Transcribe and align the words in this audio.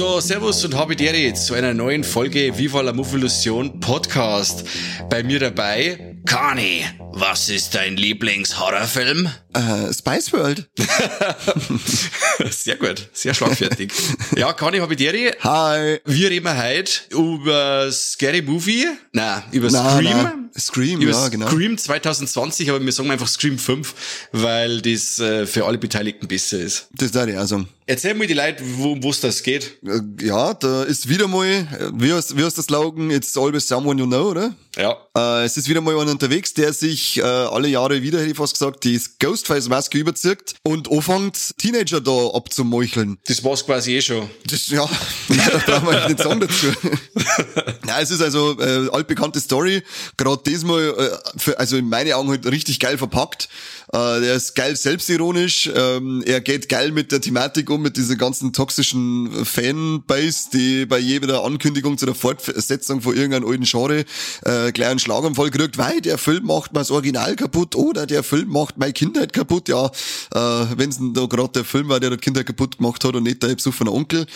So, 0.00 0.20
Servus 0.20 0.64
und 0.64 0.76
Habidere 0.76 1.32
zu 1.32 1.54
einer 1.54 1.72
neuen 1.72 2.04
Folge 2.04 2.58
Viva 2.58 2.82
la 2.82 2.92
Muffillusion 2.92 3.80
Podcast. 3.80 4.64
Bei 5.08 5.22
mir 5.22 5.38
dabei, 5.38 6.18
Kani. 6.26 6.84
Was 7.12 7.48
ist 7.48 7.74
dein 7.74 7.96
Lieblingshorrorfilm? 7.96 9.28
Äh, 9.52 9.92
Spice 9.92 10.32
World. 10.32 10.70
sehr 12.50 12.76
gut, 12.76 13.08
sehr 13.12 13.34
schlagfertig. 13.34 13.92
ja, 14.36 14.52
Kani 14.52 14.78
Habidere. 14.78 15.36
Hi. 15.40 15.98
Wir 16.04 16.30
reden 16.30 16.56
heute 16.56 16.92
über 17.10 17.90
Scary 17.90 18.42
Movie. 18.42 18.86
Nein, 19.12 19.42
über 19.50 19.70
na, 19.70 19.96
Scream. 19.96 20.16
Na. 20.22 20.34
Scream, 20.58 21.00
über 21.00 21.12
ja, 21.12 21.28
genau. 21.28 21.48
Scream 21.48 21.78
2020, 21.78 22.70
aber 22.70 22.84
wir 22.84 22.92
sagen 22.92 23.10
einfach 23.10 23.28
Scream 23.28 23.58
5, 23.58 24.28
weil 24.32 24.80
das 24.82 25.18
äh, 25.18 25.46
für 25.46 25.64
alle 25.64 25.78
Beteiligten 25.78 26.26
besser 26.28 26.58
ist. 26.58 26.88
Das 26.92 27.12
da 27.12 27.26
ich 27.26 27.36
auch 27.36 27.46
sagen. 27.46 27.68
Erzähl 27.86 28.14
mal 28.14 28.26
die 28.26 28.34
Leute, 28.34 28.62
wo 28.76 29.10
es 29.10 29.20
das 29.20 29.42
geht. 29.42 29.78
Äh, 29.84 30.00
ja, 30.24 30.54
da 30.54 30.84
ist 30.84 31.08
wieder 31.08 31.28
mal, 31.28 31.92
wie 31.94 32.12
heißt, 32.12 32.36
wie 32.36 32.44
heißt 32.44 32.58
das 32.58 32.66
Slogan? 32.66 33.10
It's 33.10 33.36
always 33.36 33.66
someone 33.66 34.00
you 34.00 34.06
know, 34.06 34.30
oder? 34.30 34.54
Ja. 34.76 34.96
Äh, 35.16 35.44
es 35.44 35.56
ist 35.56 35.68
wieder 35.68 35.80
mal 35.80 35.98
einer 35.98 36.10
unterwegs, 36.10 36.54
der 36.54 36.72
sich 36.72 36.99
äh, 37.18 37.22
alle 37.22 37.68
Jahre 37.68 38.02
wieder, 38.02 38.18
hätte 38.18 38.30
ich 38.30 38.36
fast 38.36 38.54
gesagt, 38.54 38.84
die 38.84 39.00
Ghostface-Maske 39.18 39.98
überzieht 39.98 40.54
und 40.62 40.90
anfängt, 40.90 41.56
Teenager 41.58 42.00
da 42.00 42.30
abzumeucheln. 42.34 43.18
Das 43.26 43.42
war's 43.44 43.64
quasi 43.64 43.96
eh 43.96 44.02
schon. 44.02 44.28
Das, 44.46 44.68
ja, 44.68 44.88
da 45.28 45.58
brauchen 45.66 45.88
wir 45.88 46.08
nicht 46.08 46.20
sagen 46.20 46.40
dazu. 46.40 46.66
Nein, 47.86 48.02
es 48.02 48.10
ist 48.10 48.22
also 48.22 48.58
äh, 48.60 48.88
altbekannte 48.90 49.40
Story. 49.40 49.82
Gerade 50.16 50.42
diesmal, 50.46 50.94
äh, 50.96 51.38
für, 51.38 51.58
also 51.58 51.76
in 51.76 51.88
meinen 51.88 52.12
Augen 52.12 52.30
halt 52.30 52.46
richtig 52.46 52.80
geil 52.80 52.98
verpackt. 52.98 53.48
Äh, 53.92 54.20
der 54.20 54.34
ist 54.34 54.54
geil 54.54 54.76
selbstironisch. 54.76 55.70
Ähm, 55.74 56.22
er 56.24 56.40
geht 56.40 56.68
geil 56.68 56.92
mit 56.92 57.10
der 57.10 57.20
Thematik 57.20 57.70
um, 57.70 57.82
mit 57.82 57.96
dieser 57.96 58.16
ganzen 58.16 58.52
toxischen 58.52 59.44
Fanbase, 59.44 60.50
die 60.52 60.86
bei 60.86 60.98
jeder 60.98 61.44
Ankündigung 61.44 61.98
zu 61.98 62.06
der 62.06 62.14
Fortsetzung 62.14 63.02
von 63.02 63.16
irgendeinem 63.16 63.48
alten 63.48 63.64
Genre 63.64 64.04
äh, 64.44 64.72
gleich 64.72 64.88
einen 64.88 65.00
Schlaganfall 65.00 65.50
kriegt, 65.50 65.78
weil 65.78 66.00
der 66.00 66.18
Film 66.18 66.46
macht 66.46 66.72
mal 66.72 66.84
das 66.90 66.96
Original 66.96 67.36
kaputt 67.36 67.76
oder 67.76 68.06
der 68.06 68.22
Film 68.22 68.48
macht 68.48 68.76
meine 68.76 68.92
Kindheit 68.92 69.32
kaputt. 69.32 69.68
Ja, 69.68 69.86
äh, 69.86 70.66
wenn 70.76 70.90
es 70.90 70.98
da 71.00 71.26
gerade 71.26 71.52
der 71.52 71.64
Film 71.64 71.88
war, 71.88 72.00
der 72.00 72.10
die 72.10 72.16
Kindheit 72.16 72.46
kaputt 72.46 72.78
gemacht 72.78 73.02
hat 73.04 73.14
und 73.14 73.22
nicht 73.22 73.42
der 73.42 73.54
besoffene 73.54 73.92
Onkel. 73.92 74.26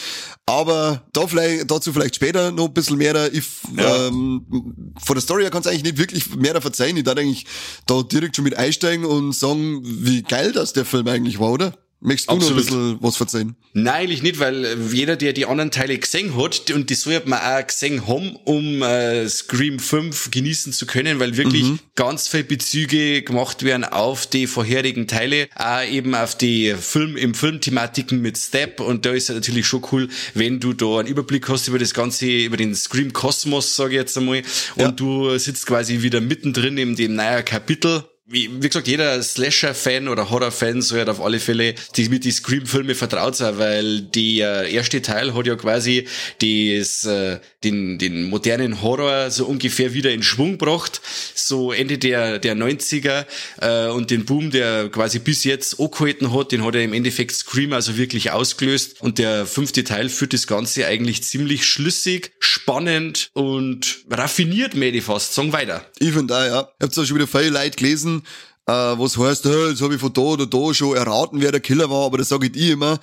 Aber 0.46 1.02
da 1.12 1.26
vielleicht, 1.26 1.70
dazu 1.70 1.92
vielleicht 1.92 2.16
später 2.16 2.52
noch 2.52 2.66
ein 2.68 2.74
bisschen 2.74 2.98
mehr. 2.98 3.32
Ich, 3.32 3.44
ja. 3.76 4.06
ähm, 4.06 4.94
von 5.04 5.14
der 5.14 5.22
Story 5.22 5.42
her 5.42 5.50
kann 5.50 5.60
es 5.60 5.66
eigentlich 5.66 5.84
nicht 5.84 5.98
wirklich 5.98 6.34
mehr 6.36 6.60
verzeihen. 6.60 6.96
Ich 6.96 7.04
darf 7.04 7.16
eigentlich 7.16 7.46
da 7.86 8.02
direkt 8.02 8.36
schon 8.36 8.44
mit 8.44 8.56
einsteigen 8.56 9.04
und 9.04 9.34
sagen, 9.34 9.80
wie 9.84 10.22
geil 10.22 10.52
das 10.52 10.72
der 10.72 10.84
Film 10.84 11.06
eigentlich 11.08 11.38
war, 11.38 11.52
oder? 11.52 11.83
Möchtest 12.06 12.30
du 12.30 12.34
Absolut. 12.34 12.56
noch 12.56 12.60
ein 12.60 12.66
bisschen 12.66 13.02
was 13.02 13.16
verzeihen? 13.16 13.56
Nein, 13.72 13.94
eigentlich 13.94 14.22
nicht, 14.22 14.38
weil 14.38 14.76
jeder, 14.92 15.16
der 15.16 15.32
die 15.32 15.46
anderen 15.46 15.70
Teile 15.70 15.98
gesehen 15.98 16.36
hat, 16.36 16.70
und 16.70 16.90
die 16.90 16.94
soll 16.94 17.22
man 17.24 17.38
auch 17.38 17.66
gesehen 17.66 18.06
haben, 18.06 18.36
um 18.44 18.82
äh, 18.82 19.26
Scream 19.26 19.78
5 19.78 20.30
genießen 20.30 20.74
zu 20.74 20.84
können, 20.84 21.18
weil 21.18 21.38
wirklich 21.38 21.62
mhm. 21.62 21.78
ganz 21.94 22.28
viele 22.28 22.44
Bezüge 22.44 23.22
gemacht 23.22 23.62
werden 23.62 23.84
auf 23.84 24.26
die 24.26 24.46
vorherigen 24.46 25.06
Teile, 25.06 25.48
auch 25.56 25.82
eben 25.82 26.14
auf 26.14 26.36
die 26.36 26.74
Film, 26.78 27.16
im 27.16 27.32
Filmthematiken 27.32 28.20
mit 28.20 28.36
Step, 28.36 28.80
und 28.80 29.06
da 29.06 29.12
ist 29.12 29.30
es 29.30 29.36
natürlich 29.36 29.66
schon 29.66 29.82
cool, 29.90 30.10
wenn 30.34 30.60
du 30.60 30.74
da 30.74 30.98
einen 30.98 31.08
Überblick 31.08 31.48
hast 31.48 31.68
über 31.68 31.78
das 31.78 31.94
Ganze, 31.94 32.26
über 32.26 32.58
den 32.58 32.74
Scream-Kosmos, 32.74 33.76
sage 33.76 33.92
ich 33.92 34.00
jetzt 34.00 34.18
einmal, 34.18 34.42
und 34.74 34.82
ja. 34.82 34.90
du 34.90 35.38
sitzt 35.38 35.64
quasi 35.64 36.02
wieder 36.02 36.20
mittendrin 36.20 36.76
in 36.76 36.96
dem 36.96 37.14
neuen 37.14 37.46
Kapitel, 37.46 38.04
wie, 38.26 38.50
wie 38.54 38.68
gesagt, 38.68 38.88
jeder 38.88 39.22
Slasher-Fan 39.22 40.08
oder 40.08 40.30
Horror-Fan 40.30 40.80
soll 40.80 41.00
halt 41.00 41.10
auf 41.10 41.20
alle 41.20 41.38
Fälle 41.38 41.74
die, 41.96 42.08
mit 42.08 42.24
die 42.24 42.30
Scream-Filme 42.30 42.94
vertraut 42.94 43.36
sein, 43.36 43.58
weil 43.58 44.00
der 44.00 44.66
erste 44.68 45.02
Teil 45.02 45.34
hat 45.34 45.46
ja 45.46 45.56
quasi 45.56 46.06
das, 46.40 47.04
äh, 47.04 47.38
den, 47.64 47.98
den 47.98 48.30
modernen 48.30 48.80
Horror 48.80 49.30
so 49.30 49.44
ungefähr 49.44 49.92
wieder 49.92 50.10
in 50.10 50.22
Schwung 50.22 50.52
gebracht, 50.52 51.02
so 51.34 51.70
Ende 51.70 51.98
der, 51.98 52.38
der 52.38 52.56
90er 52.56 53.26
äh, 53.60 53.90
und 53.90 54.10
den 54.10 54.24
Boom, 54.24 54.50
der 54.50 54.88
quasi 54.88 55.18
bis 55.18 55.44
jetzt 55.44 55.78
angehalten 55.78 56.32
hat, 56.32 56.50
den 56.50 56.64
hat 56.64 56.76
er 56.76 56.82
im 56.82 56.94
Endeffekt 56.94 57.32
Scream 57.32 57.74
also 57.74 57.98
wirklich 57.98 58.30
ausgelöst 58.30 59.02
und 59.02 59.18
der 59.18 59.44
fünfte 59.44 59.84
Teil 59.84 60.08
führt 60.08 60.32
das 60.32 60.46
Ganze 60.46 60.86
eigentlich 60.86 61.22
ziemlich 61.24 61.66
schlüssig, 61.66 62.32
spannend 62.38 63.28
und 63.34 63.98
raffiniert, 64.10 64.74
möchte 64.74 64.96
ich 64.96 65.04
fast 65.04 65.34
sagen, 65.34 65.52
weiter. 65.52 65.84
Ich 65.98 66.12
finde 66.12 66.32
da, 66.32 66.46
ja. 66.46 66.60
Ich 66.78 66.82
habe 66.84 66.92
zwar 66.92 67.04
schon 67.04 67.16
wieder 67.16 67.26
viele 67.26 67.50
Leute 67.50 67.76
gelesen, 67.76 68.13
Wissen 68.14 68.26
äh, 68.66 68.72
was 68.72 69.18
heißt, 69.18 69.44
hey, 69.44 69.70
jetzt 69.70 69.82
habe 69.82 69.94
ich 69.94 70.00
von 70.00 70.12
da 70.12 70.22
oder 70.22 70.46
da 70.46 70.72
schon 70.72 70.96
erraten, 70.96 71.40
wer 71.40 71.52
der 71.52 71.60
Killer 71.60 71.90
war, 71.90 72.06
aber 72.06 72.18
das 72.18 72.30
sage 72.30 72.46
ich 72.46 72.70
immer. 72.70 72.98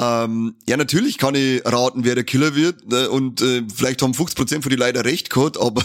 Ähm, 0.00 0.56
ja, 0.66 0.76
natürlich 0.76 1.18
kann 1.18 1.36
ich 1.36 1.64
raten, 1.64 2.04
wer 2.04 2.16
der 2.16 2.24
Killer 2.24 2.56
wird 2.56 2.88
ne? 2.88 3.08
und 3.08 3.40
äh, 3.40 3.62
vielleicht 3.72 4.02
haben 4.02 4.12
50% 4.12 4.62
von 4.62 4.70
die 4.70 4.76
Leute 4.76 5.04
recht 5.04 5.30
gehabt, 5.30 5.56
aber 5.60 5.84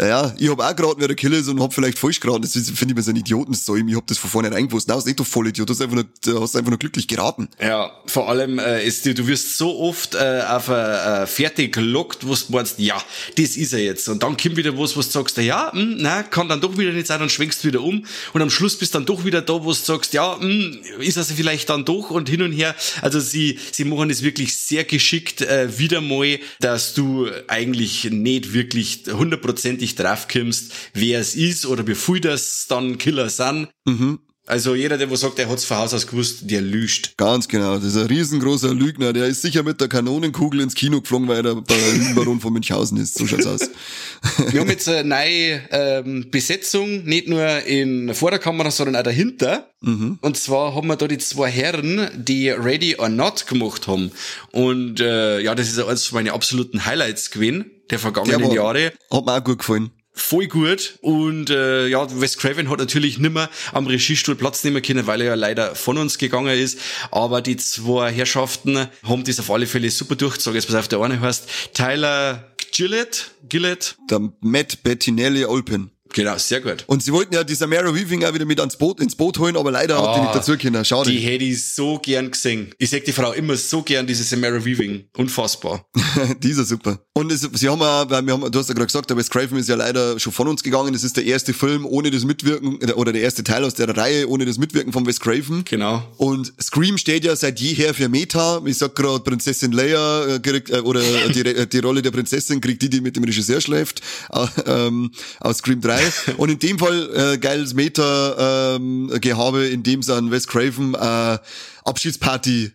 ja, 0.00 0.34
ich 0.36 0.48
habe 0.50 0.66
auch 0.66 0.74
geraten, 0.74 1.00
wer 1.00 1.06
der 1.06 1.16
Killer 1.16 1.38
ist 1.38 1.48
und 1.48 1.60
habe 1.60 1.72
vielleicht 1.72 1.98
falsch 1.98 2.18
geraten. 2.18 2.42
Das 2.42 2.52
finde 2.52 2.92
ich 2.92 2.94
mir 2.96 3.02
so 3.02 3.10
ein 3.10 3.16
Idiotensäum. 3.16 3.86
Ich 3.86 3.94
habe 3.94 4.06
das 4.08 4.18
von 4.18 4.30
vornherein 4.30 4.66
gewusst. 4.66 4.88
Nein, 4.88 4.98
ist 4.98 5.06
nicht 5.06 5.20
doch 5.20 5.26
voll 5.26 5.46
Idiot. 5.46 5.68
Du 5.68 5.74
hast 5.74 5.80
einfach 5.80 5.94
nur, 5.94 6.42
hast 6.42 6.56
einfach 6.56 6.70
nur 6.70 6.78
glücklich 6.78 7.06
geraten. 7.06 7.48
Ja, 7.60 7.92
vor 8.06 8.28
allem 8.28 8.58
äh, 8.58 8.84
ist 8.84 9.06
du 9.06 9.26
wirst 9.28 9.56
so 9.56 9.78
oft 9.78 10.16
äh, 10.16 10.42
auf 10.48 10.68
äh, 10.68 11.22
äh, 11.22 11.26
fertig 11.26 11.72
gelockt, 11.72 12.26
wo 12.26 12.34
du 12.34 12.40
meinst, 12.48 12.80
ja, 12.80 13.00
das 13.38 13.56
ist 13.56 13.72
er 13.72 13.80
jetzt. 13.80 14.08
Und 14.08 14.24
dann 14.24 14.36
kommt 14.36 14.56
wieder 14.56 14.76
was, 14.76 14.96
was 14.96 15.06
du 15.06 15.12
sagst, 15.12 15.36
ja, 15.36 15.70
mh, 15.72 15.80
hm, 15.80 15.96
na, 15.98 16.22
kann 16.24 16.48
dann 16.48 16.60
doch 16.60 16.76
wieder 16.76 16.90
nicht 16.90 17.06
sein, 17.06 17.20
dann 17.20 17.30
schwenkst 17.30 17.62
du 17.62 17.68
wieder 17.68 17.80
um 17.80 18.04
und 18.32 18.42
am 18.42 18.50
Schluss 18.56 18.76
bist 18.76 18.94
dann 18.94 19.04
doch 19.04 19.24
wieder 19.24 19.42
da, 19.42 19.52
wo 19.52 19.68
du 19.68 19.72
sagst, 19.72 20.14
ja, 20.14 20.36
mh, 20.36 20.42
hm, 20.42 21.00
ist 21.00 21.16
das 21.16 21.32
vielleicht 21.32 21.68
dann 21.68 21.84
doch 21.84 22.10
und 22.10 22.28
hin 22.28 22.42
und 22.42 22.52
her. 22.52 22.74
Also 23.02 23.20
sie, 23.20 23.58
sie 23.70 23.84
machen 23.84 24.10
es 24.10 24.22
wirklich 24.22 24.56
sehr 24.56 24.84
geschickt 24.84 25.42
äh, 25.42 25.78
wieder 25.78 26.00
mal, 26.00 26.38
dass 26.60 26.94
du 26.94 27.28
eigentlich 27.48 28.04
nicht 28.10 28.54
wirklich 28.54 29.02
hundertprozentig 29.10 29.94
draufkommst, 29.94 30.72
wer 30.94 31.20
es 31.20 31.34
ist 31.34 31.66
oder 31.66 31.84
viel 31.94 32.20
das 32.20 32.66
dann 32.68 32.98
Killer 32.98 33.28
sind. 33.28 33.68
Mhm. 33.84 34.20
Also 34.46 34.76
jeder, 34.76 34.96
der 34.96 35.10
wo 35.10 35.16
sagt, 35.16 35.38
er 35.40 35.48
hat's 35.48 35.64
von 35.64 35.78
Haus 35.78 35.92
aus 35.92 36.06
gewusst, 36.06 36.50
der 36.50 36.60
lügt. 36.60 37.16
Ganz 37.16 37.48
genau. 37.48 37.76
Das 37.76 37.84
ist 37.84 37.96
ein 37.96 38.06
riesengroßer 38.06 38.72
Lügner. 38.72 39.12
Der 39.12 39.26
ist 39.26 39.42
sicher 39.42 39.64
mit 39.64 39.80
der 39.80 39.88
Kanonenkugel 39.88 40.60
ins 40.60 40.74
Kino 40.74 41.00
geflogen, 41.00 41.26
weil 41.26 41.44
er 41.44 41.56
bei 41.56 41.74
Baron 42.14 42.40
von 42.40 42.52
Münchhausen 42.52 42.96
ist. 42.98 43.18
So 43.18 43.26
schaut's 43.26 43.46
aus. 43.46 43.70
Wir 44.50 44.60
haben 44.60 44.70
jetzt 44.70 44.88
eine 44.88 45.08
neue 45.08 45.60
ähm, 45.70 46.30
Besetzung, 46.30 47.04
nicht 47.04 47.28
nur 47.28 47.64
in 47.64 48.14
vor 48.14 48.30
der 48.30 48.38
Kamera, 48.38 48.70
sondern 48.70 48.96
auch 48.96 49.02
dahinter. 49.02 49.68
Mhm. 49.80 50.18
Und 50.20 50.36
zwar 50.36 50.74
haben 50.74 50.88
wir 50.88 50.96
da 50.96 51.06
die 51.06 51.18
zwei 51.18 51.50
Herren, 51.50 52.08
die 52.14 52.48
Ready 52.50 52.96
or 52.96 53.08
Not 53.08 53.46
gemacht 53.46 53.86
haben. 53.86 54.10
Und 54.52 55.00
äh, 55.00 55.40
ja, 55.40 55.54
das 55.54 55.68
ist 55.68 55.78
eines 55.78 56.06
von 56.06 56.16
meinen 56.16 56.30
absoluten 56.30 56.86
Highlights 56.86 57.30
gewesen 57.30 57.70
der 57.90 57.98
vergangenen 57.98 58.38
der 58.38 58.48
war, 58.48 58.54
Jahre. 58.54 58.92
Hat 59.10 59.26
mir 59.26 59.32
auch 59.32 59.44
gut 59.44 59.58
gefallen 59.58 59.90
voll 60.16 60.48
gut. 60.48 60.98
Und 61.02 61.50
äh, 61.50 61.86
ja, 61.86 62.06
Wes 62.20 62.38
Craven 62.38 62.68
hat 62.68 62.78
natürlich 62.78 63.18
nimmer 63.18 63.48
am 63.72 63.86
Regiestuhl 63.86 64.34
Platz 64.34 64.64
nehmen 64.64 64.82
können, 64.82 65.06
weil 65.06 65.20
er 65.20 65.28
ja 65.28 65.34
leider 65.34 65.76
von 65.76 65.98
uns 65.98 66.18
gegangen 66.18 66.58
ist. 66.58 66.80
Aber 67.12 67.42
die 67.42 67.56
zwei 67.56 68.10
Herrschaften 68.10 68.88
haben 69.04 69.24
das 69.24 69.38
auf 69.38 69.50
alle 69.50 69.66
Fälle 69.66 69.90
super 69.90 70.16
durchgezogen. 70.16 70.56
Jetzt 70.56 70.66
pass 70.66 70.76
auf, 70.76 70.88
der 70.88 71.00
eine 71.00 71.20
heißt 71.20 71.48
Tyler 71.74 72.52
Gillett. 72.72 73.30
Gillett. 73.48 73.96
Der 74.10 74.20
Matt 74.40 74.82
Bettinelli 74.82 75.44
Olpen. 75.44 75.95
Genau, 76.12 76.38
sehr 76.38 76.60
gut. 76.60 76.84
Und 76.86 77.02
sie 77.02 77.12
wollten 77.12 77.34
ja 77.34 77.44
die 77.44 77.54
Samara 77.54 77.94
Weaving 77.94 78.24
auch 78.24 78.34
wieder 78.34 78.44
mit 78.44 78.58
ans 78.60 78.76
Boot, 78.76 79.00
ins 79.00 79.14
Boot 79.14 79.38
holen, 79.38 79.56
aber 79.56 79.70
leider 79.70 80.00
oh, 80.02 80.06
hat 80.06 80.16
die 80.16 80.20
nicht 80.20 80.30
ah, 80.30 80.34
dazu 80.34 80.56
können. 80.56 80.84
Schade. 80.84 81.10
Die 81.10 81.18
hätte 81.18 81.44
ich 81.44 81.74
so 81.74 81.98
gern 81.98 82.30
gesehen. 82.30 82.74
Ich 82.78 82.90
sag 82.90 83.04
die 83.04 83.12
Frau 83.12 83.32
immer 83.32 83.56
so 83.56 83.82
gern, 83.82 84.06
diese 84.06 84.24
Samara 84.24 84.64
Weaving. 84.64 85.08
Unfassbar. 85.16 85.86
die 86.42 86.50
ist 86.50 86.58
ja 86.58 86.64
super. 86.64 86.98
Und 87.12 87.32
es, 87.32 87.40
sie 87.40 87.68
haben 87.68 87.80
ja, 87.80 88.08
weil 88.08 88.24
wir 88.24 88.32
haben, 88.32 88.50
du 88.50 88.58
hast 88.58 88.68
ja 88.68 88.74
gerade 88.74 88.86
gesagt, 88.86 89.10
der 89.10 89.16
Wes 89.16 89.30
Craven 89.30 89.58
ist 89.58 89.68
ja 89.68 89.76
leider 89.76 90.18
schon 90.18 90.32
von 90.32 90.48
uns 90.48 90.62
gegangen. 90.62 90.94
Es 90.94 91.04
ist 91.04 91.16
der 91.16 91.24
erste 91.24 91.52
Film 91.52 91.84
ohne 91.86 92.10
das 92.10 92.24
Mitwirken, 92.24 92.78
oder 92.92 93.12
der 93.12 93.22
erste 93.22 93.44
Teil 93.44 93.64
aus 93.64 93.74
der 93.74 93.94
Reihe 93.96 94.28
ohne 94.28 94.44
das 94.44 94.58
Mitwirken 94.58 94.92
von 94.92 95.06
Wes 95.06 95.20
Craven. 95.20 95.64
Genau. 95.64 96.02
Und 96.16 96.52
Scream 96.60 96.98
steht 96.98 97.24
ja 97.24 97.36
seit 97.36 97.60
jeher 97.60 97.94
für 97.94 98.08
Meta. 98.08 98.62
Ich 98.64 98.78
sag 98.78 98.94
gerade, 98.94 99.20
Prinzessin 99.20 99.72
Leia 99.72 100.36
äh, 100.36 100.38
kriegt, 100.40 100.70
äh, 100.70 100.80
oder 100.80 101.00
die, 101.28 101.68
die 101.68 101.78
Rolle 101.78 102.02
der 102.02 102.10
Prinzessin 102.10 102.60
kriegt 102.60 102.82
die, 102.82 102.90
die 102.90 103.00
mit 103.00 103.16
dem 103.16 103.24
Regisseur 103.24 103.60
schläft, 103.60 104.00
äh, 104.32 104.46
ähm, 104.66 105.10
aus 105.40 105.58
Scream 105.58 105.80
3. 105.80 105.95
Und 106.36 106.50
in 106.50 106.58
dem 106.58 106.78
Fall 106.78 107.10
äh, 107.34 107.38
geiles 107.38 107.74
Meta-Gehabe, 107.74 109.66
ähm, 109.66 109.72
in 109.72 109.82
dem 109.82 110.02
sie 110.02 110.14
an 110.14 110.30
Wes 110.30 110.46
Craven 110.46 110.94
äh, 110.94 111.38
Abschiedsparty 111.84 112.72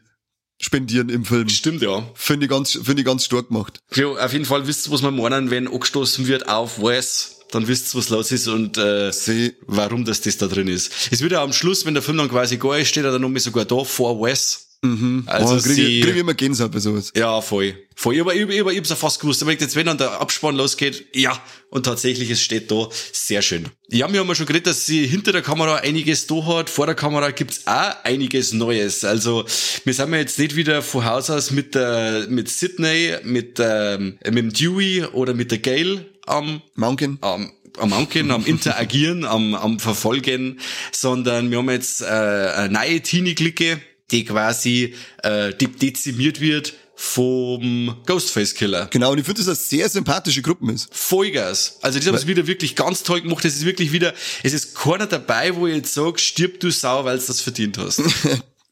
spendieren 0.60 1.10
im 1.10 1.26
Film. 1.26 1.50
Stimmt, 1.50 1.82
ja. 1.82 2.08
Finde 2.14 2.46
ich 2.46 2.50
ganz, 2.50 2.74
finde 2.84 3.02
ich 3.02 3.06
ganz 3.06 3.26
stark 3.26 3.48
gemacht. 3.48 3.80
Ja, 3.96 4.08
auf 4.08 4.34
jeden 4.34 4.46
Fall 4.46 4.68
wisst 4.68 4.88
ihr, 4.88 4.92
was 4.92 5.02
wir 5.02 5.12
meinen, 5.12 5.50
wenn 5.50 5.68
angestoßen 5.68 6.28
wird 6.28 6.48
auf 6.50 6.80
Wes 6.82 7.38
dann 7.52 7.68
wisst 7.68 7.94
ihr, 7.94 7.98
was 7.98 8.08
los 8.08 8.32
ist 8.32 8.48
und 8.48 8.78
äh, 8.78 9.12
Sie- 9.12 9.54
warum 9.68 10.06
das, 10.06 10.22
das 10.22 10.38
da 10.38 10.48
drin 10.48 10.70
ist. 10.70 10.90
Es 11.12 11.20
wird 11.20 11.34
ja 11.34 11.44
am 11.44 11.52
Schluss, 11.52 11.86
wenn 11.86 11.94
der 11.94 12.02
Film 12.02 12.16
dann 12.18 12.30
quasi 12.30 12.56
gar 12.56 12.78
ist, 12.78 12.88
steht 12.88 13.04
er 13.04 13.12
dann 13.12 13.22
noch 13.22 13.28
mal 13.28 13.42
sogar 13.42 13.66
da, 13.66 13.84
for 13.84 14.22
Wes. 14.22 14.71
Mhm. 14.84 15.24
Also 15.28 15.56
oh, 15.56 15.60
krieg, 15.60 15.76
sie, 15.76 16.02
krieg 16.02 16.14
ich 16.16 16.22
immer 16.22 16.34
Gänsehaut 16.34 16.72
bei 16.72 16.80
sowas. 16.80 17.12
ja, 17.16 17.40
voll. 17.42 17.76
Voll. 17.96 18.16
Ich, 18.16 18.26
ich, 18.26 18.50
ich, 18.50 18.66
ich 18.66 18.78
hab's 18.78 18.90
ja 18.90 18.96
fast 18.96 19.20
gewusst. 19.20 19.44
Aber 19.44 19.52
jetzt, 19.52 19.76
wenn 19.76 19.86
dann 19.86 20.00
der 20.00 20.20
Abspann 20.20 20.56
losgeht, 20.56 21.06
ja. 21.14 21.40
Und 21.70 21.86
tatsächlich, 21.86 22.32
es 22.32 22.42
steht 22.42 22.72
da. 22.72 22.90
Sehr 23.12 23.44
schön. 23.44 23.68
Ja, 23.90 24.12
wir 24.12 24.20
haben 24.20 24.28
ja 24.28 24.36
schon 24.36 24.48
geredet, 24.48 24.68
dass 24.68 24.88
sie 24.88 25.06
hinter 25.06 25.34
der 25.34 25.44
Kamera 25.44 25.76
einiges 25.76 26.26
da 26.26 26.46
hat. 26.46 26.70
Vor 26.70 26.88
der 26.88 26.96
Kamera 26.96 27.30
gibt's 27.30 27.68
auch 27.68 28.04
einiges 28.04 28.54
Neues. 28.54 29.06
Also, 29.06 29.46
wir 29.84 29.94
sind 29.94 30.12
ja 30.12 30.18
jetzt 30.18 30.40
nicht 30.40 30.56
wieder 30.56 30.82
von 30.82 31.06
Haus 31.06 31.30
aus 31.30 31.52
mit 31.52 31.76
der, 31.76 32.26
mit 32.28 32.50
Sydney, 32.50 33.18
mit, 33.24 33.60
ähm, 33.60 34.18
mit 34.26 34.38
dem 34.38 34.52
Dewey 34.52 35.04
oder 35.06 35.36
mit 35.36 35.52
der 35.52 35.60
Gail 35.60 36.06
am 36.26 36.62
Mountain. 36.76 37.20
am, 37.22 37.52
am 37.78 37.94
Anken, 37.94 38.32
am 38.32 38.46
Interagieren, 38.48 39.26
am, 39.26 39.54
am 39.54 39.80
Verfolgen, 39.80 40.60
sondern 40.92 41.52
wir 41.52 41.60
haben 41.60 41.70
jetzt 41.70 42.02
äh, 42.02 42.06
eine 42.06 42.74
neue 42.74 43.02
Teenie-Clique, 43.02 43.80
die 44.12 44.26
quasi 44.26 44.96
äh, 45.24 45.54
die 45.54 45.68
dezimiert 45.68 46.40
wird 46.42 46.74
vom 46.96 47.98
Ghostface-Killer. 48.06 48.88
Genau, 48.92 49.12
und 49.12 49.18
ich 49.18 49.26
finde, 49.26 49.40
dass 49.40 49.48
das 49.48 49.72
eine 49.72 49.80
sehr 49.80 49.90
sympathische 49.90 50.44
Gruppe 50.44 50.72
ist. 50.72 50.88
Vollgas. 50.92 51.80
Also 51.82 52.00
die 52.00 52.08
haben 52.08 52.16
es 52.16 52.28
wieder 52.28 52.46
wirklich 52.46 52.76
ganz 52.76 53.02
toll 53.02 53.22
gemacht. 53.22 53.44
Es 53.44 53.56
ist 53.56 53.66
wirklich 53.66 53.92
wieder, 53.92 54.14
es 54.44 54.54
ist 54.54 54.76
keiner 54.76 55.08
dabei, 55.08 55.56
wo 55.56 55.66
ich 55.66 55.76
jetzt 55.76 55.96
sage, 55.96 56.20
stirb 56.20 56.60
du 56.60 56.70
Sau, 56.70 57.04
weil 57.04 57.18
du 57.18 57.26
das 57.26 57.42
verdient 57.42 57.78
hast. 57.78 58.02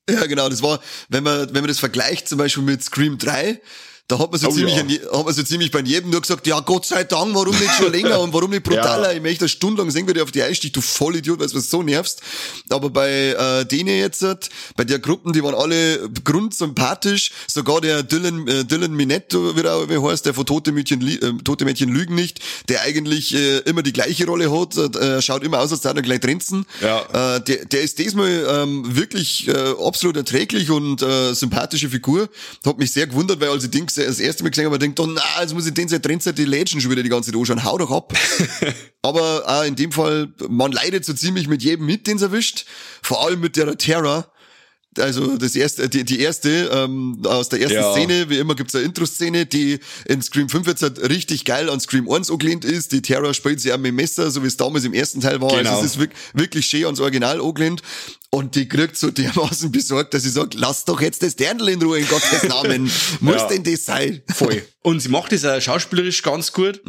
Ja, 0.09 0.25
genau, 0.25 0.49
das 0.49 0.63
war, 0.63 0.79
wenn 1.09 1.23
man, 1.23 1.49
wenn 1.49 1.61
man 1.61 1.67
das 1.67 1.77
vergleicht 1.77 2.27
zum 2.27 2.39
Beispiel 2.39 2.63
mit 2.63 2.83
Scream 2.83 3.19
3, 3.19 3.61
da 4.09 4.19
hat 4.19 4.31
man 4.31 4.39
so 4.41 4.47
Oh, 4.49 4.51
ziemlich, 4.51 4.75
ja. 4.75 4.81
an 4.81 4.89
hat 5.19 5.25
man 5.25 5.33
so 5.33 5.43
ziemlich 5.43 5.71
bei 5.71 5.79
jedem 5.79 6.09
nur 6.09 6.19
gesagt, 6.19 6.45
ja, 6.47 6.59
Gott 6.59 6.85
sei 6.85 7.05
Dank, 7.05 7.33
warum 7.33 7.57
nicht 7.57 7.71
schon 7.77 7.91
länger 7.93 8.19
und 8.19 8.33
warum 8.33 8.49
nicht 8.49 8.63
brutaler? 8.69 9.11
Ja. 9.11 9.15
Ich 9.15 9.21
möchte 9.21 9.45
eine 9.45 9.49
Stunde 9.49 9.81
lang 9.81 9.91
sehen, 9.91 10.07
wie 10.07 10.13
der 10.13 10.23
auf 10.23 10.31
die 10.31 10.43
einsticht, 10.43 10.75
du 10.75 10.81
Vollidiot, 10.81 11.39
weil 11.39 11.47
du 11.47 11.59
so 11.61 11.81
nervst. 11.83 12.19
Aber 12.69 12.89
bei 12.89 13.09
äh, 13.29 13.65
denen 13.65 13.97
jetzt, 13.97 14.25
bei 14.75 14.83
der 14.83 14.99
Gruppen, 14.99 15.31
die 15.31 15.41
waren 15.43 15.55
alle 15.55 16.09
grundsympathisch, 16.23 17.31
sogar 17.47 17.81
der 17.81 18.03
Dylan, 18.03 18.47
äh, 18.47 18.65
Dylan 18.65 18.93
Minetto, 18.93 19.55
wie 19.55 19.61
er 19.61 19.89
wie 19.89 19.97
heißt, 20.01 20.25
der 20.25 20.33
von 20.33 20.45
Tote 20.45 20.71
Mädchen, 20.71 21.05
äh, 21.07 21.43
Tote 21.43 21.65
Mädchen 21.65 21.89
lügen 21.89 22.15
nicht, 22.15 22.39
der 22.67 22.81
eigentlich 22.81 23.33
äh, 23.35 23.59
immer 23.59 23.83
die 23.83 23.93
gleiche 23.93 24.25
Rolle 24.25 24.51
hat, 24.51 24.75
äh, 24.95 25.21
schaut 25.21 25.43
immer 25.43 25.59
aus, 25.59 25.71
als 25.71 25.83
würde 25.83 25.99
er 25.99 26.03
gleich 26.03 26.19
trenzen. 26.19 26.65
Ja. 26.81 27.35
Äh, 27.35 27.41
der, 27.43 27.65
der 27.65 27.81
ist 27.81 27.99
diesmal 27.99 28.45
ähm, 28.49 28.95
wirklich 28.95 29.47
äh, 29.47 29.73
absolut 29.85 30.17
erträglich 30.17 30.69
und 30.71 31.01
äh, 31.01 31.33
sympathische 31.33 31.89
Figur. 31.89 32.29
Hat 32.65 32.77
mich 32.79 32.91
sehr 32.91 33.07
gewundert, 33.07 33.39
weil 33.39 33.49
als 33.49 33.63
ich 33.63 33.69
den 33.71 33.85
gese- 33.85 33.98
das 34.05 34.19
erste 34.19 34.43
Mal 34.43 34.49
gesehen 34.49 34.65
habe, 34.65 34.79
denkt, 34.79 34.99
oh 34.99 35.05
na, 35.05 35.21
jetzt 35.41 35.53
muss 35.53 35.65
ich 35.67 35.73
den 35.73 35.87
seit 35.87 36.03
Trendzeit 36.03 36.37
die 36.37 36.45
Legend 36.45 36.81
schon 36.81 36.91
wieder 36.91 37.03
die 37.03 37.09
ganze 37.09 37.31
Zeit 37.31 37.39
anschauen. 37.39 37.63
Hau 37.63 37.77
doch 37.77 37.91
ab. 37.91 38.13
Aber 39.01 39.43
auch 39.47 39.63
in 39.63 39.75
dem 39.75 39.91
Fall, 39.91 40.33
man 40.49 40.71
leidet 40.71 41.05
so 41.05 41.13
ziemlich 41.13 41.47
mit 41.47 41.63
jedem 41.63 41.85
mit, 41.85 42.07
den 42.07 42.17
es 42.17 42.21
erwischt. 42.23 42.65
Vor 43.01 43.25
allem 43.25 43.39
mit 43.39 43.55
der 43.55 43.77
Terra. 43.77 44.29
Also 44.97 45.37
das 45.37 45.55
erste, 45.55 45.87
die, 45.87 46.03
die 46.03 46.19
erste 46.19 46.49
ähm, 46.73 47.21
aus 47.23 47.47
der 47.47 47.61
ersten 47.61 47.75
Ja. 47.77 47.93
Szene, 47.93 48.29
wie 48.29 48.37
immer 48.39 48.55
gibt's 48.55 48.73
eine 48.73 48.83
Intro-Szene, 48.85 49.45
die 49.45 49.79
in 50.07 50.21
Scream 50.21 50.49
5 50.49 50.67
jetzt 50.67 50.81
halt 50.81 50.99
richtig 51.09 51.45
geil 51.45 51.69
an 51.69 51.79
Scream 51.79 52.09
1 52.11 52.31
angelehnt 52.31 52.65
ist. 52.65 52.91
Die 52.91 53.01
Terror 53.01 53.33
spielt 53.35 53.61
sie 53.61 53.71
auch 53.71 53.77
mit 53.77 53.85
dem 53.89 53.95
Messer, 53.95 54.31
so 54.31 54.41
wie 54.43 54.47
es 54.47 54.57
damals 54.57 54.83
im 54.85 54.93
ersten 54.93 55.21
Teil 55.21 55.39
war. 55.41 55.55
Genau. 55.55 55.69
Also 55.69 55.85
es 55.85 55.91
ist 55.91 55.99
wirk- 55.99 56.15
wirklich 56.33 56.65
schön 56.65 56.85
ans 56.85 56.99
Original 56.99 57.39
angelehnt. 57.39 57.83
Und 58.31 58.53
die 58.55 58.67
kriegt 58.67 58.95
so 58.95 59.09
dermaßen 59.09 59.71
besorgt, 59.71 60.13
dass 60.13 60.21
sie 60.21 60.29
sagt, 60.29 60.53
lass 60.53 60.85
doch 60.85 61.01
jetzt 61.01 61.23
das 61.23 61.35
Dirndl 61.35 61.69
in 61.69 61.81
Ruhe, 61.81 61.97
in 61.99 62.07
Gottes 62.07 62.43
Namen. 62.47 62.91
Muss 63.21 63.35
Ja. 63.37 63.47
denn 63.47 63.63
das 63.63 63.85
sein? 63.85 64.21
Voll. 64.31 64.61
Und 64.81 64.99
sie 65.01 65.09
macht 65.09 65.31
das 65.31 65.43
auch 65.45 65.59
schauspielerisch 65.59 66.21
ganz 66.21 66.53
gut. 66.53 66.79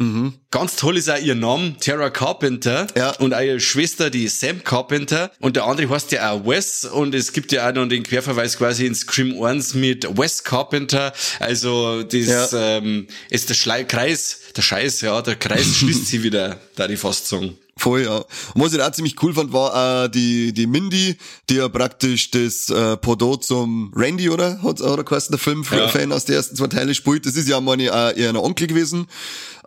Ganz 0.51 0.75
toll 0.75 0.97
ist 0.97 1.09
auch 1.09 1.17
ihr 1.17 1.35
Name, 1.35 1.75
Tara 1.79 2.09
Carpenter. 2.09 2.87
Ja. 2.95 3.11
Und 3.17 3.33
auch 3.33 3.41
ihre 3.41 3.59
Schwester, 3.59 4.09
die 4.11 4.27
Sam 4.27 4.63
Carpenter. 4.63 5.31
Und 5.39 5.55
der 5.55 5.65
andere 5.65 5.89
heißt 5.89 6.11
ja 6.11 6.31
auch 6.31 6.45
Wes. 6.45 6.85
Und 6.85 7.13
es 7.15 7.33
gibt 7.33 7.51
ja 7.51 7.67
auch 7.69 7.73
noch 7.73 7.87
den 7.87 8.03
Querverweis 8.03 8.57
quasi 8.57 8.85
in 8.85 8.93
Scream 8.95 9.41
1 9.43 9.73
mit 9.73 10.07
Wes 10.17 10.43
Carpenter. 10.43 11.11
Also 11.39 12.03
das 12.03 12.51
Ja. 12.51 12.77
ähm, 12.77 13.07
ist 13.31 13.49
der 13.49 13.55
Schlei 13.55 13.83
Kreis, 13.83 14.40
der 14.57 14.61
Scheiß, 14.61 15.01
ja, 15.01 15.21
der 15.21 15.35
Kreis 15.35 15.65
schließt 15.77 16.07
sie 16.07 16.23
wieder, 16.23 16.59
da 16.75 16.87
die 16.87 16.97
fast 16.97 17.27
sagen. 17.27 17.57
Voll, 17.77 18.03
ja. 18.03 18.17
Und 18.17 18.61
was 18.61 18.73
ich 18.73 18.81
auch 18.81 18.91
ziemlich 18.91 19.15
cool 19.23 19.33
fand, 19.33 19.53
war 19.53 20.03
äh, 20.05 20.09
die, 20.09 20.53
die 20.53 20.67
Mindy, 20.67 21.17
die 21.49 21.55
ja 21.55 21.67
praktisch 21.67 22.29
das 22.29 22.69
äh, 22.69 22.97
Pendant 22.97 23.43
zum 23.43 23.91
Randy, 23.95 24.29
oder? 24.29 24.61
Hat 24.61 24.81
oder 24.81 25.03
geheißen, 25.03 25.31
der 25.31 25.39
Film, 25.39 25.65
Ja. 25.71 25.87
Fan 25.87 26.11
aus 26.11 26.25
der 26.25 26.35
ersten 26.35 26.55
zwei 26.55 26.67
Teile 26.67 26.93
spielt. 26.93 27.25
Das 27.25 27.35
ist 27.35 27.47
ja 27.47 27.59
meine 27.59 27.85
äh, 27.85 28.19
eher 28.21 28.29
ein 28.29 28.37
Onkel 28.37 28.67
gewesen. 28.67 29.07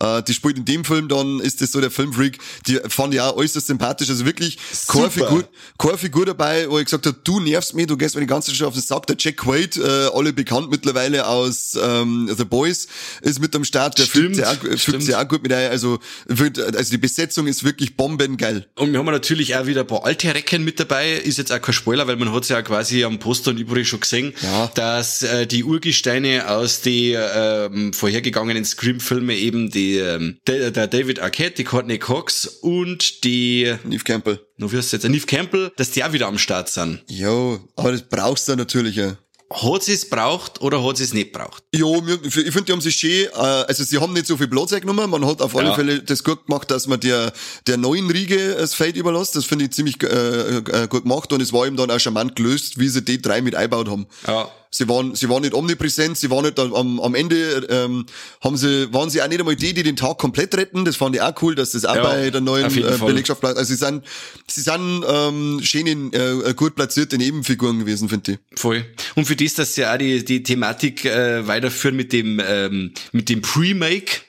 Äh, 0.00 0.22
die 0.22 0.34
spielt 0.34 0.58
in 0.58 0.64
dem 0.64 0.84
Film, 0.84 1.08
dann 1.08 1.40
ist 1.40 1.60
das 1.60 1.72
so 1.72 1.80
der 1.80 1.90
Filmfreak. 1.90 2.38
Die 2.66 2.78
fand 2.88 3.14
ich 3.14 3.20
auch 3.20 3.36
äußerst 3.36 3.66
sympathisch. 3.66 4.08
Also 4.10 4.24
wirklich 4.26 4.58
keine. 4.88 5.10
Figur, 5.10 5.44
keine 5.78 5.98
Figur 5.98 6.26
dabei, 6.26 6.68
wo 6.68 6.78
ich 6.78 6.84
gesagt 6.86 7.06
habe, 7.06 7.16
du 7.24 7.40
nervst 7.40 7.74
mich, 7.74 7.86
du 7.86 7.96
gehst 7.96 8.14
mir 8.14 8.20
die 8.22 8.26
ganze 8.26 8.48
Zeit 8.50 8.56
schon 8.56 8.66
auf 8.68 8.74
den 8.74 8.82
Sack. 8.82 9.06
Der 9.06 9.16
Jack 9.18 9.36
Quaid, 9.38 9.76
äh, 9.76 10.08
alle 10.14 10.32
bekannt 10.32 10.70
mittlerweile 10.70 11.26
aus 11.26 11.78
ähm, 11.80 12.30
The 12.36 12.44
Boys, 12.44 12.86
ist 13.22 13.40
mit 13.40 13.54
am 13.54 13.64
Start. 13.64 13.98
Der 13.98 14.06
fügt 14.06 14.34
Stimmt, 14.34 14.36
sich 14.36 14.44
auch, 14.46 14.78
fügt 14.80 15.02
sich 15.02 15.14
auch 15.14 15.28
gut 15.28 15.42
mit 15.42 15.52
ein. 15.52 15.70
Also, 15.70 15.98
also 16.28 16.90
die 16.90 16.98
Besetzung 16.98 17.46
ist 17.46 17.64
wirklich 17.64 17.96
bombengeil. 17.96 18.66
Und 18.76 18.92
wir 18.92 18.98
haben 18.98 19.06
natürlich 19.06 19.56
auch 19.56 19.66
wieder 19.66 19.82
ein 19.82 19.86
paar 19.86 20.04
alte 20.04 20.34
Recken 20.34 20.64
mit 20.64 20.80
dabei. 20.80 21.12
Ist 21.12 21.38
jetzt 21.38 21.52
auch 21.52 21.60
kein 21.60 21.72
Spoiler, 21.74 22.06
weil 22.06 22.16
man 22.16 22.32
hat's 22.32 22.48
ja 22.48 22.62
quasi 22.62 23.04
am 23.04 23.18
Poster 23.18 23.50
und 23.50 23.58
überall 23.58 23.84
schon 23.84 24.00
gesehen, 24.00 24.32
Ja. 24.42 24.70
dass 24.74 25.22
äh, 25.22 25.46
die 25.46 25.64
Urgesteine 25.64 26.48
aus 26.50 26.80
den 26.80 27.16
ähm, 27.34 27.92
vorhergegangenen 27.92 28.64
Scream-Filme 28.64 29.34
eben 29.36 29.70
die, 29.70 29.83
ähm, 29.98 30.38
der, 30.46 30.70
der 30.70 30.86
David 30.86 31.20
Arquette, 31.20 31.56
die 31.56 31.64
Courtney 31.64 31.98
Cox 31.98 32.46
und 32.46 33.24
die, 33.24 33.74
Neve 33.84 34.04
Campbell. 34.04 34.40
wie 34.56 34.76
heißt 34.76 34.92
jetzt, 34.92 35.08
Neve 35.08 35.26
Campbell, 35.26 35.72
dass 35.76 35.90
die 35.90 36.02
auch 36.04 36.12
wieder 36.12 36.26
am 36.26 36.38
Start 36.38 36.68
sind. 36.68 37.02
Jo, 37.08 37.60
aber 37.76 37.92
das 37.92 38.02
brauchst 38.02 38.48
du 38.48 38.56
natürlich 38.56 38.96
ja. 38.96 39.16
Hat 39.52 39.84
sie 39.84 39.92
es 39.92 40.08
braucht 40.08 40.60
oder 40.62 40.82
hat 40.82 40.96
sie 40.96 41.04
es 41.04 41.12
nicht 41.12 41.30
braucht? 41.32 41.62
Ja, 41.72 41.86
ich 42.24 42.32
finde, 42.32 42.62
die 42.62 42.72
haben 42.72 42.80
sich 42.80 42.96
schön, 42.96 43.26
äh, 43.26 43.38
also 43.38 43.84
sie 43.84 43.98
haben 43.98 44.12
nicht 44.12 44.26
so 44.26 44.36
viel 44.36 44.48
Platz 44.48 44.70
genommen, 44.70 45.08
man 45.08 45.24
hat 45.24 45.40
auf 45.42 45.54
alle 45.54 45.68
Ja. 45.68 45.74
Fälle 45.74 46.02
das 46.02 46.24
gut 46.24 46.46
gemacht, 46.46 46.70
dass 46.70 46.86
man 46.88 46.98
der, 46.98 47.32
der 47.66 47.76
neuen 47.76 48.10
Riege 48.10 48.56
das 48.58 48.74
Feld 48.74 48.96
überlässt, 48.96 49.36
das 49.36 49.44
finde 49.44 49.66
ich 49.66 49.72
ziemlich 49.72 50.02
äh, 50.02 50.56
äh, 50.56 50.88
gut 50.88 51.02
gemacht 51.02 51.32
und 51.32 51.40
es 51.40 51.52
war 51.52 51.66
eben 51.66 51.76
dann 51.76 51.90
auch 51.90 52.00
charmant 52.00 52.34
gelöst, 52.34 52.78
wie 52.80 52.88
sie 52.88 53.02
die 53.02 53.20
drei 53.20 53.42
mit 53.42 53.54
einbaut 53.54 53.88
haben. 53.88 54.06
Ja. 54.26 54.50
Sie 54.76 54.88
waren, 54.88 55.14
sie 55.14 55.28
waren 55.28 55.42
nicht 55.42 55.54
omnipräsent, 55.54 56.18
sie 56.18 56.30
waren 56.30 56.44
nicht 56.44 56.58
am, 56.58 56.98
am 56.98 57.14
Ende, 57.14 57.64
ähm, 57.70 58.06
haben 58.40 58.56
sie, 58.56 58.92
waren 58.92 59.08
sie 59.08 59.22
auch 59.22 59.28
nicht 59.28 59.38
einmal 59.38 59.54
die, 59.54 59.72
die 59.72 59.84
den 59.84 59.94
Tag 59.94 60.18
komplett 60.18 60.56
retten. 60.56 60.84
Das 60.84 60.96
fand 60.96 61.14
ich 61.14 61.22
auch 61.22 61.32
cool, 61.42 61.54
dass 61.54 61.70
das 61.70 61.84
auch 61.84 61.94
Ja, 61.94 62.02
bei 62.02 62.28
der 62.30 62.40
neuen 62.40 62.66
äh. 62.76 62.98
Belegschaft 62.98 63.40
bleibt. 63.40 63.56
Also 63.56 63.72
sie 63.72 63.78
sind, 63.78 64.04
sie 64.50 64.62
sind 64.62 65.04
ähm, 65.08 65.60
schön 65.62 65.86
in, 65.86 66.12
äh, 66.12 66.54
gut 66.56 66.74
platzierte 66.74 67.18
Nebenfiguren 67.18 67.78
gewesen, 67.78 68.08
finde 68.08 68.32
ich. 68.32 68.58
Voll. 68.58 68.84
Und 69.14 69.26
für 69.26 69.36
das, 69.36 69.54
dass 69.54 69.76
sie 69.76 69.86
auch 69.86 69.96
die, 69.96 70.24
die 70.24 70.42
Thematik 70.42 71.04
äh, 71.04 71.46
weiterführen 71.46 71.94
mit 71.94 72.12
dem, 72.12 72.42
ähm, 72.44 72.94
mit 73.12 73.28
dem 73.28 73.42
Pre-Make, 73.42 74.22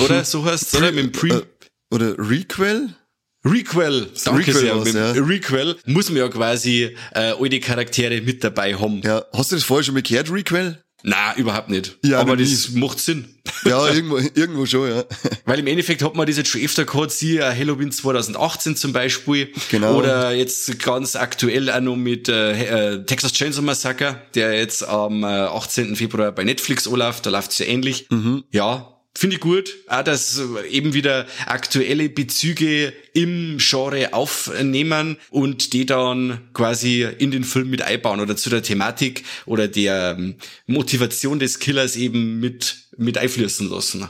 oder? 0.00 0.24
So 0.24 0.46
heißt 0.46 0.76
oder? 0.76 0.92
Mit 0.92 1.04
dem 1.04 1.12
Pre 1.12 1.28
Äh, 1.28 1.94
oder 1.94 2.14
Requel? 2.18 2.96
Requel, 3.44 4.08
danke 4.24 4.48
Requel 4.48 4.54
sehr. 4.54 4.76
Mit 4.76 4.94
ja. 4.94 5.12
Requel 5.12 5.76
muss 5.86 6.08
man 6.10 6.18
ja 6.18 6.28
quasi 6.28 6.96
äh, 7.14 7.32
all 7.38 7.48
die 7.48 7.60
Charaktere 7.60 8.20
mit 8.20 8.44
dabei 8.44 8.74
haben. 8.74 9.00
Ja, 9.02 9.24
hast 9.32 9.52
du 9.52 9.56
das 9.56 9.64
vorher 9.64 9.84
schon 9.84 9.94
mal 9.94 10.02
gehört, 10.02 10.30
Requel? 10.30 10.82
Na, 11.02 11.34
überhaupt 11.36 11.70
nicht. 11.70 11.96
Ja, 12.04 12.20
Aber 12.20 12.36
das 12.36 12.70
macht 12.70 13.00
Sinn. 13.00 13.24
Ja, 13.64 13.88
irgendwo, 13.88 14.18
irgendwo 14.18 14.66
schon, 14.66 14.90
ja. 14.90 15.04
Weil 15.46 15.60
im 15.60 15.66
Endeffekt 15.66 16.02
hat 16.02 16.14
man 16.14 16.26
das 16.26 16.36
jetzt 16.36 16.50
schon 16.50 16.60
öfter 16.60 16.84
gehabt, 16.84 17.12
siehe 17.12 17.40
äh, 17.40 17.56
Halloween 17.56 17.90
2018 17.90 18.76
zum 18.76 18.92
Beispiel. 18.92 19.48
Genau. 19.70 19.96
Oder 19.96 20.32
jetzt 20.32 20.78
ganz 20.78 21.16
aktuell 21.16 21.70
auch 21.70 21.80
noch 21.80 21.96
mit 21.96 22.28
äh, 22.28 22.94
äh, 22.94 23.04
Texas 23.04 23.32
Chainsaw 23.32 23.62
Massacre, 23.62 24.20
der 24.34 24.58
jetzt 24.58 24.86
am 24.86 25.24
äh, 25.24 25.26
18. 25.26 25.96
Februar 25.96 26.32
bei 26.32 26.44
Netflix 26.44 26.86
anläuft, 26.86 27.24
da 27.24 27.30
läuft's 27.30 27.58
ja 27.58 27.66
ähnlich. 27.66 28.06
Mhm. 28.10 28.44
Ja, 28.50 28.89
finde 29.14 29.36
ich 29.36 29.40
gut. 29.40 29.76
Auch, 29.86 30.02
dass 30.02 30.38
äh, 30.38 30.68
eben 30.68 30.94
wieder 30.94 31.26
aktuelle 31.46 32.08
Bezüge 32.08 32.92
im 33.12 33.58
Genre 33.58 34.12
aufnehmen 34.12 35.16
und 35.30 35.72
die 35.72 35.86
dann 35.86 36.48
quasi 36.52 37.06
in 37.18 37.30
den 37.30 37.44
Film 37.44 37.70
mit 37.70 37.82
einbauen 37.82 38.20
oder 38.20 38.36
zu 38.36 38.50
der 38.50 38.62
Thematik 38.62 39.24
oder 39.46 39.68
der 39.68 40.16
ähm, 40.18 40.36
Motivation 40.66 41.38
des 41.38 41.58
Killers 41.58 41.96
eben 41.96 42.40
mit, 42.40 42.88
mit 42.96 43.18
einfließen 43.18 43.68
lassen. 43.68 44.08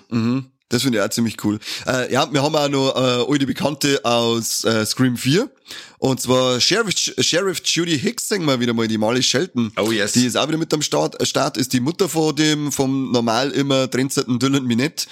Das 0.70 0.82
finde 0.82 0.98
ich 0.98 1.04
auch 1.04 1.10
ziemlich 1.10 1.44
cool. 1.44 1.58
Äh, 1.86 2.12
ja, 2.12 2.32
wir 2.32 2.42
haben 2.42 2.54
auch 2.54 2.68
noch 2.68 2.96
äh, 2.96 3.30
alte 3.30 3.44
Bekannte 3.44 4.00
aus 4.04 4.64
äh, 4.64 4.86
Scream 4.86 5.16
4. 5.16 5.50
Und 5.98 6.20
zwar 6.20 6.60
Sheriff, 6.60 6.94
Sheriff 6.96 7.60
Judy 7.64 7.98
Hicks, 7.98 8.28
sagen 8.28 8.44
wir 8.46 8.58
wieder 8.60 8.72
mal, 8.72 8.88
die 8.88 8.96
Molly 8.96 9.22
Shelton. 9.22 9.72
Oh, 9.76 9.90
yes. 9.90 10.12
Die 10.12 10.24
ist 10.24 10.36
auch 10.36 10.48
wieder 10.48 10.58
mit 10.58 10.72
am 10.72 10.80
Start. 10.80 11.16
Start 11.26 11.56
ist 11.56 11.72
die 11.72 11.80
Mutter 11.80 12.08
von 12.08 12.34
dem, 12.34 12.72
vom 12.72 13.10
normal 13.10 13.50
immer 13.50 13.90
trendsetten 13.90 14.38
Dylan 14.38 14.64
Minette. 14.64 15.06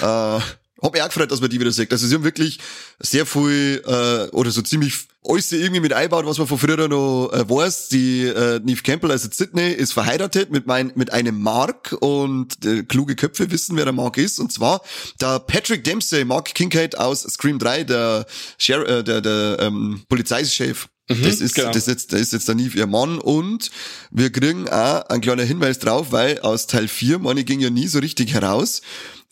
äh, 0.00 0.40
hab 0.82 0.92
mich 0.92 1.02
auch 1.02 1.08
gefreut, 1.08 1.30
dass 1.30 1.40
man 1.40 1.48
die 1.48 1.60
wieder 1.60 1.72
sieht. 1.72 1.92
Also 1.92 2.06
sie 2.06 2.14
haben 2.14 2.24
wirklich 2.24 2.58
sehr 2.98 3.24
viel, 3.24 3.82
äh, 3.86 4.28
oder 4.34 4.50
so 4.50 4.62
ziemlich 4.62 5.06
alles 5.24 5.52
irgendwie 5.52 5.80
mit 5.80 5.92
einbaut, 5.92 6.26
was 6.26 6.38
man 6.38 6.48
von 6.48 6.58
früher 6.58 6.88
noch 6.88 7.30
äh, 7.32 7.48
weiß. 7.48 7.88
Die 7.88 8.24
äh, 8.24 8.60
Neve 8.64 8.82
Campbell, 8.82 9.12
also 9.12 9.28
Sydney, 9.30 9.70
ist 9.70 9.92
verheiratet 9.92 10.50
mit, 10.50 10.66
mein, 10.66 10.92
mit 10.96 11.12
einem 11.12 11.40
Mark 11.40 11.96
und 12.00 12.64
äh, 12.66 12.82
kluge 12.82 13.14
Köpfe 13.14 13.50
wissen, 13.50 13.76
wer 13.76 13.84
der 13.84 13.92
Mark 13.92 14.18
ist. 14.18 14.40
Und 14.40 14.52
zwar 14.52 14.82
der 15.20 15.38
Patrick 15.38 15.84
Dempsey, 15.84 16.24
Mark 16.24 16.54
Kincaid 16.54 16.98
aus 16.98 17.22
Scream 17.22 17.58
3, 17.60 17.84
der, 17.84 18.26
Sher 18.58 18.86
äh, 18.88 19.04
der, 19.04 19.20
der 19.20 19.58
ähm, 19.60 20.02
Polizeichef. 20.08 20.88
Mhm, 21.08 21.22
das 21.22 21.40
ist, 21.40 21.54
genau. 21.54 21.68
das, 21.68 21.76
ist 21.76 21.88
jetzt, 21.88 22.12
das 22.12 22.20
ist 22.20 22.32
jetzt 22.32 22.48
der 22.48 22.54
Neve 22.56 22.78
ihr 22.78 22.86
Mann 22.86 23.18
und 23.18 23.70
wir 24.10 24.30
kriegen 24.30 24.68
auch 24.68 25.02
einen 25.02 25.20
kleinen 25.20 25.46
Hinweis 25.46 25.78
drauf, 25.78 26.10
weil 26.10 26.40
aus 26.40 26.66
Teil 26.66 26.88
4, 26.88 27.18
meine 27.20 27.44
ging 27.44 27.60
ja 27.60 27.70
nie 27.70 27.86
so 27.86 27.98
richtig 27.98 28.32
heraus, 28.34 28.82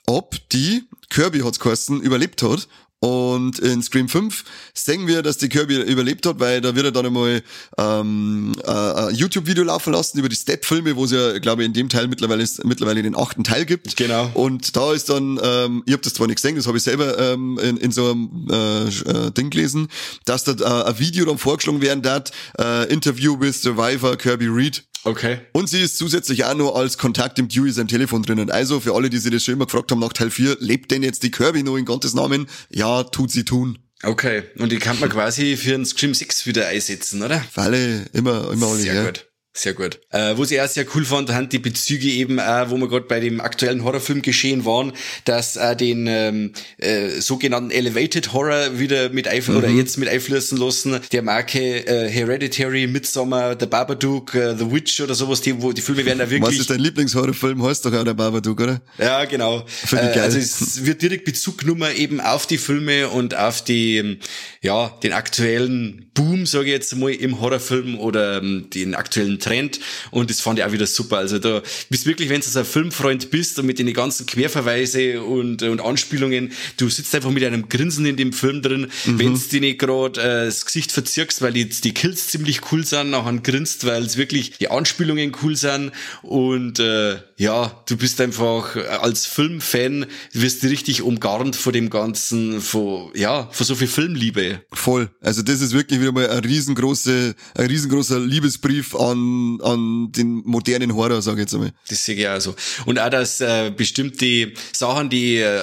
ob 0.06 0.36
die 0.50 0.82
Kirby 1.10 1.40
hat's 1.40 1.60
geheißen, 1.60 2.00
überlebt 2.00 2.42
hat 2.42 2.68
und 3.00 3.58
in 3.60 3.82
Scream 3.82 4.10
5 4.10 4.44
sehen 4.74 5.06
wir, 5.06 5.22
dass 5.22 5.38
die 5.38 5.48
Kirby 5.48 5.80
überlebt 5.80 6.26
hat, 6.26 6.38
weil 6.38 6.60
da 6.60 6.74
wird 6.74 6.84
er 6.84 6.92
dann 6.92 7.06
einmal 7.06 7.42
ähm, 7.78 8.52
äh, 8.62 8.70
ein 8.70 9.14
YouTube-Video 9.14 9.64
laufen 9.64 9.94
lassen 9.94 10.18
über 10.18 10.28
die 10.28 10.36
Step-Filme, 10.36 10.96
wo 10.96 11.06
es 11.06 11.10
ja, 11.10 11.38
glaube 11.38 11.62
ich, 11.62 11.66
in 11.66 11.72
dem 11.72 11.88
Teil 11.88 12.08
mittlerweile 12.08 12.46
mittlerweile 12.64 13.02
den 13.02 13.16
achten 13.16 13.42
Teil 13.42 13.64
gibt. 13.64 13.96
Genau. 13.96 14.30
Und 14.34 14.76
da 14.76 14.92
ist 14.92 15.08
dann, 15.08 15.40
ähm, 15.42 15.82
ich 15.86 15.94
habe 15.94 16.02
das 16.02 16.12
zwar 16.12 16.26
nicht 16.26 16.36
gesehen, 16.36 16.56
das 16.56 16.66
habe 16.66 16.76
ich 16.76 16.84
selber 16.84 17.18
ähm, 17.18 17.58
in, 17.62 17.78
in 17.78 17.90
so 17.90 18.10
einem 18.10 18.48
äh, 18.50 18.88
äh, 18.88 19.30
Ding 19.30 19.48
gelesen, 19.48 19.88
dass 20.26 20.44
da 20.44 20.52
äh, 20.52 20.90
ein 20.90 20.98
Video 20.98 21.24
dann 21.24 21.38
vorgeschlagen 21.38 21.80
werden 21.80 22.06
hat, 22.06 22.32
äh, 22.58 22.92
Interview 22.92 23.40
with 23.40 23.62
Survivor 23.62 24.18
Kirby 24.18 24.46
Reed 24.46 24.84
Okay. 25.04 25.40
Und 25.52 25.68
sie 25.68 25.80
ist 25.80 25.96
zusätzlich 25.96 26.44
auch 26.44 26.54
noch 26.54 26.74
als 26.74 26.98
Kontakt 26.98 27.38
im 27.38 27.48
Dewey 27.48 27.70
sein 27.70 27.88
Telefon 27.88 28.22
drinnen. 28.22 28.50
Also 28.50 28.80
für 28.80 28.94
alle, 28.94 29.08
die 29.08 29.18
sich 29.18 29.30
das 29.30 29.44
schon 29.44 29.54
immer 29.54 29.66
gefragt 29.66 29.90
haben 29.90 30.00
nach 30.00 30.12
Teil 30.12 30.30
4, 30.30 30.58
lebt 30.60 30.90
denn 30.90 31.02
jetzt 31.02 31.22
die 31.22 31.30
Kirby 31.30 31.62
noch 31.62 31.76
in 31.76 31.84
Gottes 31.84 32.14
Namen? 32.14 32.48
Ja, 32.68 33.04
tut 33.04 33.30
sie 33.30 33.44
tun. 33.44 33.78
Okay. 34.02 34.44
Und 34.58 34.72
die 34.72 34.78
kann 34.78 34.98
man 34.98 35.10
quasi 35.10 35.56
für 35.56 35.74
ein 35.74 35.84
Scream 35.84 36.14
6 36.14 36.46
wieder 36.46 36.68
einsetzen, 36.68 37.22
oder? 37.22 37.40
Für 37.40 37.62
alle, 37.62 38.06
immer, 38.12 38.50
immer 38.50 38.66
alle. 38.68 38.80
Sehr 38.80 38.94
ja. 38.94 39.04
gut. 39.04 39.29
Sehr 39.52 39.74
gut. 39.74 39.98
Äh, 40.10 40.36
wo 40.36 40.44
ich 40.44 40.60
auch 40.60 40.68
sehr 40.68 40.86
cool 40.94 41.04
fand, 41.04 41.32
haben 41.32 41.48
die 41.48 41.58
Bezüge 41.58 42.06
eben, 42.06 42.38
äh, 42.38 42.70
wo 42.70 42.76
wir 42.76 42.88
gerade 42.88 43.06
bei 43.06 43.18
dem 43.18 43.40
aktuellen 43.40 43.82
Horrorfilm 43.82 44.22
geschehen 44.22 44.64
waren, 44.64 44.92
dass 45.24 45.56
äh, 45.56 45.74
den 45.74 46.06
ähm, 46.06 46.52
äh, 46.78 47.20
sogenannten 47.20 47.72
Elevated 47.72 48.32
Horror 48.32 48.78
wieder 48.78 49.08
mit 49.08 49.26
einfließen 49.26 49.54
mhm. 49.54 49.58
oder 49.58 49.68
jetzt 49.68 49.98
mit 49.98 50.08
einfließen 50.08 50.56
lassen, 50.56 51.00
der 51.10 51.22
Marke 51.22 51.58
äh, 51.58 52.08
Hereditary, 52.08 52.86
Midsommar, 52.86 53.56
The 53.58 53.66
Babadook, 53.66 54.36
äh, 54.36 54.56
The 54.56 54.70
Witch 54.70 55.00
oder 55.00 55.16
sowas, 55.16 55.40
die, 55.40 55.60
wo 55.60 55.72
die 55.72 55.82
Filme 55.82 56.06
werden 56.06 56.20
da 56.20 56.30
wirklich. 56.30 56.54
Was 56.54 56.60
ist 56.60 56.70
dein 56.70 56.80
Lieblingshorrorfilm? 56.80 57.60
Heißt 57.60 57.84
doch 57.84 57.92
auch 57.92 58.04
der 58.04 58.14
Babadook, 58.14 58.60
oder? 58.60 58.80
Ja, 58.98 59.24
genau. 59.24 59.66
Äh, 59.90 59.96
also 60.20 60.38
es 60.38 60.86
wird 60.86 61.02
direkt 61.02 61.24
Bezug 61.24 61.58
genommen 61.58 61.90
eben 61.96 62.20
auf 62.20 62.46
die 62.46 62.58
Filme 62.58 63.08
und 63.08 63.36
auf 63.36 63.64
die, 63.64 64.20
ja, 64.62 64.96
den 65.02 65.12
aktuellen 65.12 66.08
Boom, 66.14 66.46
sage 66.46 66.66
ich 66.66 66.72
jetzt 66.72 66.94
mal, 66.94 67.10
im 67.10 67.40
Horrorfilm 67.40 67.98
oder 67.98 68.38
ähm, 68.38 68.68
den 68.72 68.94
aktuellen 68.94 69.39
Trend 69.40 69.80
und 70.10 70.30
das 70.30 70.40
fand 70.40 70.58
ich 70.58 70.64
auch 70.64 70.72
wieder 70.72 70.86
super. 70.86 71.18
Also 71.18 71.38
da 71.38 71.62
bist 71.88 72.06
wirklich, 72.06 72.28
wenn 72.28 72.40
du 72.40 72.46
so 72.46 72.58
ein 72.58 72.64
Filmfreund 72.64 73.30
bist 73.30 73.58
und 73.58 73.66
mit 73.66 73.78
den 73.78 73.92
ganzen 73.92 74.26
Querverweise 74.26 75.22
und, 75.22 75.62
und 75.62 75.80
Anspielungen, 75.80 76.52
du 76.76 76.88
sitzt 76.88 77.14
einfach 77.14 77.30
mit 77.30 77.44
einem 77.44 77.68
Grinsen 77.68 78.06
in 78.06 78.16
dem 78.16 78.32
Film 78.32 78.62
drin, 78.62 78.90
mhm. 79.04 79.18
wenn 79.18 79.34
du 79.34 79.40
dir 79.40 79.60
nicht 79.60 79.78
gerade 79.78 80.20
äh, 80.20 80.44
das 80.46 80.64
Gesicht 80.64 80.92
verzirkst, 80.92 81.42
weil 81.42 81.52
die, 81.52 81.68
die 81.68 81.94
Kills 81.94 82.28
ziemlich 82.28 82.60
cool 82.70 82.84
sind, 82.84 83.10
nachher 83.10 83.30
grinst, 83.38 83.86
weil 83.86 84.04
es 84.04 84.16
wirklich 84.16 84.52
die 84.58 84.70
Anspielungen 84.70 85.36
cool 85.42 85.56
sind 85.56 85.92
und 86.22 86.78
äh, 86.78 87.16
ja, 87.40 87.82
du 87.86 87.96
bist 87.96 88.20
einfach 88.20 88.76
äh, 88.76 88.80
als 88.80 89.24
Filmfan, 89.24 90.04
wirst 90.34 90.62
du 90.62 90.66
richtig 90.66 91.00
umgarnt 91.00 91.56
vor 91.56 91.72
dem 91.72 91.88
Ganzen, 91.88 92.60
vor, 92.60 93.16
ja, 93.16 93.48
vor 93.50 93.64
so 93.64 93.74
viel 93.74 93.88
Filmliebe. 93.88 94.60
Voll. 94.70 95.08
Also 95.22 95.40
das 95.40 95.62
ist 95.62 95.72
wirklich 95.72 96.02
wieder 96.02 96.12
mal 96.12 96.28
ein 96.28 96.44
riesengroße, 96.44 97.34
ein 97.54 97.66
riesengroßer 97.66 98.20
Liebesbrief 98.20 98.94
an, 98.94 99.58
an 99.62 100.12
den 100.12 100.42
modernen 100.44 100.94
Horror, 100.94 101.22
sage 101.22 101.38
ich 101.38 101.44
jetzt 101.44 101.54
einmal. 101.54 101.72
Das 101.88 102.04
sehe 102.04 102.14
ich 102.14 102.28
auch 102.28 102.38
so. 102.42 102.54
Und 102.84 102.98
auch, 102.98 103.08
dass 103.08 103.40
äh, 103.40 103.72
bestimmte 103.74 104.52
Sachen, 104.74 105.08
die 105.08 105.36
äh, 105.36 105.60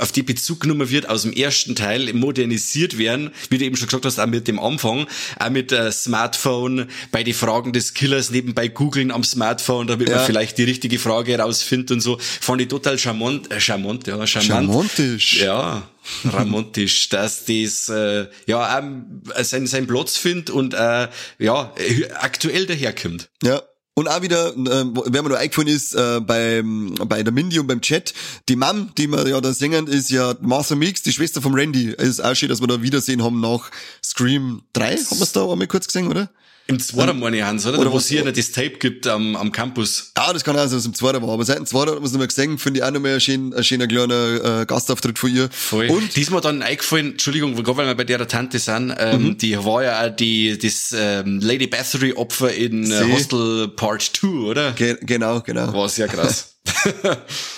auf 0.00 0.10
die 0.10 0.24
Bezug 0.24 0.62
genommen 0.62 0.90
wird 0.90 1.08
aus 1.08 1.22
dem 1.22 1.32
ersten 1.32 1.76
Teil, 1.76 2.12
modernisiert 2.12 2.98
werden, 2.98 3.30
wie 3.50 3.58
du 3.58 3.64
eben 3.64 3.76
schon 3.76 3.86
gesagt 3.86 4.04
hast, 4.04 4.18
auch 4.18 4.26
mit 4.26 4.48
dem 4.48 4.58
Anfang, 4.58 5.06
auch 5.38 5.50
mit 5.50 5.70
äh, 5.70 5.92
Smartphone, 5.92 6.88
bei 7.12 7.22
den 7.22 7.34
Fragen 7.34 7.72
des 7.72 7.94
Killers 7.94 8.32
nebenbei 8.32 8.66
googeln 8.66 9.12
am 9.12 9.22
Smartphone, 9.22 9.86
damit 9.86 10.08
ja. 10.08 10.16
man 10.16 10.26
vielleicht 10.26 10.58
die 10.58 10.64
richtige 10.64 10.87
richtige 10.88 10.98
Frage 10.98 11.32
herausfindet 11.32 11.90
und 11.90 12.00
so. 12.00 12.18
Fand 12.18 12.60
ich 12.60 12.68
total 12.68 12.98
charmant, 12.98 13.50
äh, 13.50 13.60
charmant, 13.60 14.06
ja, 14.06 14.26
charmant. 14.26 14.48
Charmantisch. 14.48 15.40
Ja, 15.40 15.88
ramontisch, 16.24 17.08
dass 17.10 17.44
das 17.44 17.88
äh, 17.88 18.26
ja 18.46 18.78
ähm, 18.78 19.22
sein, 19.42 19.66
sein 19.66 19.86
Platz 19.86 20.16
findet 20.16 20.50
und 20.50 20.74
äh, 20.74 21.08
ja 21.38 21.72
aktuell 22.20 22.66
daherkommt. 22.66 23.28
Ja. 23.42 23.62
Und 23.94 24.06
auch 24.06 24.22
wieder, 24.22 24.50
äh, 24.50 24.54
wenn 24.56 25.24
mir 25.24 25.30
noch 25.30 25.36
eingefallen 25.36 25.66
ist, 25.66 25.92
äh, 25.92 26.20
beim, 26.20 26.94
bei 27.06 27.24
der 27.24 27.32
Mindy 27.32 27.58
und 27.58 27.66
beim 27.66 27.80
Chat, 27.80 28.14
die 28.48 28.54
Mom, 28.54 28.92
die 28.96 29.08
wir 29.08 29.26
ja 29.26 29.40
da 29.40 29.52
singen, 29.52 29.88
ist 29.88 30.08
ja 30.10 30.36
Martha 30.40 30.76
Meeks, 30.76 31.02
die 31.02 31.10
Schwester 31.10 31.42
vom 31.42 31.52
Randy. 31.52 31.96
Es 31.98 32.10
ist 32.10 32.20
auch 32.20 32.36
schön, 32.36 32.48
dass 32.48 32.60
wir 32.60 32.68
da 32.68 32.80
Wiedersehen 32.80 33.24
haben 33.24 33.40
nach 33.40 33.72
Scream 34.00 34.62
3. 34.74 34.98
Haben 34.98 35.18
wir 35.18 35.22
es 35.24 35.32
da 35.32 35.50
einmal 35.50 35.66
kurz 35.66 35.88
gesehen, 35.88 36.06
oder? 36.06 36.30
Im 36.70 36.78
zweiten 36.78 37.18
meine 37.18 37.38
ich, 37.38 37.42
Hans, 37.42 37.64
oder? 37.64 37.78
oder 37.78 37.90
wo 37.90 37.96
es 37.96 38.08
hier 38.08 38.22
nicht 38.22 38.36
das 38.36 38.52
Tape 38.52 38.72
gibt 38.78 39.06
am, 39.06 39.36
am 39.36 39.50
Campus. 39.52 40.12
Ja, 40.18 40.30
das 40.34 40.44
kann 40.44 40.54
auch 40.54 40.60
sein, 40.60 40.68
dass 40.68 40.80
es 40.80 40.86
im 40.86 40.92
zweiten 40.92 41.22
war. 41.22 41.30
Aber 41.30 41.42
seit 41.42 41.56
dem 41.56 41.64
zweiten 41.64 41.92
hat 41.92 41.96
man 41.96 42.04
es 42.04 42.12
nicht 42.12 42.18
mehr 42.18 42.26
gesehen, 42.26 42.58
finde 42.58 42.80
ich 42.80 42.84
auch 42.84 42.90
noch 42.90 43.00
mal 43.00 43.14
ein, 43.14 43.20
schön, 43.22 43.54
ein 43.54 43.64
schöner 43.64 43.86
kleiner 43.86 44.60
äh, 44.60 44.66
Gastauftritt 44.66 45.18
von 45.18 45.34
ihr. 45.34 45.48
Voll. 45.50 45.88
Und 45.88 46.14
diesmal 46.14 46.42
dann 46.42 46.60
eingefallen, 46.60 47.12
Entschuldigung, 47.12 47.54
gerade 47.54 47.78
weil 47.78 47.86
wir 47.86 47.94
bei 47.94 48.04
der 48.04 48.28
Tante 48.28 48.58
sind, 48.58 48.94
ähm, 48.98 49.22
mhm. 49.22 49.38
die 49.38 49.56
war 49.64 49.82
ja 49.82 50.06
auch 50.06 50.14
die, 50.14 50.58
das 50.58 50.94
ähm, 50.94 51.40
Lady 51.40 51.68
Bathory 51.68 52.12
Opfer 52.12 52.52
in 52.52 52.90
äh, 52.90 53.12
Hostel 53.14 53.68
Part 53.68 54.02
2, 54.02 54.28
oder? 54.28 54.72
Ge 54.72 54.98
genau, 55.00 55.40
genau. 55.40 55.72
War 55.72 55.88
sehr 55.88 56.06
krass. 56.06 56.56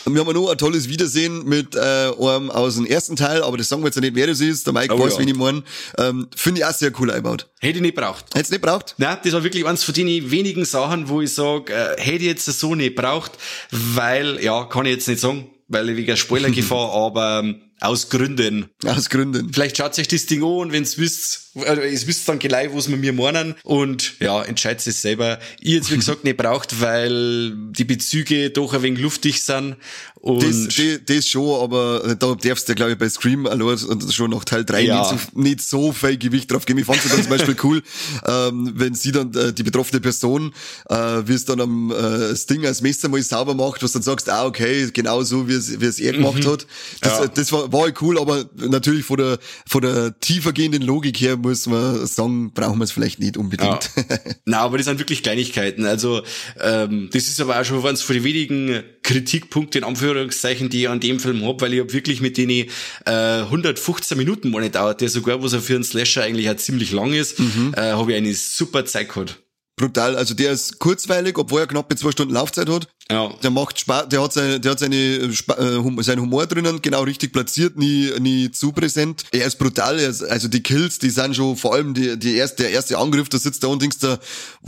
wir 0.05 0.21
haben 0.21 0.33
noch 0.33 0.51
ein 0.51 0.59
tolles 0.59 0.89
Wiedersehen 0.89 1.45
mit 1.45 1.75
äh, 1.75 1.79
einem 1.79 2.51
aus 2.51 2.77
dem 2.77 2.87
ersten 2.87 3.17
Teil, 3.17 3.43
aber 3.43 3.57
das 3.57 3.69
sagen 3.69 3.83
wir 3.83 3.87
jetzt 3.89 4.01
nicht, 4.01 4.15
wer 4.15 4.27
das 4.27 4.41
ist. 4.41 4.67
Der 4.67 4.73
Mike 4.73 4.95
oh, 4.95 4.99
weiß, 4.99 5.15
ja. 5.15 5.19
wen 5.21 5.29
ich 5.29 5.37
meine. 5.37 5.63
Ähm, 5.99 6.29
Finde 6.35 6.61
ich 6.61 6.67
auch 6.67 6.73
sehr 6.73 6.93
cool 7.01 7.11
eingebaut. 7.11 7.49
Hätte 7.61 7.77
ich 7.77 7.83
nicht 7.83 7.95
braucht. 7.95 8.27
Hätte 8.35 8.47
ich 8.47 8.51
nicht 8.51 8.63
braucht? 8.63 8.95
Nein, 8.99 9.19
das 9.23 9.33
war 9.33 9.43
wirklich 9.43 9.67
eines 9.67 9.85
von 9.85 9.95
den 9.95 10.31
wenigen 10.31 10.65
Sachen, 10.65 11.09
wo 11.09 11.21
ich 11.21 11.35
sage, 11.35 11.73
äh, 11.73 12.01
hätte 12.01 12.19
ich 12.19 12.23
jetzt 12.25 12.45
so 12.45 12.75
nicht 12.75 12.95
braucht, 12.95 13.33
weil, 13.71 14.43
ja, 14.43 14.65
kann 14.65 14.87
ich 14.87 14.93
jetzt 14.93 15.09
nicht 15.09 15.21
sagen, 15.21 15.51
weil 15.69 15.89
ich 15.91 15.97
wegen 15.97 16.17
Spoilergefahr, 16.17 16.91
aber 16.95 17.41
ähm, 17.41 17.63
aus 17.81 18.11
Gründen. 18.11 18.67
Aus 18.85 19.09
Gründen. 19.09 19.53
Vielleicht 19.53 19.79
schaut 19.79 19.95
sich 19.95 20.07
das 20.07 20.27
Ding 20.27 20.43
an 20.43 20.49
und 20.49 20.73
wenn 20.73 20.83
es 20.83 20.99
wisst, 20.99 21.51
also 21.57 21.81
es 21.81 22.07
wisst 22.07 22.29
dann 22.29 22.39
gleich, 22.39 22.69
was 22.73 22.89
wir 22.89 22.97
mir 22.97 23.13
meinen 23.13 23.55
und 23.65 24.21
ja, 24.21 24.43
entscheidet 24.43 24.87
es 24.87 25.03
selber. 25.03 25.39
Ich 25.61 25.73
jetzt 25.73 25.91
wie 25.91 25.97
gesagt 25.97 26.25
nicht 26.25 26.37
braucht, 26.37 26.81
weil 26.81 27.53
die 27.73 27.85
Bezüge 27.85 28.51
doch 28.51 28.75
ein 28.75 28.83
wenig 28.83 29.01
luftig 29.01 29.43
sind 29.43 29.77
und 30.23 30.43
das, 30.43 30.75
das, 30.77 31.01
das 31.07 31.27
schon, 31.27 31.63
aber 31.63 32.15
da 32.19 32.35
darfst 32.35 32.69
du, 32.69 32.75
glaube 32.75 32.93
ich, 32.93 32.99
bei 32.99 33.09
Scream 33.09 33.47
allein 33.47 33.79
schon 34.11 34.31
nach 34.31 34.45
Teil 34.45 34.67
3 34.67 34.83
ja. 34.83 34.99
nicht, 34.99 35.09
so, 35.09 35.41
nicht 35.41 35.61
so 35.63 35.93
viel 35.93 36.19
Gewicht 36.19 36.53
drauf 36.53 36.67
geben. 36.67 36.79
Ich 36.79 36.85
fand 36.85 37.03
es 37.03 37.11
dann 37.11 37.23
zum 37.23 37.31
Beispiel 37.31 37.57
cool, 37.63 37.83
ähm, 38.27 38.73
wenn 38.75 38.95
sie 38.95 39.13
dann, 39.13 39.33
äh, 39.35 39.55
die 39.55 39.63
betroffene 39.63 40.01
Person, 40.01 40.53
äh, 40.91 40.95
wie 41.25 41.33
es 41.33 41.47
dann 41.47 41.63
am 41.63 41.91
äh, 41.91 41.95
das 41.95 42.45
Ding 42.45 42.67
als 42.67 42.83
Messer 42.83 43.09
mal 43.09 43.23
sauber 43.23 43.55
macht, 43.55 43.83
was 43.83 43.93
dann 43.93 44.03
sagst, 44.03 44.29
ah, 44.29 44.45
okay, 44.45 44.91
genau 44.93 45.23
so, 45.23 45.49
wie 45.49 45.55
es, 45.55 45.81
wie 45.81 45.87
es 45.87 45.99
er 45.99 46.13
gemacht 46.13 46.45
mhm. 46.45 46.51
hat. 46.51 46.67
Das, 47.01 47.19
ja. 47.21 47.27
das 47.27 47.51
war, 47.53 47.73
war 47.73 47.91
cool, 48.03 48.19
aber 48.19 48.45
natürlich 48.57 49.07
von 49.07 49.17
der, 49.17 49.39
von 49.67 49.81
der 49.81 50.21
tiefer 50.21 50.53
gehenden 50.53 50.83
Logik 50.83 51.19
her 51.19 51.39
muss 51.39 51.67
man 51.67 52.07
sagen, 52.07 52.53
brauchen 52.53 52.79
wir 52.79 52.85
es 52.85 52.93
vielleicht 52.93 53.21
nicht 53.21 53.39
unbedingt. 53.39 53.91
Ja. 53.97 54.19
Na, 54.45 54.59
aber 54.61 54.77
das 54.77 54.85
sind 54.85 54.99
wirklich 54.99 55.23
Kleinigkeiten. 55.23 55.87
Also, 55.87 56.21
ähm, 56.61 57.09
das 57.11 57.27
ist 57.29 57.41
aber 57.41 57.59
auch 57.59 57.65
schon 57.65 57.83
eines 57.87 58.03
von 58.03 58.15
den 58.15 58.25
wenigen 58.25 58.83
Kritikpunkte 59.11 59.79
in 59.79 59.85
Anführungszeichen, 59.85 60.69
die 60.69 60.83
ich 60.83 60.89
an 60.89 61.01
dem 61.01 61.19
Film 61.19 61.45
hab, 61.45 61.61
weil 61.63 61.75
ich 61.75 61.81
hab 61.81 61.93
wirklich 61.93 62.21
mit 62.21 62.37
denen 62.37 62.69
äh, 63.07 63.11
115 63.11 64.17
Minuten 64.17 64.51
mal 64.51 64.61
nicht 64.61 64.77
dauert, 64.77 65.01
der 65.01 65.09
sogar, 65.09 65.43
was 65.43 65.53
er 65.53 65.61
für 65.61 65.75
einen 65.75 65.83
Slasher 65.83 66.23
eigentlich 66.23 66.49
auch 66.49 66.57
ziemlich 66.57 66.93
lang 66.93 67.13
ist, 67.13 67.41
mhm. 67.41 67.75
äh, 67.77 67.81
habe 67.81 68.13
ich 68.13 68.19
eine 68.19 68.33
super 68.35 68.85
Zeit 68.85 69.09
gehabt 69.09 69.41
brutal. 69.81 70.15
Also 70.17 70.35
der 70.35 70.53
ist 70.53 70.79
kurzweilig, 70.79 71.39
obwohl 71.39 71.63
er 71.63 71.67
knappe 71.67 71.97
zwei 71.97 72.13
Stunden 72.13 72.35
Laufzeit 72.35 72.69
hat. 72.69 72.87
Ja. 73.11 73.33
Der 73.43 73.51
macht 73.51 73.81
Spaß, 73.81 74.09
der 74.09 74.23
hat 74.23 74.33
seine, 74.33 74.61
der 74.61 74.73
hat 74.73 74.79
seine, 74.79 74.97
äh, 74.97 76.03
seinen 76.03 76.21
Humor 76.21 76.47
drinnen, 76.47 76.81
genau 76.81 77.03
richtig 77.03 77.33
platziert, 77.33 77.77
nie, 77.77 78.13
nie 78.21 78.53
zu 78.53 78.71
präsent. 78.71 79.25
Er 79.33 79.47
ist 79.47 79.59
brutal, 79.59 79.99
er 79.99 80.11
ist, 80.11 80.23
also 80.23 80.47
die 80.47 80.63
Kills, 80.63 81.01
die 81.01 81.11
sind 81.11 81.35
schon, 81.35 81.57
vor 81.57 81.75
allem 81.75 81.95
die, 81.95 82.17
die 82.17 82.37
erste, 82.37 82.63
der 82.63 82.73
erste 82.73 82.99
Angriff, 82.99 83.29
da 83.29 83.39
sitzt 83.39 83.65
da 83.65 83.69
und 83.69 83.83
denkst 83.83 83.99
da, 84.01 84.21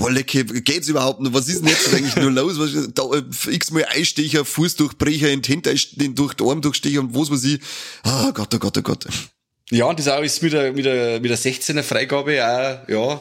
lecke, 0.08 0.44
geht's 0.44 0.88
überhaupt 0.88 1.20
noch? 1.20 1.32
Was 1.32 1.48
ist 1.48 1.60
denn 1.60 1.68
jetzt 1.68 1.94
eigentlich 1.94 2.16
nur 2.16 2.32
los? 2.32 2.58
Was, 2.58 2.88
da, 2.94 3.04
x-mal 3.52 3.84
Einstecher, 3.84 4.44
Fußdurchbrecher, 4.44 5.30
in 5.30 5.42
den 5.42 5.62
Hintern, 5.62 5.78
durch 6.14 6.34
den 6.34 6.48
Arm 6.48 6.62
durchstecher 6.62 7.00
und 7.00 7.14
was 7.14 7.30
weiß 7.30 7.44
ich. 7.44 7.60
Ah, 8.02 8.28
oh 8.28 8.32
Gott, 8.32 8.52
oh 8.54 8.58
Gott, 8.58 8.76
oh 8.78 8.82
Gott. 8.82 9.06
Ja, 9.70 9.84
und 9.84 9.98
das 9.98 10.08
auch 10.08 10.22
ist 10.22 10.42
mit 10.42 10.52
der, 10.52 10.72
mit 10.72 10.84
der, 10.84 11.20
mit 11.20 11.30
der 11.30 11.38
16er 11.38 11.82
Freigabe 11.82 12.44
auch, 12.44 12.88
ja, 12.88 13.20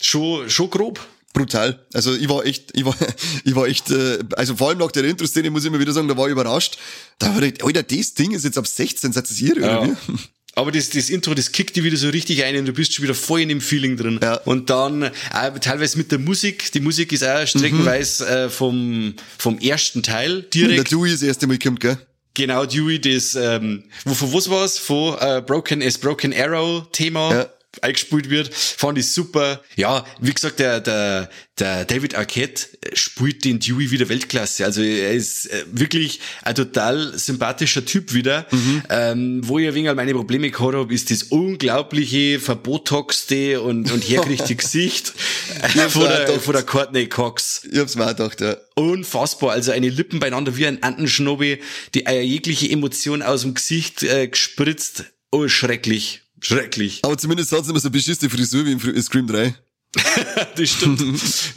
schon, 0.00 0.48
schon 0.48 0.70
grob. 0.70 1.00
Brutal. 1.32 1.84
Also 1.94 2.14
ich 2.14 2.28
war 2.28 2.44
echt, 2.44 2.70
ich 2.74 2.84
war, 2.84 2.96
ich 3.44 3.54
war 3.54 3.66
echt, 3.66 3.90
äh, 3.90 4.18
also 4.36 4.56
vor 4.56 4.68
allem 4.70 4.78
nach 4.78 4.92
der 4.92 5.04
Intro-Szene 5.04 5.50
muss 5.50 5.62
ich 5.64 5.68
immer 5.68 5.80
wieder 5.80 5.92
sagen, 5.92 6.08
da 6.08 6.16
war 6.16 6.26
ich 6.26 6.32
überrascht. 6.32 6.78
Da 7.18 7.34
war 7.34 7.42
ich, 7.42 7.62
Alter, 7.64 7.82
das 7.82 8.14
Ding 8.14 8.32
ist 8.32 8.44
jetzt 8.44 8.58
ab 8.58 8.66
16, 8.66 9.12
seid 9.12 9.30
ihr 9.40 9.58
Ja. 9.60 9.80
oder 9.80 9.88
wie? 10.06 10.12
Aber 10.54 10.70
das, 10.70 10.90
das 10.90 11.08
Intro, 11.08 11.32
das 11.32 11.50
kickt 11.52 11.76
dich 11.76 11.82
wieder 11.82 11.96
so 11.96 12.10
richtig 12.10 12.44
ein 12.44 12.54
und 12.58 12.66
du 12.66 12.72
bist 12.74 12.92
schon 12.92 13.04
wieder 13.04 13.14
voll 13.14 13.40
in 13.40 13.48
dem 13.48 13.62
Feeling 13.62 13.96
drin. 13.96 14.20
Ja. 14.22 14.34
Und 14.44 14.68
dann 14.68 15.04
auch 15.32 15.58
teilweise 15.60 15.96
mit 15.96 16.12
der 16.12 16.18
Musik. 16.18 16.70
Die 16.72 16.80
Musik 16.80 17.10
ist 17.12 17.24
auch 17.24 17.46
streckenweise 17.46 18.28
äh, 18.28 18.48
vom, 18.50 19.14
vom 19.38 19.58
ersten 19.58 20.02
Teil 20.02 20.42
Der 20.42 20.68
direkt. 20.68 20.92
Dewey 20.92 21.10
das 21.10 21.22
erste 21.22 21.46
Mal 21.46 21.58
kommt, 21.58 21.80
gell? 21.80 21.96
Genau, 22.34 22.66
Dewey, 22.66 23.00
das, 23.00 23.34
ähm, 23.34 23.84
wo, 24.04 24.12
von 24.12 24.32
was 24.34 24.50
war's? 24.50 24.76
Von 24.78 25.16
äh, 25.20 25.40
Broken 25.40 25.82
as 25.82 25.96
Broken 25.96 26.34
Arrow 26.34 26.86
Thema. 26.92 27.32
Ja. 27.34 27.46
Eingespielt 27.80 28.28
wird, 28.28 28.52
fand 28.54 28.98
ich 28.98 29.10
super. 29.10 29.62
Ja, 29.76 30.04
wie 30.20 30.32
gesagt, 30.32 30.58
der, 30.58 30.80
der, 30.80 31.30
der 31.58 31.84
David 31.84 32.14
Arquette 32.14 32.66
spielt 32.92 33.44
den 33.44 33.60
Dewey 33.60 33.90
wieder 33.90 34.08
Weltklasse. 34.08 34.64
Also 34.64 34.82
er 34.82 35.12
ist 35.12 35.46
äh, 35.46 35.64
wirklich 35.70 36.20
ein 36.42 36.54
total 36.54 37.16
sympathischer 37.16 37.84
Typ 37.84 38.12
wieder. 38.12 38.46
Ähm, 38.90 39.40
wo 39.44 39.58
ich 39.58 39.68
ein 39.68 39.74
wenig 39.74 39.94
meine 39.94 40.12
Probleme 40.12 40.50
gehabt 40.50 40.74
habe, 40.74 40.92
ist 40.92 41.10
das 41.10 41.24
unglaubliche, 41.24 42.40
verbotoxte 42.40 43.60
und, 43.60 43.90
und 43.90 44.02
hergerichtete 44.02 44.56
Gesicht 44.56 45.14
äh, 45.62 45.88
von, 45.88 46.02
der, 46.02 46.40
von 46.40 46.52
der 46.54 46.62
Courtney 46.62 47.08
Cox 47.08 47.66
Ich 47.70 47.78
hab's 47.78 47.96
mir 47.96 48.04
auch 48.04 48.10
gedacht, 48.10 48.40
ja. 48.40 48.56
unfassbar. 48.74 49.52
Also 49.52 49.72
eine 49.72 49.88
Lippen 49.88 50.20
beieinander 50.20 50.56
wie 50.56 50.66
ein 50.66 50.82
Antenschnobbe, 50.82 51.58
die 51.94 52.06
eine 52.06 52.22
jegliche 52.22 52.70
Emotion 52.70 53.22
aus 53.22 53.42
dem 53.42 53.54
Gesicht 53.54 54.02
äh, 54.02 54.28
gespritzt. 54.28 55.04
Oh, 55.30 55.48
schrecklich. 55.48 56.21
Schrecklich. 56.42 57.00
Aber 57.02 57.16
zumindest 57.16 57.52
hat's 57.52 57.68
immer 57.68 57.80
so 57.80 57.88
beschissene 57.90 58.28
Frisur 58.28 58.66
wie 58.66 58.72
im 58.72 58.78
Fr- 58.80 59.00
Scream 59.02 59.26
3. 59.26 59.54
das 60.56 60.68
stimmt. 60.70 61.00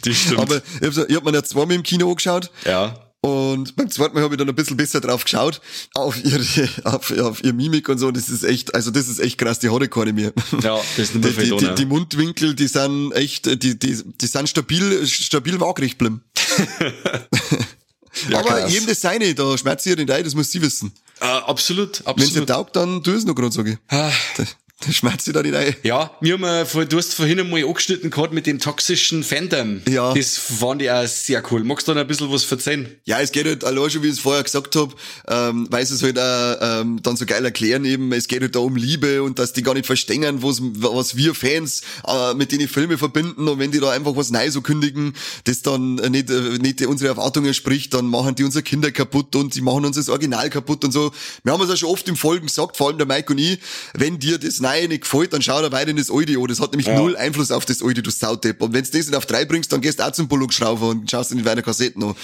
Das 0.06 0.15
stimmt. 0.15 0.39
Aber 0.39 0.62
ich 0.82 0.98
hab, 1.15 1.24
mir 1.25 1.34
ja 1.34 1.44
zweimal 1.44 1.75
im 1.75 1.84
Kino 1.84 2.10
angeschaut. 2.10 2.50
ja. 2.65 3.01
Und 3.22 3.75
beim 3.75 3.89
zweiten 3.89 4.13
Mal 4.13 4.22
habe 4.22 4.36
ich 4.36 4.38
dann 4.38 4.48
ein 4.50 4.54
bisschen 4.54 4.77
besser 4.77 5.01
drauf 5.01 5.24
geschaut, 5.24 5.60
auf 5.96 6.24
ihre, 6.24 6.46
auf, 6.84 7.10
auf 7.18 7.44
ihr 7.44 7.54
Mimik 7.54 7.89
und 7.89 7.98
so. 7.98 8.12
Das 8.12 8.30
ist 8.30 8.44
echt, 8.44 8.75
also 8.75 8.92
das 8.92 9.08
ist 9.08 9.18
echt 9.18 9.39
krass, 9.39 9.58
die 9.58 9.72
hat 9.72 9.89
keine 9.89 10.13
mehr. 10.13 10.32
Ja, 10.62 10.80
das 10.96 11.10
ist 11.10 11.15
Die, 11.15 11.22
die, 11.22 11.58
die, 11.58 11.74
die? 11.75 11.86
Mundwinkel, 11.88 12.54
die 12.54 12.68
sind 12.68 13.13
echt, 13.13 13.48
die, 13.48 13.80
die, 13.80 13.98
die 14.04 14.27
sind 14.27 14.48
stabil, 14.48 15.08
stabil 15.08 15.60
waagrecht 15.60 15.98
geblieben. 15.98 16.24
Ja, 18.30 18.39
Aber 18.39 18.48
krass. 18.62 18.72
jedem 18.72 18.88
das 18.88 19.01
seine, 19.01 19.34
da 19.36 19.58
schmerzt 19.58 19.86
ihr 19.88 19.96
den 19.98 20.10
Ei, 20.10 20.24
das 20.24 20.36
muss 20.36 20.50
sie 20.50 20.62
wissen. 20.62 20.94
Äh, 21.20 21.25
absolut, 21.25 22.01
Wenn 22.06 22.15
sie 22.18 22.24
absolut. 22.39 22.50
taugt, 22.50 22.75
dann 22.77 23.04
tu 23.04 23.12
es 23.12 23.25
noch 23.25 23.36
gerade, 23.36 23.51
sage 23.51 23.72
ich. 23.89 23.96
Schmerzt 24.92 25.25
sie 25.25 25.34
da 25.34 25.42
den 25.44 25.56
Ei. 25.56 25.75
Ja, 25.84 26.12
wir 26.22 26.34
haben, 26.38 26.65
vor- 26.68 26.86
du 26.86 26.98
hast 26.98 27.13
vorhin 27.13 27.39
einmal 27.39 27.63
angeschnitten 27.63 28.10
gehabt 28.12 28.34
mit 28.34 28.46
dem 28.46 28.60
toxischen 28.60 29.24
Fandom. 29.24 29.82
Ja. 29.89 30.13
Das 30.13 30.38
fand 30.38 30.82
ich 30.82 30.92
auch 30.92 31.08
sehr 31.08 31.44
cool. 31.51 31.63
Magst 31.63 31.88
du 31.88 31.92
da 31.92 31.96
noch 31.96 32.01
ein 32.01 32.08
bisschen 32.08 32.32
was 32.32 32.50
erzählen? 32.51 32.88
Ja, 33.06 33.20
es 33.20 33.32
geht 33.32 33.46
halt 33.46 33.63
allein 33.63 33.89
schon, 33.89 34.04
wie 34.04 34.08
ich 34.08 34.13
es 34.13 34.20
vorher 34.20 34.44
gesagt 34.44 34.75
hab, 34.75 34.96
ähm, 35.27 35.68
weil 35.70 35.86
sie 35.86 35.96
es 35.96 36.04
halt 36.04 36.20
auch 36.20 36.82
ähm, 36.82 37.00
dann 37.04 37.15
so 37.18 37.25
geil 37.25 37.44
erklären 37.46 37.86
eben, 37.86 38.12
es 38.13 38.27
geht 38.27 38.42
halt 38.42 38.56
da 38.56 38.60
um 38.60 38.75
Liebe 38.75 39.24
und 39.24 39.39
dass 39.39 39.54
die 39.54 39.63
gar 39.63 39.74
nicht 39.74 39.86
verstehen, 39.86 40.44
was, 40.44 40.60
was 40.62 41.15
wir 41.15 41.34
Fans 41.36 41.82
äh, 42.08 42.34
mit 42.34 42.51
denen 42.51 42.68
Filme 42.68 42.98
verbinden 42.98 43.48
und 43.48 43.60
wenn 43.60 43.72
die 43.72 43.80
da 43.80 43.92
einfach 43.92 44.15
was 44.15 44.32
Neues 44.32 44.54
so 44.54 44.62
kündigen, 44.62 45.13
das 45.46 45.62
dann 45.62 45.96
nicht, 45.96 46.30
äh, 46.30 46.58
nicht 46.60 46.86
unsere 46.86 47.10
Erwartungen 47.10 47.54
spricht, 47.54 47.94
dann 47.94 48.06
machen 48.06 48.36
die 48.36 48.44
unsere 48.44 48.63
Kinder 48.63 48.92
kaputt 48.92 49.36
und 49.36 49.56
die 49.56 49.62
machen 49.62 49.86
uns 49.86 49.96
das 49.98 50.10
Original 50.10 50.50
kaputt 50.50 50.84
und 50.86 50.92
so. 50.92 51.12
Wir 51.44 51.54
haben 51.54 51.62
es 51.62 51.70
ja 51.70 51.75
schon 51.77 51.89
oft 51.89 52.08
im 52.08 52.15
Folgen 52.15 52.48
gesagt, 52.48 52.77
vor 52.77 52.88
allem 52.89 52.98
der 52.98 53.08
Mike 53.08 53.32
und 53.34 53.39
ich, 53.39 53.60
wenn 53.94 54.20
dir 54.20 54.38
das 54.38 54.60
Neue 54.79 54.88
nicht 54.89 55.01
gefällt, 55.01 55.34
dann 55.34 55.41
schau 55.41 55.62
da 55.62 55.72
weiter 55.72 55.89
in 55.91 55.98
das 55.98 56.10
Alte 56.12 56.38
an. 56.38 56.48
Das 56.48 56.60
hat 56.60 56.72
nämlich 56.72 56.88
Ja. 56.88 56.96
null 56.98 57.15
Einfluss 57.17 57.51
auf 57.51 57.65
das 57.65 57.82
Alte, 57.82 58.01
du 58.01 58.12
Sautepp. 58.12 58.62
Und 58.62 58.74
wenn 58.74 58.84
du 58.84 58.91
das 58.91 59.05
nicht 59.08 59.15
auf 59.15 59.25
drei 59.25 59.46
bringst, 59.46 59.72
dann 59.72 59.82
gehst 59.82 60.00
du 60.00 60.03
auch 60.08 60.12
zum 60.12 60.27
Bullock-Schrauber 60.27 60.89
und 60.89 61.10
schaust 61.10 61.34
nicht 61.34 61.46
weiter 61.46 61.62
Kassetten 61.62 62.03
an. 62.03 62.15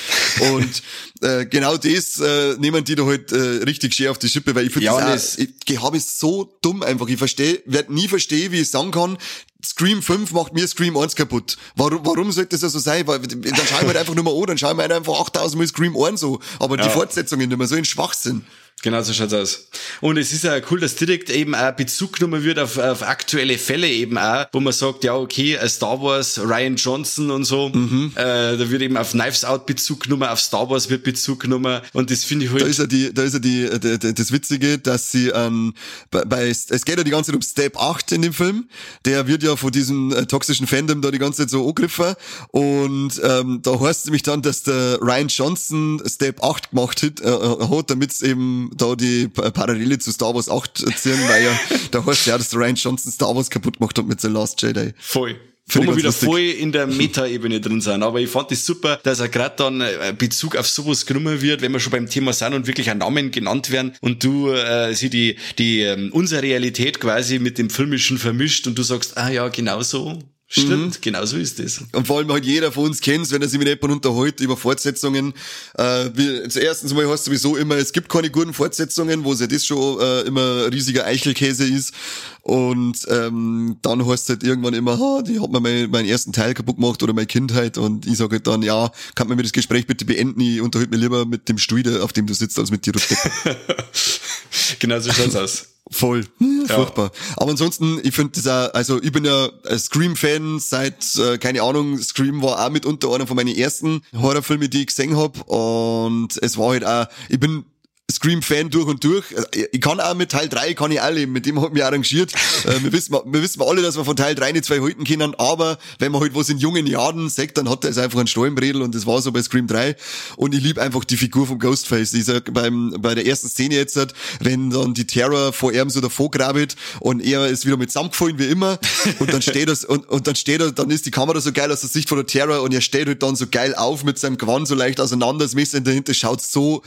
Und 0.54 0.82
äh, 1.22 1.46
genau 1.46 1.78
das 1.78 2.20
äh, 2.20 2.56
nehmen 2.58 2.84
die 2.84 2.96
da 2.96 3.06
halt 3.06 3.32
äh, 3.32 3.36
richtig 3.64 3.94
schön 3.94 4.08
auf 4.10 4.18
die 4.18 4.30
Schippe, 4.30 4.54
weil 4.56 4.66
ich 4.68 4.74
finde 4.74 4.86
Ja, 4.86 5.00
das, 5.00 5.36
auch, 5.36 5.40
ich, 5.40 5.50
ich 5.68 5.82
habe 5.82 5.98
es 5.98 6.20
so 6.20 6.58
dumm 6.62 6.84
einfach. 6.84 7.08
Ich 7.08 7.18
verstehe, 7.18 7.62
werde 7.66 7.94
nie 7.94 8.08
verstehen, 8.08 8.52
wie 8.52 8.62
ich 8.62 8.70
sagen 8.70 8.92
kann, 8.92 9.18
Scream 9.64 10.02
5 10.02 10.32
macht 10.32 10.54
mir 10.54 10.68
Scream 10.68 10.98
1 10.98 11.16
kaputt. 11.16 11.56
Warum, 11.76 12.04
warum 12.04 12.32
sollte 12.32 12.50
das 12.50 12.62
ja 12.64 12.70
so 12.70 12.80
sein? 12.80 13.06
Weil, 13.06 13.20
dann 13.20 13.44
schauen 13.44 13.82
wir 13.82 13.88
halt 13.90 13.98
einfach 13.98 14.16
nur 14.16 14.24
mal 14.24 14.34
an, 14.36 14.46
dann 14.48 14.58
schauen 14.58 14.76
wir 14.76 14.82
halt 14.82 14.92
einfach 14.92 15.20
8000 15.20 15.60
Mal 15.60 15.68
Scream 15.68 15.96
1 15.96 16.20
so. 16.20 16.40
Aber 16.60 16.78
die 16.78 16.84
Ja. 16.84 16.90
Fortsetzungen 16.90 17.48
nicht 17.48 17.58
mehr 17.58 17.68
so 17.68 17.76
in 17.76 17.86
Schwachsinn. 17.86 18.44
Genau 18.84 19.00
so 19.04 19.14
schaut's 19.14 19.34
aus. 19.34 19.68
Und 20.02 20.18
es 20.18 20.34
ist 20.34 20.44
ja 20.44 20.60
cool, 20.72 20.80
dass 20.80 20.96
direkt 20.96 21.30
eben 21.30 21.54
auch 21.54 21.72
Bezug 21.74 22.14
genommen 22.14 22.44
wird 22.44 22.58
auf, 22.58 22.80
auf 22.80 23.04
aktuelle 23.04 23.60
Fälle 23.60 23.88
eben 23.88 24.18
auch, 24.18 24.46
wo 24.54 24.60
man 24.60 24.74
sagt, 24.74 25.04
ja, 25.04 25.16
okay, 25.16 25.54
äh, 25.54 25.70
Star 25.70 26.02
Wars, 26.02 26.40
Ryan 26.40 26.78
Johnson 26.78 27.30
und 27.30 27.44
so, 27.46 27.70
Mhm. 27.70 28.12
äh, 28.16 28.24
da 28.58 28.70
wird 28.72 28.82
eben 28.82 28.98
auf 28.98 29.12
Knives 29.12 29.46
Out 29.46 29.68
Bezug 29.68 30.00
genommen, 30.06 30.24
auf 30.24 30.40
Star 30.40 30.68
Wars 30.68 30.90
wird 30.90 31.04
Bezug 31.04 31.42
genommen 31.42 31.82
und 31.94 32.10
das 32.10 32.24
finde 32.24 32.46
ich 32.46 32.52
halt, 32.52 32.64
Da 32.64 32.66
ist 32.66 32.80
ja 32.80 32.88
die, 32.88 33.14
da 33.14 33.22
ist 33.22 33.34
ja 33.34 33.40
die, 33.40 33.62
äh, 33.66 33.78
d- 33.80 33.98
d- 34.00 34.14
das 34.14 34.32
Witzige, 34.32 34.80
dass 34.80 35.12
sie 35.12 35.28
ähm, 35.28 35.76
bei, 36.10 36.26
bei, 36.26 36.48
es 36.50 36.68
geht 36.84 36.98
ja 36.98 37.04
die 37.04 37.12
ganze 37.12 37.28
Zeit 37.32 37.36
um 37.36 37.44
Step 37.44 37.78
8 37.78 38.12
in 38.14 38.24
dem 38.24 38.34
Film. 38.34 38.68
Der 39.06 39.28
wird 39.28 39.44
ja 39.44 39.56
von 39.58 39.72
diesem 39.72 40.12
äh, 40.12 40.26
toxischen 40.26 40.66
Fandom 40.66 41.04
da 41.04 41.12
die 41.12 41.20
ganze 41.20 41.44
Zeit 41.44 41.52
so 41.52 41.62
angegriffen. 41.68 42.16
Und 42.50 43.22
ähm, 43.24 43.60
da 43.62 43.80
heißt 43.80 44.00
es 44.02 44.06
nämlich 44.06 44.24
dann, 44.24 44.42
dass 44.42 44.64
der 44.64 44.98
Ryan 45.02 45.28
Johnson 45.28 46.02
Step 46.08 46.44
8 46.44 46.72
gemacht 46.72 47.04
hat, 47.04 47.20
äh, 47.22 47.30
äh, 47.30 47.68
hat 47.70 47.90
damit 47.92 48.12
es 48.12 48.22
eben 48.22 48.61
da 48.76 48.96
die 48.96 49.28
Pa- 49.28 49.50
Parallele 49.50 49.98
zu 50.00 50.12
Star 50.12 50.34
Wars 50.36 50.50
8 50.50 50.78
ziehen, 50.98 51.20
weil 51.28 51.44
ja, 51.46 51.60
da 51.92 52.06
heißt 52.06 52.28
ja, 52.28 52.38
dass 52.38 52.50
der 52.50 52.60
Ryan 52.60 52.76
Johnson 52.76 53.12
Star 53.12 53.36
Wars 53.36 53.50
kaputt 53.50 53.80
gemacht 53.80 53.98
hat 53.98 54.06
mit 54.06 54.22
The 54.22 54.28
Last 54.28 54.62
Jedi. 54.62 54.94
voll. 55.00 55.36
Wo 55.68 55.74
Finde 55.74 55.88
ich 55.88 55.92
wir 55.94 55.98
wieder 56.00 56.08
lustig. 56.10 56.28
voll 56.28 56.40
in 56.42 56.72
der 56.74 56.88
Meta-Ebene 56.88 57.62
drin 57.62 57.80
sind. 57.82 58.02
Aber 58.04 58.20
ich 58.20 58.30
fand 58.30 58.52
das 58.52 58.66
super, 58.66 59.00
dass 59.04 59.20
er 59.22 59.30
gerade 59.30 59.56
dann 59.58 59.80
äh, 59.80 60.14
Bezug 60.18 60.56
auf 60.58 60.68
sowas 60.68 61.06
genommen 61.06 61.40
wird, 61.42 61.62
wenn 61.62 61.72
wir 61.72 61.80
schon 61.80 61.92
beim 61.92 62.10
Thema 62.10 62.34
sind 62.34 62.54
und 62.54 62.68
wirklich 62.68 62.90
ein 62.90 62.98
Namen 62.98 63.32
genannt 63.32 63.72
werden 63.72 63.94
und 64.02 64.22
du 64.24 64.50
äh, 64.52 64.94
sie 64.96 65.10
die, 65.10 65.38
die 65.60 65.82
ähm, 65.82 66.10
unsere 66.14 66.42
Realität 66.42 67.00
quasi 67.00 67.40
mit 67.40 67.58
dem 67.58 67.70
Filmischen 67.70 68.18
vermischt 68.18 68.68
und 68.68 68.78
du 68.78 68.84
sagst, 68.84 69.18
ah 69.18 69.30
ja, 69.30 69.48
genau 69.50 69.82
so. 69.84 70.20
Stimmt, 70.54 70.98
Mhm. 70.98 71.02
genau 71.02 71.26
so 71.26 71.38
ist 71.38 71.60
das. 71.60 71.80
Und 71.94 72.06
vor 72.06 72.18
allem 72.18 72.30
halt 72.30 72.44
jeder 72.44 72.74
von 72.74 72.84
uns 72.84 73.00
kennt's, 73.00 73.32
wenn 73.32 73.42
er 73.42 73.48
sich 73.48 73.58
mit 73.58 73.70
jemandem 73.70 73.92
unterhält 73.94 74.42
über 74.42 74.58
Fortsetzungen. 74.58 75.34
Äh, 75.76 76.10
wie, 76.14 76.46
zuerstens 76.50 76.94
mal 76.94 77.08
heißt 77.08 77.24
sowieso 77.24 77.56
immer, 77.56 77.78
es 77.78 77.94
gibt 77.94 78.10
keine 78.10 78.30
guten 78.30 78.54
Fortsetzungen, 78.54 79.24
wo 79.24 79.32
es 79.32 79.40
ja 79.40 79.48
das 79.48 79.66
schon 79.66 80.02
äh, 80.02 80.22
immer 80.24 80.70
riesiger 80.70 81.06
Eichelkäse 81.06 81.64
ist. 81.66 81.94
Und 82.42 82.98
ähm, 83.08 83.78
dann 83.82 84.06
heißt 84.06 84.28
halt 84.28 84.44
irgendwann 84.44 84.74
immer, 84.74 85.00
ha, 85.00 85.22
die 85.22 85.40
hat 85.40 85.50
mir 85.52 85.62
mein, 85.62 85.90
meinen 85.90 86.10
ersten 86.10 86.34
Teil 86.34 86.54
kaputt 86.54 86.76
gemacht 86.76 87.02
oder 87.02 87.14
meine 87.14 87.28
Kindheit. 87.28 87.78
Und 87.78 88.06
ich 88.06 88.18
sage 88.18 88.36
halt 88.36 88.48
dann, 88.48 88.62
ja, 88.62 88.92
kann 89.16 89.30
man 89.30 89.38
mir 89.38 89.44
das 89.44 89.54
Gespräch 89.54 89.88
bitte 89.88 90.04
beenden? 90.04 90.42
Ich 90.42 90.60
unterhalte 90.60 90.92
mich 90.92 91.00
lieber 91.00 91.26
mit 91.26 91.48
dem 91.48 91.60
Stuhl, 91.60 92.02
auf 92.02 92.12
dem 92.12 92.28
du 92.28 92.34
sitzt, 92.34 92.60
als 92.60 92.72
mit 92.72 92.86
dir. 92.86 92.92
genau 94.80 95.00
so 95.00 95.14
schaut's 95.14 95.36
aus. 95.38 95.68
Voll. 95.90 96.26
Ja. 96.40 96.76
Furchtbar. 96.76 97.12
Aber 97.36 97.52
ansonsten, 97.52 98.00
ich 98.04 98.16
finde 98.16 98.34
das 98.36 98.48
auch, 98.48 98.74
also 98.74 99.02
ich 99.02 99.12
bin 99.12 99.26
ja 99.26 99.50
ein 99.70 99.80
Scream-Fan 99.80 100.60
seit, 100.60 101.16
äh, 101.18 101.38
keine 101.38 101.64
Ahnung, 101.64 101.98
Scream 101.98 102.42
war 102.42 102.66
auch 102.66 102.70
mitunter 102.70 103.14
einer 103.14 103.28
von 103.28 103.36
meinen 103.36 103.56
ersten 103.56 104.02
Horrorfilmen, 104.16 104.70
die 104.70 104.82
ich 104.82 104.88
gesehen 104.88 105.18
hab 105.18 105.42
Und 105.50 106.38
es 106.42 106.58
war 106.58 106.70
halt 106.70 106.86
auch, 106.86 107.08
ich 107.30 107.40
bin 107.40 107.66
Scream-Fan 108.12 108.70
durch 108.70 108.88
und 108.88 109.04
durch. 109.04 109.32
Äh, 109.32 109.68
Ich 109.72 109.82
kann 109.82 110.00
auch 110.00 110.16
mit 110.16 110.32
Teil 110.32 110.50
3, 110.50 110.74
kann 110.74 110.92
ich 110.92 111.00
leben, 111.12 111.32
mit 111.32 111.46
dem 111.46 111.58
ich 111.58 111.70
mich 111.70 111.84
arrangiert. 111.84 112.32
Äh, 112.62 112.84
wir, 112.84 112.92
wissen, 112.92 113.16
wir 113.26 113.42
wissen 113.42 113.62
alle, 113.64 113.82
dass 113.82 113.98
wir 113.98 114.06
von 114.06 114.16
Teil 114.16 114.36
3 114.36 114.52
nicht 114.52 114.66
zwei 114.66 114.82
halten 114.82 115.04
können, 115.04 115.34
aber 115.36 115.80
wenn 115.98 116.12
man 116.12 116.22
halt 116.22 116.36
was 116.36 116.50
in 116.50 116.60
jungen 116.60 116.86
Jahren 116.86 117.28
sagt, 117.28 117.58
dann 117.58 117.68
hat 117.68 117.84
er 117.84 117.90
es 117.90 117.98
einfach 117.98 118.20
ein 118.20 118.28
Stollenbredel 118.28 118.84
und 118.84 118.94
das 118.94 119.08
war 119.08 119.20
so 119.22 119.32
bei 119.32 119.42
Scream 119.42 119.66
3. 119.66 119.96
Und 120.36 120.54
ich 120.54 120.62
lieb 120.62 120.78
einfach 120.78 121.04
die 121.04 121.18
Figur 121.18 121.48
vom 121.48 121.58
Ghostface. 121.58 122.14
Ich 122.14 122.26
sag, 122.26 122.54
beim, 122.54 122.96
bei 123.00 123.16
der 123.16 123.26
ersten 123.26 123.50
Szene 123.50 123.76
jetzt, 123.76 123.96
halt, 123.96 124.14
wenn 124.42 124.70
dann 124.70 124.94
die 124.94 125.08
Terror 125.08 125.54
vor 125.54 125.74
ihm 125.74 125.90
so 125.90 126.02
davor 126.02 126.30
grabet 126.30 126.76
und 127.00 127.20
er 127.22 127.48
ist 127.48 127.66
wieder 127.66 127.78
mit 127.78 127.90
zusammengefallen 127.90 128.38
wie 128.38 128.46
immer 128.46 128.80
und 129.20 129.34
dann 129.34 129.42
steht 129.42 129.70
er, 129.70 129.90
und, 129.90 130.08
und 130.10 130.28
dann 130.28 130.36
steht 130.36 130.62
er, 130.62 130.72
dann 130.72 130.92
ist 130.92 131.06
die 131.06 131.12
Kamera 131.12 131.40
so 131.42 131.52
geil 131.52 131.72
aus 131.72 131.82
der 131.82 131.90
Sicht 131.90 132.10
von 132.10 132.18
der 132.18 132.28
Terror 132.28 132.62
und 132.62 132.74
er 132.74 132.82
steht 132.82 133.08
halt 133.08 133.24
dann 133.24 133.36
so 133.36 133.48
geil 133.50 133.74
auf 133.76 134.04
mit 134.04 134.20
seinem 134.20 134.38
Gewand 134.38 134.68
so 134.68 134.76
leicht 134.76 135.00
auseinander, 135.00 135.46
das 135.46 135.56
Messer 135.56 135.80
dahinter 135.82 136.14
schaut 136.14 136.42
so 136.42 136.84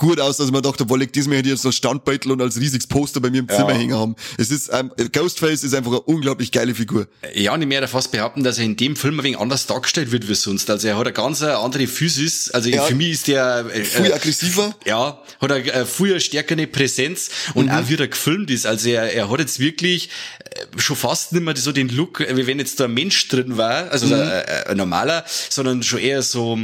gut 0.00 0.18
aus, 0.20 0.38
dass 0.38 0.50
man 0.50 0.62
dachte, 0.62 0.88
wohl, 0.88 1.06
diesmal 1.06 1.36
hätte 1.38 1.48
ich 1.48 1.54
jetzt 1.54 1.64
ein 1.66 1.72
Standbeutel 1.72 2.32
und 2.32 2.40
als 2.40 2.58
riesiges 2.58 2.86
Poster 2.86 3.20
bei 3.20 3.30
mir 3.30 3.38
im 3.40 3.48
Zimmer 3.48 3.74
hängen 3.74 3.94
haben. 3.96 4.16
Es 4.38 4.50
ist, 4.50 4.70
ähm, 4.72 4.90
Ghostface 5.12 5.62
ist 5.62 5.74
einfach 5.74 5.90
eine 5.92 6.00
unglaublich 6.00 6.50
geile 6.50 6.74
Figur. 6.74 7.06
Ja, 7.34 7.52
und 7.54 7.62
ich 7.62 7.68
werde 7.68 7.86
fast 7.86 8.10
behaupten, 8.10 8.42
dass 8.42 8.58
er 8.58 8.64
in 8.64 8.76
dem 8.76 8.96
Film 8.96 9.20
ein 9.20 9.24
wenig 9.24 9.38
anders 9.38 9.66
dargestellt 9.66 10.10
wird 10.10 10.28
wie 10.28 10.34
sonst. 10.34 10.70
Also 10.70 10.88
er 10.88 10.96
hat 10.96 11.06
eine 11.06 11.12
ganz 11.12 11.42
andere 11.42 11.86
Physis. 11.86 12.50
Also 12.50 12.70
Ja. 12.70 12.82
für 12.82 12.94
mich 12.94 13.10
ist 13.10 13.28
der 13.28 13.66
äh, 13.72 13.84
Viel 13.84 14.12
aggressiver. 14.12 14.74
Ja, 14.86 15.22
hat 15.40 15.52
eine 15.52 15.72
äh, 15.72 15.84
viel 15.84 16.18
stärkere 16.20 16.66
Präsenz 16.66 17.30
und 17.54 17.66
Mhm. 17.66 17.70
auch 17.72 17.88
wie 17.88 17.96
er 17.96 18.08
gefilmt 18.08 18.50
ist. 18.50 18.66
Also 18.66 18.88
er, 18.88 19.12
er 19.12 19.30
hat 19.30 19.38
jetzt 19.40 19.60
wirklich 19.60 20.08
äh, 20.40 20.80
schon 20.80 20.96
fast 20.96 21.32
nicht 21.32 21.44
mehr 21.44 21.56
so 21.56 21.72
den 21.72 21.88
Look, 21.90 22.20
äh, 22.20 22.36
wie 22.36 22.46
wenn 22.46 22.58
jetzt 22.58 22.80
da 22.80 22.84
ein 22.86 22.94
Mensch 22.94 23.28
drin 23.28 23.56
war, 23.58 23.90
also 23.90 24.06
Mhm. 24.06 24.14
ein, 24.14 24.30
ein, 24.68 24.76
normaler, 24.76 25.24
sondern 25.50 25.82
schon 25.82 25.98
eher 26.00 26.22
so, 26.22 26.58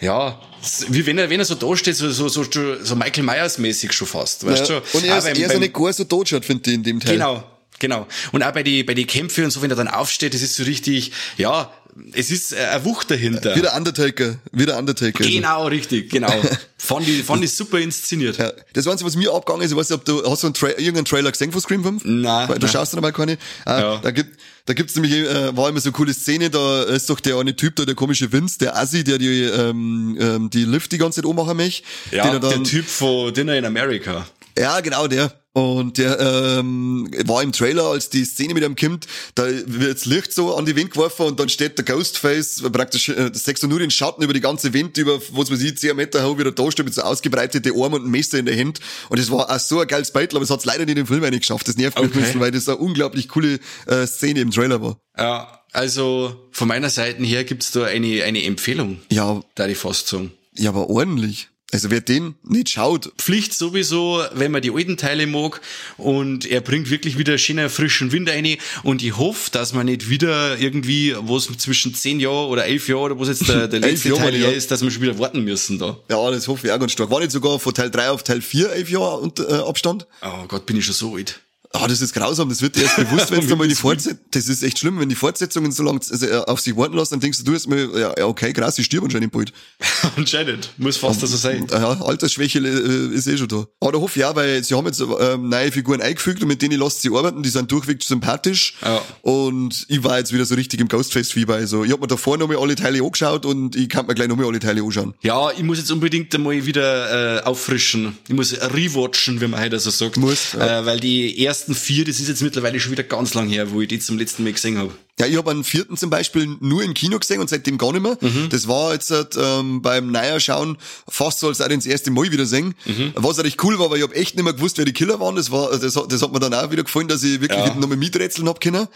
ja, 0.00 0.40
wie 0.88 1.04
wenn 1.06 1.18
er, 1.18 1.28
wenn 1.30 1.40
er 1.40 1.44
so 1.44 1.54
da 1.54 1.76
steht, 1.76 1.96
so, 1.96 2.10
so, 2.10 2.28
so, 2.28 2.44
so 2.44 2.96
Michael 2.96 3.24
Myers 3.24 3.58
mäßig 3.58 3.92
schon 3.92 4.06
fast, 4.06 4.46
weißt 4.46 4.68
Ja. 4.68 4.80
du? 4.80 4.98
Und 4.98 5.04
er 5.04 5.18
ist, 5.18 5.24
beim- 5.24 5.36
er 5.36 5.46
ist 5.46 5.52
ja 5.52 5.58
nicht 5.58 5.74
gar 5.74 5.92
so 5.92 6.04
tot 6.04 6.28
schaut, 6.28 6.44
finde 6.44 6.70
ich, 6.70 6.76
in 6.76 6.82
dem 6.82 7.00
Teil. 7.00 7.14
Genau, 7.14 7.42
genau. 7.78 8.06
Und 8.32 8.42
auch 8.42 8.52
bei 8.52 8.62
die 8.62 8.84
bei 8.84 8.94
die 8.94 9.06
Kämpfe 9.06 9.44
und 9.44 9.50
so, 9.50 9.60
wenn 9.62 9.70
er 9.70 9.76
dann 9.76 9.88
aufsteht, 9.88 10.34
das 10.34 10.42
ist 10.42 10.54
so 10.56 10.62
richtig, 10.64 11.12
ja, 11.36 11.72
es 12.14 12.30
ist 12.30 12.52
äh, 12.52 12.56
ein 12.56 12.84
Wucht 12.84 13.10
dahinter. 13.10 13.54
Wieder 13.54 13.76
Undertaker, 13.76 14.36
wieder 14.50 14.78
Undertaker. 14.78 15.24
Genau, 15.24 15.66
richtig, 15.66 16.10
genau. 16.10 16.32
fand 16.78 17.06
ich, 17.08 17.22
fand 17.22 17.44
ich 17.44 17.52
super 17.52 17.78
inszeniert. 17.78 18.38
Ja. 18.38 18.52
Das 18.72 18.86
Einzige, 18.86 19.06
was 19.06 19.16
mir 19.16 19.32
abgegangen 19.32 19.64
ist, 19.64 19.72
ich 19.72 19.76
weiß 19.76 19.90
nicht, 19.90 19.98
ob 19.98 20.04
du, 20.04 20.30
hast 20.30 20.42
du 20.42 20.46
einen 20.48 20.54
Tra 20.54 20.68
irgendeinen 20.68 21.04
Trailer 21.04 21.30
gesehen 21.30 21.52
von 21.52 21.60
Scream 21.60 21.82
5? 21.82 22.02
Nein, 22.04 22.48
Weil 22.48 22.58
du 22.58 22.66
nein. 22.66 22.72
schaust 22.72 22.94
dann 22.94 23.00
mal 23.02 23.12
keine. 23.12 23.36
Ah, 23.64 23.80
Ja. 23.80 23.98
Da 23.98 24.10
gibt, 24.10 24.38
da 24.66 24.74
gibt's 24.74 24.94
nämlich, 24.94 25.12
äh, 25.12 25.56
war 25.56 25.68
immer 25.68 25.80
so 25.80 25.88
eine 25.88 25.92
coole 25.92 26.14
Szene, 26.14 26.48
da 26.48 26.84
ist 26.84 27.10
doch 27.10 27.20
der 27.20 27.36
eine 27.36 27.54
Typ 27.56 27.76
da, 27.76 27.84
der 27.84 27.94
komische 27.94 28.32
Vince, 28.32 28.58
der 28.58 28.76
Assi, 28.76 29.04
der 29.04 29.18
die, 29.18 29.42
ähm, 29.42 30.16
ähm, 30.20 30.50
die 30.50 30.64
Lift 30.64 30.92
die 30.92 30.98
ganze 30.98 31.16
Zeit 31.16 31.26
ummachen 31.26 31.56
möchte. 31.56 31.82
Ja, 32.10 32.24
den 32.24 32.34
er 32.34 32.40
der 32.40 32.50
dann, 32.50 32.64
Typ 32.64 32.86
von 32.86 33.34
Dinner 33.34 33.56
in 33.56 33.64
America. 33.64 34.26
Ja, 34.56 34.80
genau, 34.80 35.06
der. 35.08 35.32
Und 35.54 35.98
der 35.98 36.18
ähm, 36.18 37.10
war 37.26 37.42
im 37.42 37.52
Trailer, 37.52 37.84
als 37.84 38.08
die 38.08 38.24
Szene 38.24 38.54
mit 38.54 38.64
ihm 38.64 38.74
kommt, 38.74 39.06
da 39.34 39.44
wird's 39.66 40.06
Licht 40.06 40.32
so 40.32 40.54
an 40.54 40.64
die 40.64 40.74
Wind 40.76 40.92
geworfen 40.92 41.26
und 41.26 41.38
dann 41.38 41.50
steht 41.50 41.76
der 41.76 41.84
Ghostface, 41.84 42.62
praktisch, 42.72 43.10
äh, 43.10 43.30
das 43.30 43.44
sechst 43.44 43.62
du 43.62 43.68
nur 43.68 43.78
den 43.78 43.90
Schatten 43.90 44.22
über 44.22 44.32
die 44.32 44.40
ganze 44.40 44.72
Wind, 44.72 44.96
über, 44.96 45.20
was 45.32 45.50
man 45.50 45.58
sieht, 45.58 45.78
10 45.78 45.94
Meter 45.94 46.26
hoch 46.26 46.38
wieder 46.38 46.52
da 46.52 46.70
steht 46.70 46.86
mit 46.86 46.94
so 46.94 47.02
ausgebreitete 47.02 47.70
Arme 47.76 47.96
und 47.96 48.06
Messer 48.10 48.38
in 48.38 48.46
der 48.46 48.58
Hand. 48.58 48.80
Und 49.10 49.18
das 49.18 49.30
war 49.30 49.50
auch 49.50 49.58
so 49.58 49.80
ein 49.80 49.86
geiles 49.86 50.10
Battle, 50.10 50.36
aber 50.38 50.44
es 50.44 50.50
hat's 50.50 50.64
leider 50.64 50.86
nicht 50.86 50.96
im 50.96 51.06
Film 51.06 51.22
eigentlich 51.22 51.40
geschafft. 51.42 51.68
Das 51.68 51.76
nervt 51.76 51.98
mich 52.00 52.14
ein 52.14 52.18
bisschen, 52.18 52.40
weil 52.40 52.50
das 52.50 52.66
eine 52.68 52.78
unglaublich 52.78 53.28
coole 53.28 53.60
äh, 53.86 54.06
Szene 54.06 54.40
im 54.40 54.52
Trailer 54.52 54.80
war. 54.80 54.98
Ja, 55.18 55.60
also 55.72 56.48
von 56.50 56.66
meiner 56.68 56.88
Seite 56.88 57.22
her 57.24 57.44
gibt's 57.44 57.72
da 57.72 57.84
eine, 57.84 58.24
eine 58.24 58.42
Empfehlung, 58.44 59.00
Ja, 59.10 59.42
da 59.54 59.66
die 59.66 59.74
fast 59.74 60.08
sagen. 60.08 60.32
ja, 60.54 60.70
aber 60.70 60.88
ordentlich. 60.88 61.48
Also 61.72 61.90
wer 61.90 62.02
den 62.02 62.34
nicht 62.42 62.68
schaut, 62.68 63.10
Pflicht 63.16 63.54
sowieso, 63.54 64.22
wenn 64.34 64.52
man 64.52 64.60
die 64.60 64.70
alten 64.70 64.98
Teile 64.98 65.26
mag 65.26 65.62
und 65.96 66.44
er 66.44 66.60
bringt 66.60 66.90
wirklich 66.90 67.16
wieder 67.16 67.38
schöner 67.38 67.70
frischen 67.70 68.12
Wind 68.12 68.28
rein 68.28 68.58
und 68.82 69.02
ich 69.02 69.16
hoffe, 69.16 69.50
dass 69.50 69.72
man 69.72 69.86
nicht 69.86 70.10
wieder 70.10 70.58
irgendwie, 70.58 71.16
wo 71.18 71.38
es 71.38 71.46
zwischen 71.56 71.94
zehn 71.94 72.20
Jahren 72.20 72.50
oder 72.50 72.66
elf 72.66 72.88
Jahren 72.88 73.04
oder 73.04 73.18
wo 73.18 73.22
es 73.22 73.30
jetzt 73.30 73.48
der, 73.48 73.68
der 73.68 73.80
letzte 73.80 74.10
Jahre, 74.10 74.20
Teil 74.20 74.34
her 74.34 74.52
ist, 74.54 74.70
dass 74.70 74.82
wir 74.82 74.90
schon 74.90 75.00
wieder 75.00 75.18
warten 75.18 75.44
müssen 75.44 75.78
da. 75.78 75.98
ja, 76.10 76.30
das 76.30 76.46
hoffe 76.46 76.66
ich 76.66 76.72
auch 76.72 76.78
ganz 76.78 76.92
stark. 76.92 77.10
War 77.10 77.20
nicht 77.20 77.32
sogar 77.32 77.58
von 77.58 77.72
Teil 77.72 77.90
3 77.90 78.10
auf 78.10 78.22
Teil 78.22 78.42
4 78.42 78.70
elf 78.72 78.90
Jahre 78.90 79.20
unter, 79.20 79.48
äh, 79.48 79.66
Abstand? 79.66 80.06
Oh 80.20 80.46
Gott, 80.48 80.66
bin 80.66 80.76
ich 80.76 80.84
schon 80.84 80.94
so 80.94 81.14
alt. 81.14 81.40
Ah, 81.74 81.88
das 81.88 82.02
ist 82.02 82.12
grausam. 82.12 82.48
Das 82.48 82.60
wird 82.60 82.76
dir 82.76 82.82
erst 82.82 82.96
bewusst, 82.96 83.30
wenn 83.30 83.46
du 83.48 83.56
mal 83.56 83.66
die 83.66 83.74
Fortsetzung, 83.74 84.18
das 84.30 84.48
ist 84.48 84.62
echt 84.62 84.78
schlimm, 84.78 85.00
wenn 85.00 85.08
die 85.08 85.14
Fortsetzungen 85.14 85.72
so 85.72 85.82
lange 85.82 86.00
also, 86.08 86.26
äh, 86.26 86.36
auf 86.46 86.60
sich 86.60 86.76
warten 86.76 86.94
lassen, 86.94 87.14
dann 87.14 87.20
denkst 87.20 87.38
du, 87.38 87.44
du 87.44 87.52
erst 87.52 87.68
mal, 87.68 87.88
ja, 87.98 88.14
ja, 88.18 88.26
okay, 88.26 88.52
krass, 88.52 88.78
ich 88.78 88.86
stirb 88.86 89.04
anscheinend 89.04 89.32
bald. 89.32 89.52
Anscheinend. 90.16 90.70
Muss 90.76 90.98
fast 90.98 91.20
so 91.20 91.26
sein. 91.26 91.66
Ja, 91.70 92.00
Altersschwäche 92.02 92.58
äh, 92.58 93.14
ist 93.14 93.26
eh 93.26 93.38
schon 93.38 93.48
da. 93.48 93.66
Aber 93.80 93.92
da 93.92 93.98
hoffe 93.98 94.18
ich 94.18 94.24
auch, 94.24 94.36
weil 94.36 94.62
sie 94.62 94.74
haben 94.74 94.86
jetzt 94.86 95.00
ähm, 95.00 95.48
neue 95.48 95.72
Figuren 95.72 96.02
eingefügt 96.02 96.42
und 96.42 96.48
mit 96.48 96.60
denen 96.60 96.78
lassen 96.78 96.98
sie 97.00 97.16
arbeiten, 97.16 97.42
die 97.42 97.48
sind 97.48 97.70
durchweg 97.72 98.02
sympathisch. 98.02 98.74
Ja. 98.82 99.00
Und 99.22 99.86
ich 99.88 100.04
war 100.04 100.18
jetzt 100.18 100.32
wieder 100.32 100.44
so 100.44 100.54
richtig 100.54 100.80
im 100.80 100.88
Ghostface-Fieber. 100.88 101.54
Also 101.54 101.84
ich 101.84 101.92
hab 101.92 102.00
mir 102.00 102.06
davor 102.06 102.36
nochmal 102.36 102.58
alle 102.58 102.74
Teile 102.74 103.02
angeschaut 103.02 103.46
und 103.46 103.76
ich 103.76 103.88
kann 103.88 104.06
mir 104.06 104.14
gleich 104.14 104.28
nochmal 104.28 104.46
alle 104.46 104.58
Teile 104.58 104.82
anschauen. 104.82 105.14
Ja, 105.22 105.50
ich 105.50 105.62
muss 105.62 105.78
jetzt 105.78 105.90
unbedingt 105.90 106.34
einmal 106.34 106.66
wieder 106.66 107.38
äh, 107.38 107.42
auffrischen. 107.44 108.18
Ich 108.28 108.34
muss 108.34 108.52
rewatchen, 108.52 109.40
wie 109.40 109.46
man 109.46 109.60
heute 109.60 109.78
so 109.78 109.90
sagt. 109.90 110.16
Muss, 110.18 110.52
ja. 110.52 110.80
äh, 110.80 110.86
weil 110.86 111.00
die 111.00 111.38
ersten 111.62 111.74
vier, 111.74 112.04
das 112.04 112.18
ist 112.18 112.28
jetzt 112.28 112.42
mittlerweile 112.42 112.80
schon 112.80 112.90
wieder 112.92 113.04
ganz 113.04 113.34
lang 113.34 113.48
her, 113.48 113.70
wo 113.70 113.80
ich 113.80 113.88
die 113.88 113.98
zum 114.00 114.18
letzten 114.18 114.42
Mal 114.42 114.52
gesehen 114.52 114.78
habe. 114.78 114.92
Ja, 115.20 115.26
ich 115.26 115.36
habe 115.36 115.50
einen 115.50 115.62
vierten 115.62 115.96
zum 115.96 116.10
Beispiel 116.10 116.56
nur 116.60 116.82
im 116.82 116.94
Kino 116.94 117.18
gesehen 117.18 117.40
und 117.40 117.48
seitdem 117.48 117.78
gar 117.78 117.92
nicht 117.92 118.02
mehr. 118.02 118.18
Das 118.50 118.66
war 118.66 118.92
jetzt 118.92 119.10
halt, 119.10 119.36
ähm, 119.38 119.80
beim 119.80 120.10
Neuerschauen 120.10 120.76
fast 121.08 121.38
so, 121.40 121.48
als 121.48 121.60
auch 121.60 121.68
das 121.68 121.86
erste 121.86 122.10
Mal 122.10 122.32
wieder 122.32 122.46
sehen. 122.46 122.74
Was 123.14 123.38
auch 123.38 123.44
recht 123.44 123.62
cool 123.62 123.78
war, 123.78 123.90
weil 123.90 123.98
ich 123.98 124.02
habe 124.02 124.14
echt 124.16 124.34
nicht 124.34 124.44
mehr 124.44 124.52
gewusst, 124.54 124.78
wer 124.78 124.84
die 124.84 124.92
Killer 124.92 125.20
waren. 125.20 125.36
Das 125.36 125.50
war, 125.50 125.70
das, 125.78 125.94
hat- 125.96 126.10
das 126.10 126.22
hat 126.22 126.32
mir 126.32 126.40
dann 126.40 126.54
auch 126.54 126.70
wieder 126.70 126.82
gefallen, 126.82 127.08
dass 127.08 127.22
ich 127.22 127.40
wirklich 127.40 127.58
ja. 127.60 127.74
nochmal 127.74 127.96
miträtseln 127.96 128.48
hab 128.48 128.60
können. 128.60 128.88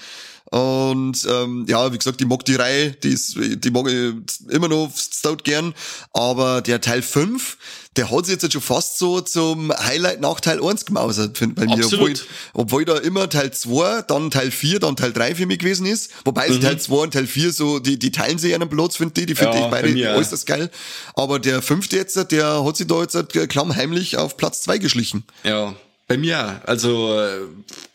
Und 0.51 1.27
ähm, 1.29 1.67
ja, 1.69 1.93
wie 1.93 1.99
gesagt, 1.99 2.21
ich 2.21 2.27
mag 2.27 2.45
die 2.45 2.55
Reihe, 2.55 2.93
die, 2.93 3.09
ist, 3.09 3.37
die 3.37 3.71
mag 3.71 3.87
ich 3.89 4.15
immer 4.49 4.69
noch 4.69 4.93
stout 4.97 5.39
gern. 5.43 5.75
Aber 6.13 6.61
der 6.61 6.81
Teil 6.81 7.03
5, 7.03 7.57
der 7.97 8.11
hat 8.11 8.27
sich 8.27 8.41
jetzt 8.41 8.53
schon 8.53 8.63
fast 8.63 8.99
so 8.99 9.21
zum 9.21 9.73
Highlight 9.73 10.21
nach 10.21 10.41
Teil 10.41 10.63
1 10.63 10.85
gemausert, 10.85 11.37
find, 11.37 11.57
bei 11.57 11.65
mir. 11.65 11.85
Absolut. 11.85 12.27
Obwohl, 12.53 12.85
obwohl 12.85 12.85
da 12.85 12.99
immer 12.99 13.29
Teil 13.29 13.53
2, 13.53 14.03
dann 14.03 14.31
Teil 14.31 14.53
4, 14.53 14.79
dann 14.79 14.95
Teil 14.95 15.13
3 15.13 15.35
für 15.35 15.47
mich 15.47 15.59
gewesen 15.59 15.87
ist. 15.87 16.13
Wobei 16.25 16.49
mhm. 16.49 16.61
Teil 16.61 16.79
2 16.79 16.95
und 16.95 17.15
Teil 17.15 17.27
4 17.27 17.53
so, 17.53 17.79
die, 17.81 17.99
die 17.99 18.13
teilen 18.13 18.39
sich 18.39 18.55
einen 18.55 18.69
Platz, 18.69 18.97
finde 18.97 19.21
ich. 19.21 19.27
Die 19.27 19.35
finde 19.35 19.55
Ja, 19.55 19.65
ich 19.65 19.71
bei 19.71 19.83
beide 19.83 19.93
mir 19.93 20.11
äußerst 20.11 20.47
geil. 20.47 20.71
Aber 21.15 21.41
der 21.41 21.61
fünfte 21.61 21.97
jetzt, 21.97 22.17
der 22.31 22.65
hat 22.65 22.77
sich 22.77 22.87
da 22.87 23.01
jetzt 23.01 23.17
klammheimlich 23.49 24.17
auf 24.17 24.37
Platz 24.37 24.63
2 24.63 24.79
geschlichen. 24.79 25.25
Ja, 25.43 25.75
bei 26.09 26.17
mir 26.17 26.61
auch. 26.65 26.69
Also 26.69 27.21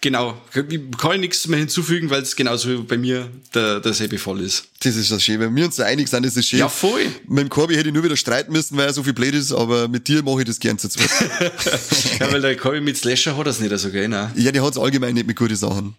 genau, 0.01 0.41
ich 0.53 0.79
kann 0.97 1.13
ich 1.13 1.19
nichts 1.19 1.47
mehr 1.47 1.59
hinzufügen, 1.59 2.09
weil 2.09 2.21
es 2.21 2.35
genauso 2.35 2.83
bei 2.83 2.97
mir 2.97 3.29
der, 3.53 3.79
derselbe 3.79 4.17
Fall 4.17 4.41
ist. 4.41 4.65
Das 4.81 4.95
ist 4.95 5.11
das 5.11 5.23
schön. 5.23 5.39
Wenn 5.39 5.55
wir 5.55 5.65
uns 5.65 5.77
da 5.77 5.85
einig 5.85 6.09
sind, 6.09 6.25
ist 6.25 6.35
das 6.35 6.45
schön. 6.45 6.59
Ja, 6.59 6.67
voll. 6.67 7.05
Mit 7.27 7.39
dem 7.39 7.49
Corby 7.49 7.75
hätte 7.75 7.87
ich 7.87 7.93
nur 7.93 8.03
wieder 8.03 8.17
streiten 8.17 8.51
müssen, 8.51 8.75
weil 8.77 8.87
er 8.87 8.93
so 8.93 9.03
viel 9.03 9.13
blöd 9.13 9.33
ist, 9.33 9.53
aber 9.53 9.87
mit 9.87 10.07
dir 10.07 10.23
mache 10.23 10.41
ich 10.41 10.45
das 10.45 10.59
gern 10.59 10.77
zu 10.77 10.89
zweit. 10.89 11.09
Ja, 12.19 12.31
weil 12.31 12.41
der 12.41 12.55
Kobi 12.55 12.81
mit 12.81 12.97
Slasher 12.97 13.35
hat 13.37 13.47
das 13.47 13.59
nicht 13.59 13.75
so, 13.77 13.89
gell? 13.89 14.07
Nein. 14.07 14.31
ja, 14.35 14.51
der 14.51 14.63
hat's 14.63 14.77
allgemein 14.77 15.13
nicht 15.13 15.25
mit 15.27 15.35
guten 15.37 15.55
Sachen. 15.55 15.95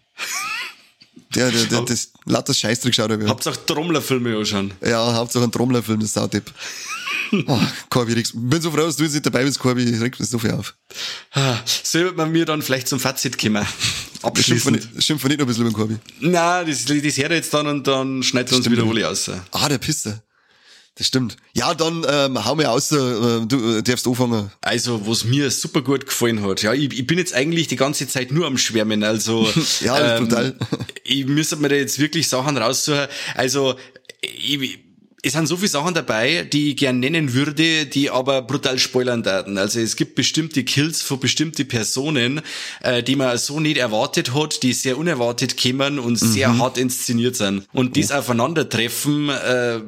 Der, 1.35 1.51
der, 1.51 1.65
der, 1.65 1.81
das 1.81 2.11
lauter 2.25 2.53
Scheißdreck 2.53 2.93
schaut 2.93 3.11
er. 3.11 3.27
Habt 3.27 3.47
auch 3.47 3.55
Trommlerfilme 3.55 4.37
anschauen. 4.37 4.71
Ja, 4.85 5.13
Hauptsache 5.13 5.43
ein 5.43 5.51
Trommlerfilm, 5.51 5.99
das 5.99 6.13
Sautipp. 6.13 6.51
Oh, 7.47 7.59
Corby, 7.89 8.13
regst- 8.13 8.33
bin 8.35 8.61
so 8.61 8.69
froh, 8.71 8.77
dass 8.81 8.95
du 8.97 9.03
jetzt 9.03 9.13
nicht 9.13 9.25
dabei 9.25 9.43
bist, 9.43 9.59
Corby, 9.59 9.83
regt 9.95 10.19
mich 10.19 10.29
so 10.29 10.37
viel 10.39 10.51
auf. 10.51 10.75
Ah, 11.33 11.57
Soll 11.83 12.11
man 12.13 12.31
mir 12.31 12.45
dann 12.45 12.61
vielleicht 12.61 12.87
zum 12.87 12.99
Fazit 12.99 13.37
kommen? 13.39 13.65
Schimpfen 13.65 14.21
wir 14.21 14.27
Abschließend. 14.27 14.71
nicht, 14.95 15.03
schimpfen 15.03 15.29
wir 15.29 15.29
nicht 15.29 15.39
noch 15.39 15.45
ein 15.45 15.47
bisschen 15.47 15.63
über 15.67 15.71
den 15.71 15.75
Corby. 15.75 15.97
Nein, 16.19 16.67
das, 16.67 16.85
das 16.85 17.17
hört 17.17 17.31
er 17.31 17.35
jetzt 17.37 17.53
dann 17.53 17.67
und 17.67 17.87
dann 17.87 18.21
schneidet 18.23 18.51
er 18.51 18.57
uns 18.57 18.69
wieder 18.69 18.83
alle 18.83 19.09
aus. 19.09 19.29
Ah, 19.51 19.67
der 19.69 19.77
Pisser. 19.79 20.21
Das 20.95 21.07
stimmt. 21.07 21.37
Ja, 21.55 21.73
dann 21.73 22.05
ähm, 22.07 22.45
hau 22.45 22.53
mir 22.53 22.69
aus, 22.69 22.91
äh, 22.91 22.95
du 23.47 23.77
äh, 23.77 23.81
darfst 23.81 24.05
anfangen. 24.07 24.51
Also, 24.61 25.07
was 25.07 25.23
mir 25.23 25.49
super 25.49 25.81
gut 25.81 26.05
gefallen 26.05 26.43
hat. 26.43 26.61
Ja, 26.61 26.71
ich, 26.71 26.93
ich 26.93 27.07
bin 27.07 27.17
jetzt 27.17 27.33
eigentlich 27.33 27.67
die 27.67 27.77
ganze 27.77 28.07
Zeit 28.07 28.31
nur 28.31 28.45
am 28.45 28.59
Schwärmen. 28.59 29.03
Also, 29.03 29.51
Ja, 29.81 29.97
ist 29.97 30.19
brutal. 30.21 30.55
Ich 31.03 31.25
müsste 31.25 31.55
mir 31.55 31.69
da 31.69 31.75
jetzt 31.75 31.97
wirklich 31.97 32.27
Sachen 32.27 32.57
raussuchen. 32.57 33.07
Also, 33.33 33.73
ich, 34.21 34.82
es 35.25 35.33
sind 35.33 35.47
so 35.47 35.55
viele 35.55 35.69
Sachen 35.69 35.93
dabei, 35.93 36.43
die 36.43 36.71
ich 36.71 36.77
gern 36.77 36.99
nennen 36.99 37.33
würde, 37.33 37.85
die 37.85 38.09
aber 38.09 38.41
brutal 38.41 38.77
spoilern 38.77 39.23
werden. 39.23 39.57
Also 39.57 39.79
es 39.79 39.95
gibt 39.95 40.15
bestimmte 40.15 40.65
Kills 40.65 41.01
von 41.01 41.19
bestimmte 41.19 41.63
Personen, 41.63 42.41
äh, 42.81 43.01
die 43.01 43.15
man 43.15 43.37
so 43.37 43.61
nicht 43.61 43.77
erwartet 43.77 44.33
hat, 44.33 44.61
die 44.63 44.73
sehr 44.73 44.97
unerwartet 44.97 45.55
kämen 45.55 45.97
und 45.97 46.17
sehr 46.17 46.57
hart 46.57 46.77
inszeniert 46.77 47.37
sind. 47.37 47.65
Und 47.71 47.95
dies 47.95 48.11
Aufeinandertreffen, 48.11 49.29
äh, 49.29 49.79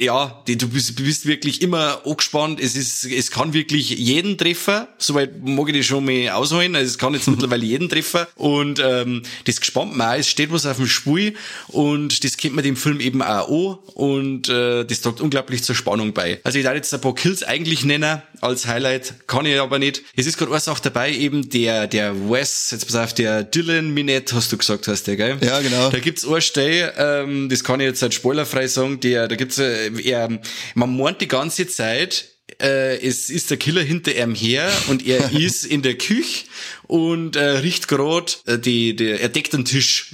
ja, 0.00 0.42
die, 0.46 0.56
du 0.56 0.68
bist, 0.68 0.96
bist 0.96 1.26
wirklich 1.26 1.60
immer 1.60 2.00
angespannt. 2.06 2.58
Es 2.58 2.74
ist, 2.74 3.04
es 3.04 3.30
kann 3.30 3.52
wirklich 3.52 3.90
jeden 3.90 4.38
treffen. 4.38 4.86
Soweit 4.98 5.46
mag 5.46 5.68
ich 5.68 5.76
das 5.76 5.86
schon 5.86 6.04
mal 6.04 6.30
ausholen. 6.30 6.74
Also 6.74 6.88
es 6.88 6.98
kann 6.98 7.14
jetzt 7.14 7.28
mittlerweile 7.28 7.64
jeden 7.64 7.88
treffen. 7.88 8.26
Und 8.34 8.82
ähm, 8.82 9.22
das 9.44 9.60
gespannt 9.60 9.96
mir 9.96 10.10
auch. 10.10 10.14
Es 10.14 10.28
steht 10.28 10.50
was 10.52 10.64
auf 10.66 10.78
dem 10.78 10.86
Spiel 10.86 11.34
und 11.68 12.24
das 12.24 12.36
kennt 12.36 12.54
man 12.54 12.64
dem 12.64 12.76
Film 12.76 13.00
eben 13.00 13.22
auch 13.22 13.48
an. 13.48 13.78
Und 13.94 14.48
äh, 14.48 14.84
das 14.84 15.02
trägt 15.02 15.20
unglaublich 15.20 15.62
zur 15.62 15.74
Spannung 15.74 16.12
bei. 16.14 16.40
Also 16.44 16.58
ich 16.58 16.64
darf 16.64 16.74
jetzt 16.74 16.92
ein 16.94 17.00
paar 17.00 17.14
Kills 17.14 17.42
eigentlich 17.42 17.84
nennen 17.84 18.22
als 18.40 18.66
Highlight, 18.66 19.14
kann 19.26 19.46
ich 19.46 19.58
aber 19.58 19.78
nicht. 19.78 20.02
Es 20.16 20.26
ist 20.26 20.38
gerade 20.38 20.58
Sache 20.60 20.82
dabei, 20.82 21.12
eben 21.12 21.48
der, 21.50 21.86
der 21.86 22.30
Wes, 22.30 22.70
jetzt 22.70 22.86
pass 22.86 22.96
auf, 22.96 23.14
der 23.14 23.44
Dylan 23.44 23.92
Minette, 23.92 24.34
hast 24.34 24.52
du 24.52 24.58
gesagt, 24.58 24.88
hast 24.88 25.06
der, 25.06 25.16
gell? 25.16 25.38
Ja, 25.40 25.60
genau. 25.60 25.90
Da 25.90 25.98
gibt's 25.98 26.26
eine 26.26 26.40
Stelle, 26.40 26.92
ähm, 26.96 27.48
das 27.48 27.64
kann 27.64 27.80
ich 27.80 27.86
jetzt 27.86 28.02
halt 28.02 28.14
spoilerfrei 28.14 28.66
sagen, 28.66 29.00
der, 29.00 29.28
da 29.28 29.36
gibt's, 29.36 29.58
äh, 29.58 29.90
er, 30.02 30.28
man 30.74 30.96
meint 30.96 31.20
die 31.20 31.28
ganze 31.28 31.66
Zeit, 31.66 32.26
äh, 32.60 32.98
es 33.06 33.30
ist 33.30 33.50
der 33.50 33.56
Killer 33.56 33.82
hinter 33.82 34.14
ihm 34.14 34.34
her 34.34 34.70
und 34.88 35.06
er 35.06 35.32
ist 35.32 35.64
in 35.64 35.82
der 35.82 35.94
Küche 35.94 36.44
und 36.86 37.36
äh, 37.36 37.58
riecht 37.58 37.88
grad 37.88 38.42
äh, 38.46 38.58
die, 38.58 38.96
die, 38.96 39.10
er 39.10 39.28
deckt 39.28 39.52
den 39.52 39.64
Tisch. 39.64 40.12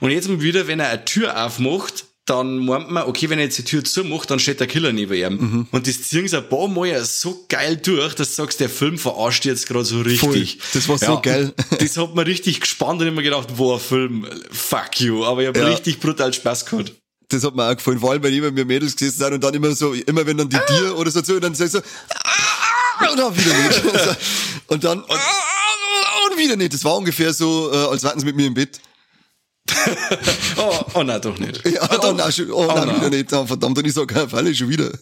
Und 0.00 0.10
jetzt 0.10 0.28
mal 0.28 0.40
wieder, 0.40 0.66
wenn 0.66 0.80
er 0.80 0.90
eine 0.90 1.04
Tür 1.04 1.44
aufmacht, 1.44 2.04
dann 2.30 2.58
meint 2.64 2.90
man, 2.90 3.04
okay, 3.04 3.30
wenn 3.30 3.38
er 3.38 3.46
jetzt 3.46 3.58
die 3.58 3.64
Tür 3.64 3.84
zumacht, 3.84 4.30
dann 4.30 4.38
steht 4.38 4.60
der 4.60 4.66
Killer 4.66 4.92
neben 4.92 5.14
ihm. 5.14 5.66
Und 5.70 5.86
das 5.86 6.02
ziehen 6.02 6.28
sie 6.28 6.36
ein 6.36 6.48
paar 6.48 6.68
Mal 6.68 7.04
so 7.04 7.44
geil 7.48 7.76
durch, 7.76 8.14
dass 8.14 8.30
du 8.30 8.42
sagst, 8.42 8.60
der 8.60 8.68
Film 8.68 8.98
verarscht 8.98 9.44
jetzt 9.44 9.66
gerade 9.66 9.84
so 9.84 10.00
richtig. 10.00 10.20
Voll. 10.20 10.46
Das 10.74 10.88
war 10.88 10.98
so 10.98 11.20
geil. 11.20 11.54
Das 11.78 11.96
hat 11.96 12.14
mir 12.14 12.26
richtig 12.26 12.60
gespannt 12.60 13.00
und 13.00 13.08
immer 13.08 13.22
gedacht, 13.22 13.56
boah, 13.56 13.80
Film, 13.80 14.26
fuck 14.50 15.00
you. 15.00 15.24
Aber 15.24 15.40
ich 15.42 15.48
habe 15.48 15.58
Ja. 15.58 15.66
richtig 15.68 16.00
brutal 16.00 16.32
Spaß 16.32 16.66
gehabt. 16.66 16.92
Das 17.30 17.44
hat 17.44 17.54
mir 17.54 17.68
auch 17.70 17.76
gefallen, 17.76 17.98
vor 18.00 18.12
allem, 18.12 18.22
wenn 18.22 18.32
immer 18.34 18.50
mehr 18.50 18.64
Mädels 18.64 18.96
gesessen 18.96 19.18
sind 19.18 19.32
und 19.34 19.44
dann 19.44 19.52
immer 19.54 19.74
so, 19.74 19.92
immer 19.92 20.24
wenn 20.26 20.38
dann 20.38 20.48
die 20.48 20.58
Tier 20.66 20.96
oder 20.96 21.10
so 21.10 21.20
zu, 21.22 21.38
dann 21.40 21.54
sagst 21.54 21.74
du 21.74 21.78
so, 21.78 21.84
"Ah", 22.14 23.10
und 23.10 23.18
dann 23.18 23.36
wieder 23.36 23.54
nicht. 23.68 24.16
Und 24.68 24.84
dann, 24.84 25.02
"Ah", 25.08 26.28
und 26.30 26.38
wieder 26.38 26.56
nicht. 26.56 26.74
Das 26.74 26.84
war 26.84 26.96
ungefähr 26.96 27.32
so, 27.32 27.70
äh, 27.72 27.76
als 27.76 28.02
warten 28.04 28.20
sie 28.20 28.26
mit 28.26 28.36
mir 28.36 28.46
im 28.46 28.54
Bett. 28.54 28.80
Oh, 30.56 30.84
oh 30.94 31.02
nein, 31.02 31.20
doch 31.20 31.38
nicht. 31.38 31.64
Ja, 31.66 31.86
dann 31.86 32.20
auch 32.20 32.32
schon, 32.32 32.50
oh, 32.50 32.66
nein, 32.66 32.88
nein. 32.88 32.96
wieder 32.96 33.10
nicht. 33.10 33.32
Ah, 33.32 33.46
verdammt, 33.46 33.78
und 33.78 33.86
ich 33.86 33.94
sag, 33.94 34.12
ja, 34.14 34.26
Falle 34.26 34.54
schon 34.54 34.68
wieder. 34.68 34.90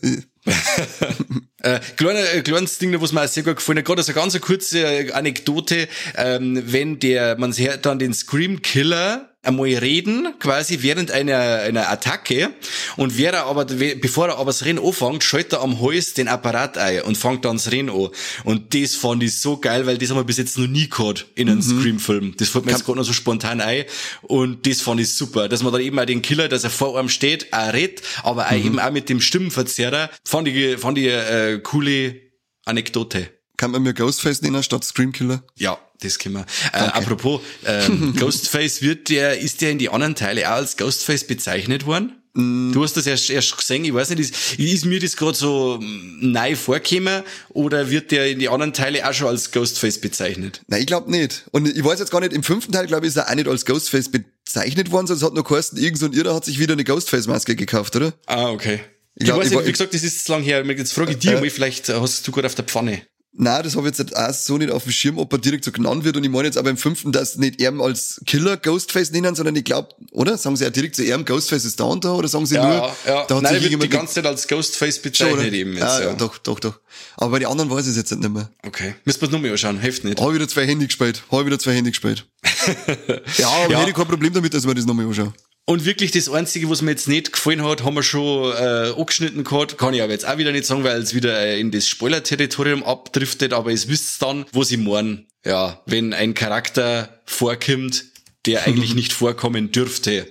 Äh, 1.63 1.81
kleiner, 1.97 2.21
äh, 2.33 2.43
kleines 2.43 2.79
Ding, 2.79 3.01
was 3.01 3.13
mir 3.13 3.27
sehr 3.27 3.43
gut 3.43 3.57
gefallen 3.57 3.79
hat, 3.79 3.87
gerade 3.87 4.03
so 4.03 4.13
eine 4.13 4.21
ganz 4.21 4.41
kurze 4.41 4.81
äh, 4.81 5.11
Anekdote, 5.11 5.89
ähm, 6.15 6.63
wenn 6.65 7.01
der, 7.01 7.37
man 7.39 7.53
hört 7.53 7.87
dann 7.87 7.99
den 7.99 8.15
Scream 8.15 8.63
Killer 8.63 9.36
einmal 9.47 9.69
reden, 9.75 10.35
quasi 10.39 10.83
während 10.83 11.11
einer, 11.11 11.37
einer 11.37 11.91
Attacke. 11.91 12.51
Und 12.97 13.17
wer 13.19 13.33
er 13.33 13.47
aber, 13.47 13.65
bevor 13.65 14.29
er 14.29 14.39
aber 14.39 14.51
das 14.51 14.65
Rennen 14.65 14.85
anfängt, 14.85 15.25
schaltet 15.25 15.55
er 15.55 15.63
am 15.63 15.81
Hals 15.81 16.15
den 16.15 16.29
Apparat 16.29 16.79
ein 16.79 17.03
und 17.03 17.17
fängt 17.17 17.45
dann 17.45 17.57
das 17.57 17.71
Rennen 17.71 17.91
an. 17.91 18.09
Und 18.45 18.75
das 18.75 18.95
fand 18.95 19.23
ich 19.23 19.41
so 19.41 19.59
geil, 19.59 19.87
weil 19.87 19.99
das 19.99 20.11
haben 20.11 20.17
wir 20.17 20.25
bis 20.25 20.39
jetzt 20.39 20.59
noch 20.59 20.67
nie 20.67 20.89
gehabt 20.89 21.27
in 21.35 21.49
einem 21.49 21.59
mhm. 21.59 21.81
Scream-Film. 21.81 22.35
Das 22.37 22.49
fällt 22.49 22.67
mir 22.67 22.73
jetzt 22.73 22.85
gerade 22.85 22.99
noch 22.99 23.05
so 23.05 23.13
spontan 23.13 23.61
ein. 23.61 23.85
Und 24.23 24.67
das 24.67 24.81
fand 24.81 25.01
ich 25.01 25.13
super, 25.13 25.49
dass 25.49 25.63
man 25.63 25.73
dann 25.73 25.83
eben 25.83 25.99
auch 25.99 26.05
den 26.05 26.23
Killer, 26.23 26.49
dass 26.49 26.65
er 26.65 26.71
vor 26.71 26.99
einem 26.99 27.09
steht, 27.09 27.53
auch 27.53 27.73
redet, 27.73 28.03
aber 28.23 28.47
auch 28.47 28.53
mhm. 28.53 28.67
eben 28.67 28.81
auch 28.81 28.91
mit 28.91 29.09
dem 29.09 29.21
Stimmenverzerrer, 29.21 30.11
fand 30.25 30.49
ich, 30.49 30.79
fand 30.79 30.99
ich 30.99 31.13
eine 31.13 31.53
äh, 31.55 31.59
coole 31.61 32.17
Anekdote. 32.65 33.31
Kann 33.57 33.71
man 33.71 33.83
mir 33.83 33.95
Ghostface 33.95 34.43
nennen 34.43 34.63
statt 34.63 34.85
Screamkiller? 34.85 35.43
Ja, 35.55 35.79
das 36.01 36.19
können 36.19 36.37
wir. 36.37 36.47
Äh, 36.73 36.79
apropos, 36.79 37.41
ähm, 37.65 38.15
Ghostface 38.19 38.83
wird 38.83 39.09
der, 39.09 39.39
ist 39.39 39.61
der 39.61 39.71
in 39.71 39.79
die 39.79 39.89
anderen 39.89 40.15
Teile 40.15 40.49
auch 40.51 40.57
als 40.57 40.77
Ghostface 40.77 41.27
bezeichnet 41.27 41.87
worden? 41.87 42.13
Mm. 42.37 42.73
Du 42.73 42.83
hast 42.83 42.97
das 42.97 43.07
erst, 43.07 43.31
erst 43.31 43.57
gesehen, 43.57 43.85
ich 43.85 43.95
weiß 43.95 44.11
nicht, 44.11 44.21
ist, 44.21 44.59
ist 44.59 44.85
mir 44.85 45.01
das 45.01 45.17
gerade 45.17 45.37
so 45.37 45.79
mm, 45.81 46.33
neu 46.33 46.55
vorgekommen 46.55 47.23
oder 47.49 47.91
wird 47.91 48.11
der 48.11 48.31
in 48.31 48.39
die 48.39 48.49
anderen 48.49 48.75
Teile 48.75 49.09
auch 49.09 49.15
schon 49.15 49.29
als 49.29 49.51
Ghostface 49.53 50.01
bezeichnet? 50.01 50.61
Nein, 50.69 50.81
ich 50.81 50.87
glaube 50.87 51.11
nicht. 51.11 51.45
Und 51.53 51.67
ich 51.67 51.83
weiß 51.83 51.99
jetzt 51.99 52.11
gar 52.11 52.21
nicht, 52.21 52.35
im 52.35 52.43
fünften 52.43 52.73
Teil, 52.73 52.87
glaube 52.87 53.07
ich, 53.07 53.11
ist 53.11 53.17
er 53.17 53.31
auch 53.31 53.35
nicht 53.35 53.49
als 53.49 53.65
Ghostface 53.65 54.11
bezeichnet 54.11 54.91
worden, 54.91 55.07
sondern 55.07 55.23
es 55.23 55.27
hat 55.27 55.35
nur 55.35 55.45
geheißen, 55.45 55.79
irgend 55.79 55.99
so 55.99 56.07
ein 56.07 56.13
Irrer 56.13 56.35
hat 56.35 56.45
sich 56.45 56.59
wieder 56.59 56.75
eine 56.75 56.85
Ghostface-Maske 56.85 57.57
gekauft, 57.57 57.97
oder? 57.97 58.13
Ah, 58.27 58.51
okay. 58.51 58.81
Ich, 59.15 59.23
ich 59.23 59.25
glaub, 59.25 59.41
weiß 59.41 59.51
nicht, 59.51 59.67
wie 59.67 59.73
gesagt, 59.73 59.95
das 59.95 60.03
ist 60.03 60.27
zu 60.27 60.33
lang 60.33 60.43
her. 60.43 60.63
Jetzt 60.67 60.93
frage 60.93 61.13
ich 61.13 61.19
dir 61.19 61.39
äh, 61.39 61.41
mal, 61.41 61.49
vielleicht 61.49 61.89
hast 61.89 62.29
du 62.29 62.33
gerade 62.33 62.47
auf 62.49 62.55
der 62.55 62.67
Pfanne. 62.67 63.01
Na, 63.39 63.63
das 63.63 63.77
habe 63.77 63.89
ich 63.89 63.99
jetzt 63.99 64.17
auch 64.17 64.33
so 64.33 64.57
nicht 64.57 64.71
auf 64.71 64.85
dem 64.85 64.93
Schirm, 64.93 65.19
ob 65.19 65.31
er 65.33 65.39
direkt 65.39 65.65
so 65.65 65.71
genannt 65.71 66.05
wird. 66.05 66.17
Und 66.17 66.25
ich 66.25 66.31
meine 66.31 66.47
jetzt 66.47 66.57
aber 66.57 66.71
im 66.71 66.79
fünften, 66.79 67.13
dass 67.13 67.37
nicht 67.37 67.61
er 67.61 67.79
als 67.81 68.21
Killer 68.25 68.57
Ghostface 68.57 69.11
nennen, 69.13 69.35
sondern 69.35 69.55
ich 69.57 69.65
glaube, 69.65 69.91
oder? 70.13 70.39
Sagen 70.39 70.57
sie 70.57 70.65
ja 70.65 70.71
direkt 70.71 70.97
zu 70.97 71.05
ihm, 71.05 71.25
Ghostface 71.25 71.67
ist 71.67 71.79
da 71.79 71.85
und 71.85 72.05
da, 72.05 72.13
oder 72.13 72.29
sagen 72.29 72.47
sie 72.47 72.55
ja, 72.55 72.67
nur, 72.67 72.75
ja. 73.07 73.25
da 73.27 73.37
hat 73.37 73.43
Nein, 73.43 73.61
sich 73.61 73.71
wird 73.71 73.83
die 73.83 73.89
ganze 73.91 74.15
Zeit 74.15 74.27
als 74.27 74.49
Ghostface 74.49 75.01
bezeichnet 75.01 75.45
schon, 75.45 75.55
eben 75.55 75.73
jetzt, 75.75 75.83
ah, 75.83 76.01
ja. 76.01 76.07
ja. 76.09 76.15
Doch, 76.15 76.39
doch, 76.39 76.61
doch. 76.61 76.81
Aber 77.17 77.33
bei 77.33 77.39
den 77.41 77.49
anderen 77.49 77.71
weiß 77.71 77.85
ich 77.85 77.91
es 77.91 77.97
jetzt 77.97 78.17
nicht 78.17 78.33
mehr. 78.33 78.51
Okay. 78.67 78.95
Müssen 79.05 79.21
wir 79.21 79.27
es 79.27 79.33
nochmal 79.33 79.51
anschauen, 79.51 79.81
hilft 79.81 80.05
nicht. 80.05 80.19
Habe 80.19 80.35
wieder 80.35 80.49
zwei 80.49 80.67
Handy 80.67 80.87
gespielt. 80.87 81.23
Habe 81.31 81.45
wieder 81.45 81.59
zwei 81.59 81.75
Handy 81.75 81.91
gespielt. 81.91 82.27
ja, 83.37 83.49
aber 83.49 83.71
ja. 83.71 83.81
hätte 83.81 83.91
ich 83.91 83.97
kein 83.97 84.09
Problem 84.09 84.33
damit, 84.33 84.55
dass 84.55 84.67
wir 84.67 84.75
das 84.75 84.87
nochmal 84.87 85.07
anschauen. 85.07 85.35
Und 85.69 85.85
wirklich 85.85 86.13
das 86.13 86.29
Einzige, 86.29 86.71
was 86.71 86.81
mir 86.81 86.93
jetzt 86.93 87.09
nicht 87.09 87.33
gefallen 87.33 87.65
hat, 87.65 87.83
haben 87.83 87.97
wir 87.97 88.05
schon 88.05 88.53
äh, 88.53 88.93
angeschnitten 88.97 89.43
gehabt. 89.43 89.77
Kann 89.77 89.95
ich 89.95 90.03
aber 90.03 90.13
jetzt 90.13 90.25
auch 90.27 90.39
wieder 90.39 90.53
nicht 90.53 90.65
sagen, 90.65 90.85
weil 90.85 91.03
es 91.03 91.13
wieder 91.13 91.37
äh, 91.41 91.59
in 91.59 91.73
das 91.73 91.89
Spoiler-Territorium 91.89 92.85
abdriftet. 92.85 93.53
Aber 93.53 93.73
es 93.73 93.89
wisst 93.89 94.23
dann, 94.23 94.47
wo 94.53 94.63
sie 94.63 94.77
meinen. 94.77 95.27
Ja, 95.45 95.83
wenn 95.87 96.13
ein 96.13 96.35
Charakter 96.35 97.21
vorkommt, 97.25 98.05
der 98.47 98.65
eigentlich 98.65 98.95
nicht 99.01 99.13
vorkommen 99.13 99.73
dürfte, 99.73 100.29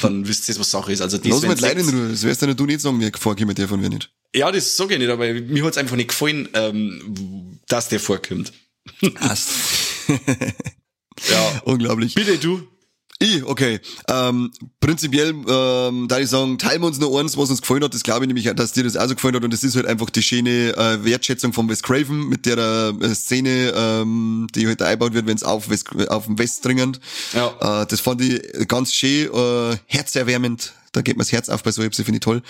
dann 0.00 0.26
wisst 0.26 0.48
ihr, 0.48 0.58
was 0.58 0.70
Sache 0.70 0.90
ist. 0.90 1.02
Also 1.02 1.18
das, 1.18 1.28
Lass 1.28 1.42
mit 1.42 1.60
Leid 1.60 1.76
in 1.76 1.88
Ruhe. 1.90 2.08
Das 2.08 2.22
wirst 2.22 2.40
du 2.40 2.46
nicht 2.64 2.80
sagen, 2.80 2.98
wer 2.98 3.10
vorkommen 3.18 3.54
der 3.54 3.68
von 3.68 3.78
mir 3.78 3.90
nicht. 3.90 4.10
Ja, 4.34 4.50
das 4.50 4.74
sage 4.74 4.94
ich 4.94 5.00
nicht, 5.00 5.10
aber 5.10 5.34
mir 5.34 5.64
hat's 5.64 5.76
einfach 5.76 5.96
nicht 5.96 6.08
gefallen, 6.08 6.48
ähm, 6.54 7.60
dass 7.68 7.90
der 7.90 8.00
vorkommt. 8.00 8.54
ja. 9.02 9.20
Unglaublich. 11.64 12.14
Bitte 12.14 12.38
du. 12.38 12.66
Ich, 13.22 13.44
okay. 13.44 13.78
Ähm, 14.08 14.50
prinzipiell, 14.80 15.32
ähm, 15.46 16.08
da 16.08 16.18
ich 16.18 16.28
sagen, 16.28 16.58
teilen 16.58 16.82
wir 16.82 16.88
uns 16.88 16.98
noch 16.98 17.16
eins, 17.16 17.36
was 17.36 17.50
uns 17.50 17.60
gefallen 17.60 17.84
hat. 17.84 17.94
Das 17.94 18.02
glaube 18.02 18.24
ich 18.24 18.26
nämlich, 18.26 18.52
dass 18.56 18.72
dir 18.72 18.82
das 18.82 18.96
auch 18.96 19.06
so 19.06 19.14
gefallen 19.14 19.36
hat. 19.36 19.44
Und 19.44 19.52
das 19.52 19.62
ist 19.62 19.76
halt 19.76 19.86
einfach 19.86 20.10
die 20.10 20.24
schöne 20.24 20.76
äh, 20.76 21.04
Wertschätzung 21.04 21.52
von 21.52 21.68
Wes 21.68 21.84
Craven 21.84 22.28
mit 22.28 22.46
der 22.46 22.58
äh, 23.00 23.14
Szene, 23.14 23.72
ähm, 23.76 24.48
die 24.56 24.66
halt 24.66 24.82
eingebaut 24.82 25.14
wird, 25.14 25.26
wenn 25.26 25.36
es 25.36 25.44
auf, 25.44 25.70
West, 25.70 25.88
auf 26.08 26.26
dem 26.26 26.36
West 26.36 26.64
dringend. 26.64 26.98
Ja. 27.32 27.82
Äh, 27.82 27.86
das 27.86 28.00
fand 28.00 28.22
ich 28.22 28.66
ganz 28.66 28.92
schön, 28.92 29.32
äh, 29.32 29.76
herzerwärmend. 29.86 30.72
Da 30.90 31.00
geht 31.00 31.16
mir 31.16 31.22
das 31.22 31.30
Herz 31.30 31.48
auf 31.48 31.62
bei 31.62 31.70
so 31.70 31.80
etwas, 31.82 32.04
finde 32.04 32.16
ich 32.16 32.24
toll. 32.24 32.42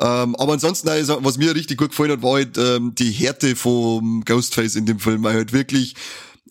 Ähm, 0.00 0.34
aber 0.34 0.54
ansonsten, 0.54 0.88
also, 0.88 1.18
was 1.22 1.38
mir 1.38 1.54
richtig 1.54 1.78
gut 1.78 1.90
gefallen 1.90 2.10
hat, 2.10 2.22
war 2.22 2.34
halt 2.34 2.58
ähm, 2.58 2.96
die 2.96 3.12
Härte 3.12 3.54
vom 3.54 4.24
Ghostface 4.24 4.74
in 4.74 4.86
dem 4.86 4.98
Film, 4.98 5.22
weil 5.22 5.34
halt 5.34 5.52
wirklich 5.52 5.94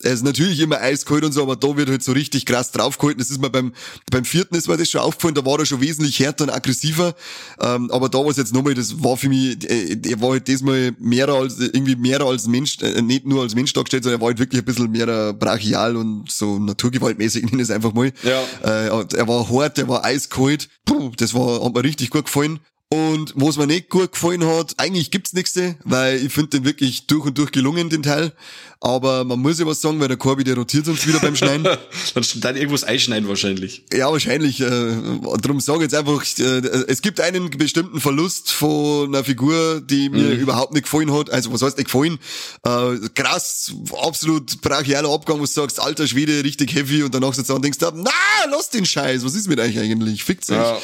er 0.02 0.12
ist 0.12 0.24
natürlich 0.24 0.60
immer 0.60 0.80
eiskalt 0.80 1.24
und 1.24 1.32
so, 1.32 1.42
aber 1.42 1.56
da 1.56 1.76
wird 1.76 1.88
halt 1.88 2.02
so 2.02 2.12
richtig 2.12 2.44
krass 2.44 2.70
draufgehalten. 2.70 3.18
Das 3.18 3.30
ist 3.30 3.40
mir 3.40 3.50
beim, 3.50 3.72
beim 4.10 4.24
vierten 4.24 4.54
ist 4.54 4.68
mir 4.68 4.76
das 4.76 4.90
schon 4.90 5.00
aufgefallen, 5.00 5.34
da 5.34 5.44
war 5.44 5.58
er 5.58 5.66
schon 5.66 5.80
wesentlich 5.80 6.18
härter 6.20 6.44
und 6.44 6.50
aggressiver. 6.50 7.14
Ähm, 7.60 7.90
aber 7.90 8.08
da 8.08 8.18
war 8.18 8.28
es 8.28 8.36
jetzt 8.36 8.52
nochmal, 8.52 8.74
das 8.74 9.02
war 9.02 9.16
für 9.16 9.28
mich, 9.28 9.68
äh, 9.68 9.96
er 10.08 10.20
war 10.20 10.30
halt 10.30 10.48
diesmal 10.48 10.92
mehr 10.98 11.28
als, 11.28 11.58
irgendwie 11.58 11.96
mehr 11.96 12.20
als 12.20 12.46
Mensch, 12.46 12.78
äh, 12.82 13.00
nicht 13.00 13.26
nur 13.26 13.42
als 13.42 13.54
Mensch 13.54 13.72
dargestellt, 13.72 14.04
sondern 14.04 14.20
er 14.20 14.22
war 14.22 14.28
halt 14.28 14.38
wirklich 14.38 14.62
ein 14.62 14.64
bisschen 14.64 14.90
mehr 14.90 15.32
brachial 15.32 15.96
und 15.96 16.30
so 16.30 16.58
naturgewaltmäßig, 16.58 17.44
nenne 17.50 17.62
ich 17.62 17.68
es 17.68 17.70
einfach 17.70 17.94
mal. 17.94 18.12
Ja. 18.22 18.42
Äh, 18.62 18.88
er 18.88 19.28
war 19.28 19.48
hart, 19.50 19.78
er 19.78 19.88
war 19.88 20.04
eiskalt. 20.04 20.68
Puh, 20.84 21.10
das 21.16 21.34
war, 21.34 21.64
hat 21.64 21.74
mir 21.74 21.84
richtig 21.84 22.10
gut 22.10 22.26
gefallen. 22.26 22.60
Und 22.88 23.32
was 23.34 23.56
mir 23.56 23.66
nicht 23.66 23.88
gut 23.88 24.12
gefallen 24.12 24.46
hat, 24.46 24.74
eigentlich 24.76 25.10
gibt's 25.10 25.32
nichts, 25.32 25.58
weil 25.82 26.24
ich 26.24 26.32
finde 26.32 26.50
den 26.50 26.64
wirklich 26.64 27.08
durch 27.08 27.26
und 27.26 27.36
durch 27.36 27.50
gelungen, 27.50 27.90
den 27.90 28.04
Teil. 28.04 28.32
Aber 28.80 29.24
man 29.24 29.40
muss 29.40 29.58
ja 29.58 29.66
was 29.66 29.80
sagen, 29.80 29.98
weil 29.98 30.06
der 30.06 30.16
Corby, 30.16 30.44
der 30.44 30.54
rotiert 30.54 30.86
uns 30.86 31.04
wieder 31.04 31.18
beim 31.18 31.34
Schneiden. 31.34 31.64
dann, 32.14 32.24
dann 32.36 32.56
irgendwas 32.56 32.84
einschneiden 32.84 33.28
wahrscheinlich. 33.28 33.84
Ja, 33.92 34.12
wahrscheinlich. 34.12 34.60
Äh, 34.60 34.96
darum 35.40 35.58
sage 35.58 35.78
ich 35.78 35.82
jetzt 35.90 35.94
einfach, 35.96 36.24
äh, 36.38 36.84
es 36.86 37.02
gibt 37.02 37.20
einen 37.20 37.50
bestimmten 37.50 38.00
Verlust 38.00 38.52
von 38.52 39.08
einer 39.08 39.24
Figur, 39.24 39.80
die 39.80 40.08
mir 40.08 40.36
mhm. 40.36 40.40
überhaupt 40.40 40.72
nicht 40.72 40.84
gefallen 40.84 41.12
hat. 41.12 41.28
Also 41.30 41.52
was 41.52 41.62
heißt 41.62 41.78
nicht 41.78 41.90
gefallen? 41.90 42.18
Äh, 42.64 43.08
krass, 43.16 43.72
absolut 44.00 44.60
brachialer 44.60 45.08
Abgang, 45.08 45.38
wo 45.38 45.44
du 45.44 45.46
sagst, 45.46 45.80
alter 45.80 46.06
Schwede, 46.06 46.44
richtig 46.44 46.72
heavy 46.72 47.02
und 47.02 47.12
danach 47.12 47.34
sitzt 47.34 47.50
du 47.50 47.54
und 47.54 47.64
denkst, 47.64 47.78
na, 47.80 48.12
lass 48.48 48.70
den 48.70 48.86
Scheiß, 48.86 49.24
was 49.24 49.34
ist 49.34 49.48
mit 49.48 49.58
euch 49.58 49.76
eigentlich? 49.76 50.22
Fickt's 50.22 50.50
euch. 50.50 50.58
Ja. 50.58 50.78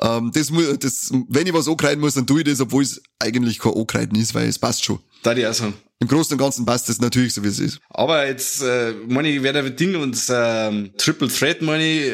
Ähm, 0.00 0.30
das, 0.32 0.52
das, 0.80 1.10
wenn 1.28 1.46
ich 1.46 1.52
was 1.52 1.68
ankreiden 1.68 2.00
muss, 2.00 2.14
dann 2.14 2.26
tue 2.26 2.40
ich 2.40 2.44
das, 2.44 2.60
obwohl 2.60 2.82
es 2.82 3.02
eigentlich 3.18 3.58
kein 3.58 3.74
Ankreiden 3.74 4.18
ist, 4.18 4.34
weil 4.34 4.48
es 4.48 4.58
passt 4.58 4.84
schon. 4.84 5.00
Da 5.22 5.34
die 5.34 5.46
auch 5.46 5.54
sagen. 5.54 5.74
Im 6.00 6.06
Großen 6.06 6.32
und 6.32 6.38
Ganzen 6.38 6.64
passt 6.64 6.88
das 6.88 7.00
natürlich 7.00 7.34
so, 7.34 7.42
wie 7.42 7.48
es 7.48 7.58
ist. 7.58 7.80
Aber 7.90 8.24
jetzt, 8.26 8.62
äh, 8.62 8.92
meine 9.08 9.28
ich, 9.28 9.42
wäre 9.42 9.62
der 9.62 9.70
Ding 9.70 9.96
und 9.96 10.16
ähm, 10.28 10.90
Triple 10.96 11.26
Threat, 11.26 11.60
meine 11.60 11.84
ich. 11.84 12.12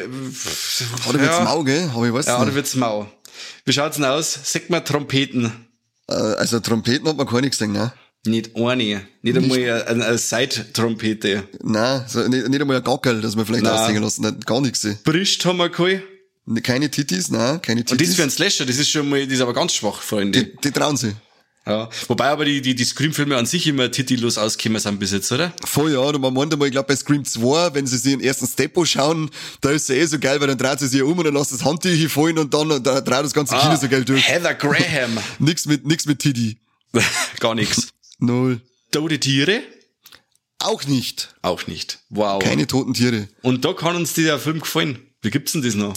Oder 1.07 1.19
wird's 1.19 1.37
ja, 1.37 1.43
mau, 1.43 1.63
gell? 1.63 1.91
Aber 1.93 2.07
ich 2.07 2.13
weiß 2.13 2.25
ja, 2.25 2.39
nicht. 2.39 2.47
oder 2.47 2.55
wird's 2.55 2.75
mau. 2.75 3.07
Wie 3.63 3.73
schaut's 3.73 3.97
denn 3.97 4.05
aus? 4.05 4.39
Sag 4.43 4.71
mal 4.71 4.79
Trompeten. 4.79 5.51
Äh, 6.07 6.13
also 6.13 6.59
Trompeten 6.59 7.07
hat 7.07 7.17
man 7.17 7.27
gar 7.27 7.41
nicht 7.41 7.51
gesehen, 7.51 7.73
ne? 7.73 7.93
Nicht 8.25 8.55
eine. 8.55 9.07
Nicht, 9.21 9.37
einmal 9.37 9.59
eine, 9.59 10.05
eine 10.05 10.17
Seittrompete. 10.17 11.43
Nein, 11.61 12.05
so, 12.07 12.27
nicht, 12.27 12.47
nicht 12.49 12.61
einmal 12.61 12.77
ein 12.77 12.83
Gackel, 12.83 13.21
das 13.21 13.35
man 13.35 13.45
vielleicht 13.45 13.67
aussehen 13.67 14.01
lassen. 14.01 14.39
Gar 14.39 14.61
nichts. 14.61 14.87
Brischt 15.03 15.45
haben 15.45 15.57
wir 15.57 15.69
geholt. 15.69 16.01
Keine 16.61 16.91
Tittis, 16.91 17.29
nein, 17.29 17.61
keine 17.61 17.83
Tittis. 17.83 17.91
Und 17.91 18.01
das 18.01 18.15
für 18.15 18.23
ein 18.23 18.29
Slasher, 18.29 18.65
das 18.65 18.77
ist 18.77 18.89
schon 18.89 19.09
mal, 19.09 19.23
das 19.23 19.33
ist 19.33 19.41
aber 19.41 19.53
ganz 19.53 19.73
schwach, 19.73 20.01
Freunde. 20.01 20.43
Die, 20.43 20.55
die 20.63 20.71
trauen 20.71 20.95
sie. 20.95 21.15
Ja. 21.67 21.89
Wobei 22.07 22.27
aber 22.27 22.45
die, 22.45 22.61
die, 22.61 22.75
die 22.75 22.83
Scream-Filme 22.83 23.35
an 23.35 23.47
sich 23.47 23.65
immer 23.65 23.89
titellos 23.89 24.37
ausgekommen 24.37 24.79
sind 24.79 24.99
bis 24.99 25.11
jetzt, 25.11 25.31
oder? 25.31 25.51
Voll, 25.63 25.93
ja. 25.93 25.99
Und 25.99 26.21
man 26.21 26.31
meint 26.31 26.53
einmal, 26.53 26.67
ich 26.67 26.71
glaube 26.73 26.87
bei 26.87 26.95
Scream 26.95 27.25
2, 27.25 27.73
wenn 27.73 27.87
sie 27.87 27.97
sich 27.97 28.11
den 28.11 28.21
ersten 28.21 28.45
Step 28.45 28.77
schauen, 28.85 29.31
da 29.61 29.71
ist 29.71 29.89
es 29.89 29.95
eh 29.95 30.05
so 30.05 30.19
geil, 30.19 30.39
weil 30.39 30.47
dann 30.47 30.59
dreht 30.59 30.79
sie 30.79 30.87
sich 30.87 31.01
um 31.01 31.17
und 31.17 31.25
dann 31.25 31.33
lässt 31.33 31.51
das 31.51 31.65
Handtücher 31.65 32.09
fallen 32.09 32.37
und 32.37 32.53
dann 32.53 32.83
da 32.83 33.01
dreht 33.01 33.25
das 33.25 33.33
ganze 33.33 33.55
ah, 33.55 33.61
Kino 33.61 33.75
so 33.77 33.89
geil 33.89 34.05
durch. 34.05 34.27
Heather 34.27 34.53
Graham. 34.53 35.17
nix 35.39 35.65
mit, 35.65 35.87
nix 35.87 36.05
mit 36.05 36.19
Titty. 36.19 36.57
Gar 37.39 37.55
nix. 37.55 37.87
Null. 38.19 38.61
Tote 38.91 39.19
Tiere? 39.19 39.61
Auch 40.59 40.85
nicht. 40.85 41.35
Auch 41.41 41.65
nicht. 41.65 41.99
Wow. 42.09 42.43
Keine 42.43 42.67
toten 42.67 42.93
Tiere. 42.93 43.27
Und 43.41 43.65
da 43.65 43.73
kann 43.73 43.95
uns 43.95 44.13
dieser 44.13 44.39
Film 44.39 44.59
gefallen. 44.59 44.99
Wie 45.21 45.31
gibt's 45.31 45.53
denn 45.53 45.63
das 45.63 45.73
noch? 45.73 45.95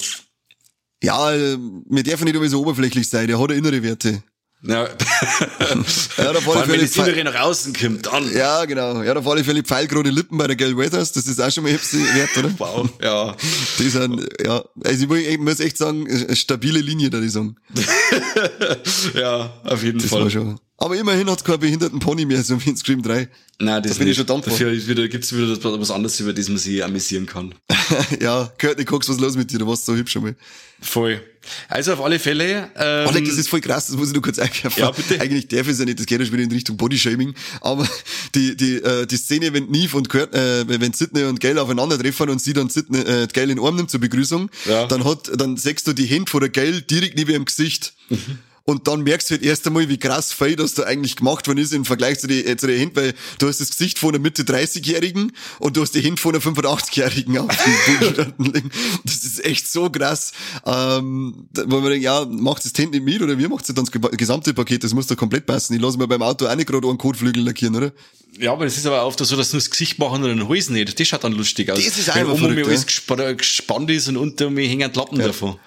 Ja, 1.02 1.32
wir 1.32 2.02
dürfen 2.02 2.24
nicht 2.24 2.34
immer 2.34 2.48
so 2.48 2.61
oberflächlich 2.61 3.08
sein, 3.08 3.28
der 3.28 3.38
hat 3.40 3.50
ja 3.50 3.56
innere 3.56 3.82
Werte. 3.82 4.22
Ja. 4.62 4.84
ja 4.84 6.32
da 6.32 6.34
Vor 6.40 6.56
allem, 6.56 6.68
wenn 6.68 6.80
die 6.80 6.98
Innere 6.98 7.24
nach 7.24 7.40
außen 7.42 7.72
kommt, 7.72 8.06
dann. 8.06 8.32
Ja, 8.34 8.64
genau. 8.64 9.02
Ja, 9.02 9.14
da 9.14 9.20
ich 9.37 9.46
Fälle 9.46 9.62
pfeilgrade 9.62 10.11
Lippen 10.11 10.37
bei 10.37 10.48
der 10.48 10.56
Gail 10.56 10.76
Weathers, 10.76 11.12
das 11.12 11.26
ist 11.26 11.40
auch 11.40 11.50
schon 11.50 11.64
mal 11.64 11.72
wert, 11.72 12.37
oder? 12.37 12.50
Wow, 12.58 12.88
ja. 13.00 13.37
Die 13.78 13.88
sind, 13.88 14.26
ja, 14.44 14.64
also 14.84 15.14
ich 15.14 15.38
muss 15.38 15.61
echt 15.61 15.78
sagen, 15.78 16.08
eine 16.08 16.34
stabile 16.34 16.80
Linie, 16.80 17.11
da 17.11 17.20
die 17.20 17.28
sagen. 17.28 17.56
ja, 19.14 19.52
auf 19.64 19.82
jeden 19.84 20.00
das 20.00 20.11
Fall. 20.11 20.24
War 20.24 20.30
schon. 20.30 20.58
Aber 20.81 20.97
immerhin 20.97 21.29
hat 21.29 21.38
es 21.38 21.45
keinen 21.45 21.59
behinderten 21.59 21.99
Pony 21.99 22.25
mehr, 22.25 22.43
so 22.45 22.64
wie 22.64 22.71
in 22.71 22.77
Scream 22.77 23.03
3. 23.03 23.29
Nein, 23.59 23.83
das 23.83 23.93
da 23.93 23.99
bin 23.99 24.07
nicht. 24.07 24.12
ich 24.12 24.17
schon 24.17 24.27
dankbar. 24.27 24.53
Dafür 24.53 24.73
wieder, 24.73 25.09
gibt's 25.09 25.35
wieder 25.35 25.81
was 25.81 25.91
anderes, 25.91 26.21
über 26.21 26.33
das 26.33 26.49
man 26.49 26.59
sich 26.59 26.85
amüsieren 26.85 27.27
kann. 27.27 27.53
ja, 28.21 28.53
Courtney 28.59 28.85
Cox, 28.85 29.09
was 29.09 29.17
ist 29.17 29.21
los 29.21 29.37
mit 29.37 29.51
dir? 29.51 29.59
Du 29.59 29.67
warst 29.67 29.85
so 29.85 29.97
hübsch 29.97 30.12
schon 30.12 30.23
mal. 30.23 30.37
Voll. 30.81 31.21
Also 31.69 31.95
auf 31.95 32.01
alle 32.01 32.21
Fälle. 32.21 32.71
Ähm, 32.77 33.09
Alec, 33.09 33.25
das 33.25 33.38
ist 33.38 33.49
voll 33.49 33.61
krass, 33.61 33.88
das 33.88 33.97
muss 33.97 34.09
ich 34.09 34.14
nur 34.14 34.23
kurz 34.23 34.38
einwerfen. 34.38 34.81
Ja, 34.81 34.93
bitte. 34.93 35.21
Eigentlich 35.21 35.49
darf 35.49 35.62
ich 35.62 35.73
es 35.73 35.79
ja 35.81 35.85
nicht, 35.85 35.99
das 35.99 36.07
geht 36.07 36.21
ja 36.21 36.25
schon 36.25 36.35
wieder 36.35 36.45
in 36.45 36.53
Richtung 36.53 36.77
Bodyshaming. 36.77 37.35
Aber 37.61 37.88
die, 38.37 38.57
die, 38.57 38.77
äh, 38.77 39.05
die 39.05 39.17
Szene, 39.17 39.53
wenn 39.53 39.67
Neve 39.67 39.97
und 39.97 40.09
Kurt, 40.09 40.33
äh, 40.33 40.69
wenn 40.69 40.93
Sidney 40.93 41.25
und 41.25 41.41
Gail 41.41 41.59
aufeinandertreffen 41.59 42.31
und 42.31 42.41
sie 42.41 42.53
dann 42.53 42.69
Sidney, 42.69 43.01
äh, 43.01 43.27
Gail 43.27 43.51
in 43.51 43.57
den 43.57 43.64
Arm 43.64 43.75
nimmt 43.75 43.91
zur 43.91 43.99
Begrüßung, 43.99 44.49
ja. 44.67 44.87
dann 44.87 45.05
hat, 45.05 45.33
dann 45.35 45.57
sechst 45.57 45.88
du 45.88 45.93
die 45.93 46.07
Hände 46.07 46.31
vor 46.31 46.38
der 46.38 46.51
Gail 46.51 46.83
direkt 46.83 47.17
neben 47.17 47.33
ihrem 47.33 47.45
Gesicht. 47.47 47.95
Mhm. 48.11 48.38
Und 48.68 48.87
dann 48.87 49.02
merkst 49.02 49.31
du 49.31 49.35
halt 49.35 49.42
erst 49.42 49.66
einmal, 49.66 49.88
wie 49.88 49.96
krass 49.96 50.31
fein 50.31 50.54
das 50.57 50.74
da 50.74 50.83
eigentlich 50.83 51.16
gemacht 51.16 51.48
worden 51.48 51.57
ist 51.57 51.72
im 51.72 51.87
Vergleich 51.87 52.18
zu 52.18 52.26
den, 52.26 52.46
äh, 52.46 52.54
zu 52.59 52.66
den 52.66 52.78
Händen, 52.78 52.96
weil 52.96 53.14
du 53.38 53.48
hast 53.48 53.62
das 53.62 53.70
Gesicht 53.70 53.98
von 53.98 54.11
einer 54.11 54.18
Mitte 54.18 54.42
30-Jährigen 54.42 55.33
und 55.59 55.78
du 55.78 55.81
hast 55.81 55.94
die 55.94 56.02
Hände 56.02 56.20
von 56.20 56.35
einer 56.35 56.44
85-Jährigen 56.44 57.38
auf 57.38 57.48
den 57.48 58.70
Das 59.07 59.24
ist 59.24 59.42
echt 59.42 59.72
so 59.72 59.88
krass. 59.88 60.33
Ähm, 60.66 61.48
wo 61.66 61.81
man 61.81 61.88
denkt, 61.88 62.04
ja, 62.04 62.26
macht 62.26 62.62
das 62.66 62.74
nicht 62.74 63.02
mit 63.02 63.22
oder 63.22 63.38
wie 63.38 63.48
macht 63.48 63.66
es 63.66 63.74
dann 63.74 63.87
das 63.87 64.18
gesamte 64.18 64.52
Paket? 64.52 64.85
Das 64.85 64.92
muss 64.92 65.07
doch 65.07 65.16
komplett 65.16 65.46
passen. 65.46 65.72
Ich 65.72 65.81
lasse 65.81 65.96
mir 65.96 66.07
beim 66.07 66.20
Auto 66.20 66.46
auch 66.46 66.54
nicht 66.54 66.68
gerade 66.68 66.87
einen 66.87 66.98
Kotflügel 66.98 67.44
lackieren, 67.44 67.74
oder? 67.74 67.92
Ja, 68.38 68.53
aber 68.53 68.66
es 68.66 68.77
ist 68.77 68.87
aber 68.87 69.05
oft 69.05 69.18
so, 69.18 69.37
dass 69.37 69.53
nur 69.53 69.61
das 69.61 69.70
Gesicht 69.70 69.98
machen 69.98 70.22
oder 70.22 70.35
den 70.35 70.48
Hals 70.48 70.70
nicht. 70.70 70.98
Das 70.98 71.09
schaut 71.09 71.24
dann 71.24 71.33
lustig 71.33 71.70
aus. 71.70 71.79
Das 71.79 71.98
ist 71.98 72.11
einfach 72.11 72.35
Wenn 72.37 72.44
um 72.44 72.55
mir 72.55 72.66
alles 72.66 72.87
gespannt 72.87 73.90
ist 73.90 74.09
und 74.09 74.16
unter 74.16 74.48
mir 74.51 74.66
hängen 74.68 74.92
Lappen 74.92 75.18
ja. 75.18 75.27
davon. 75.27 75.59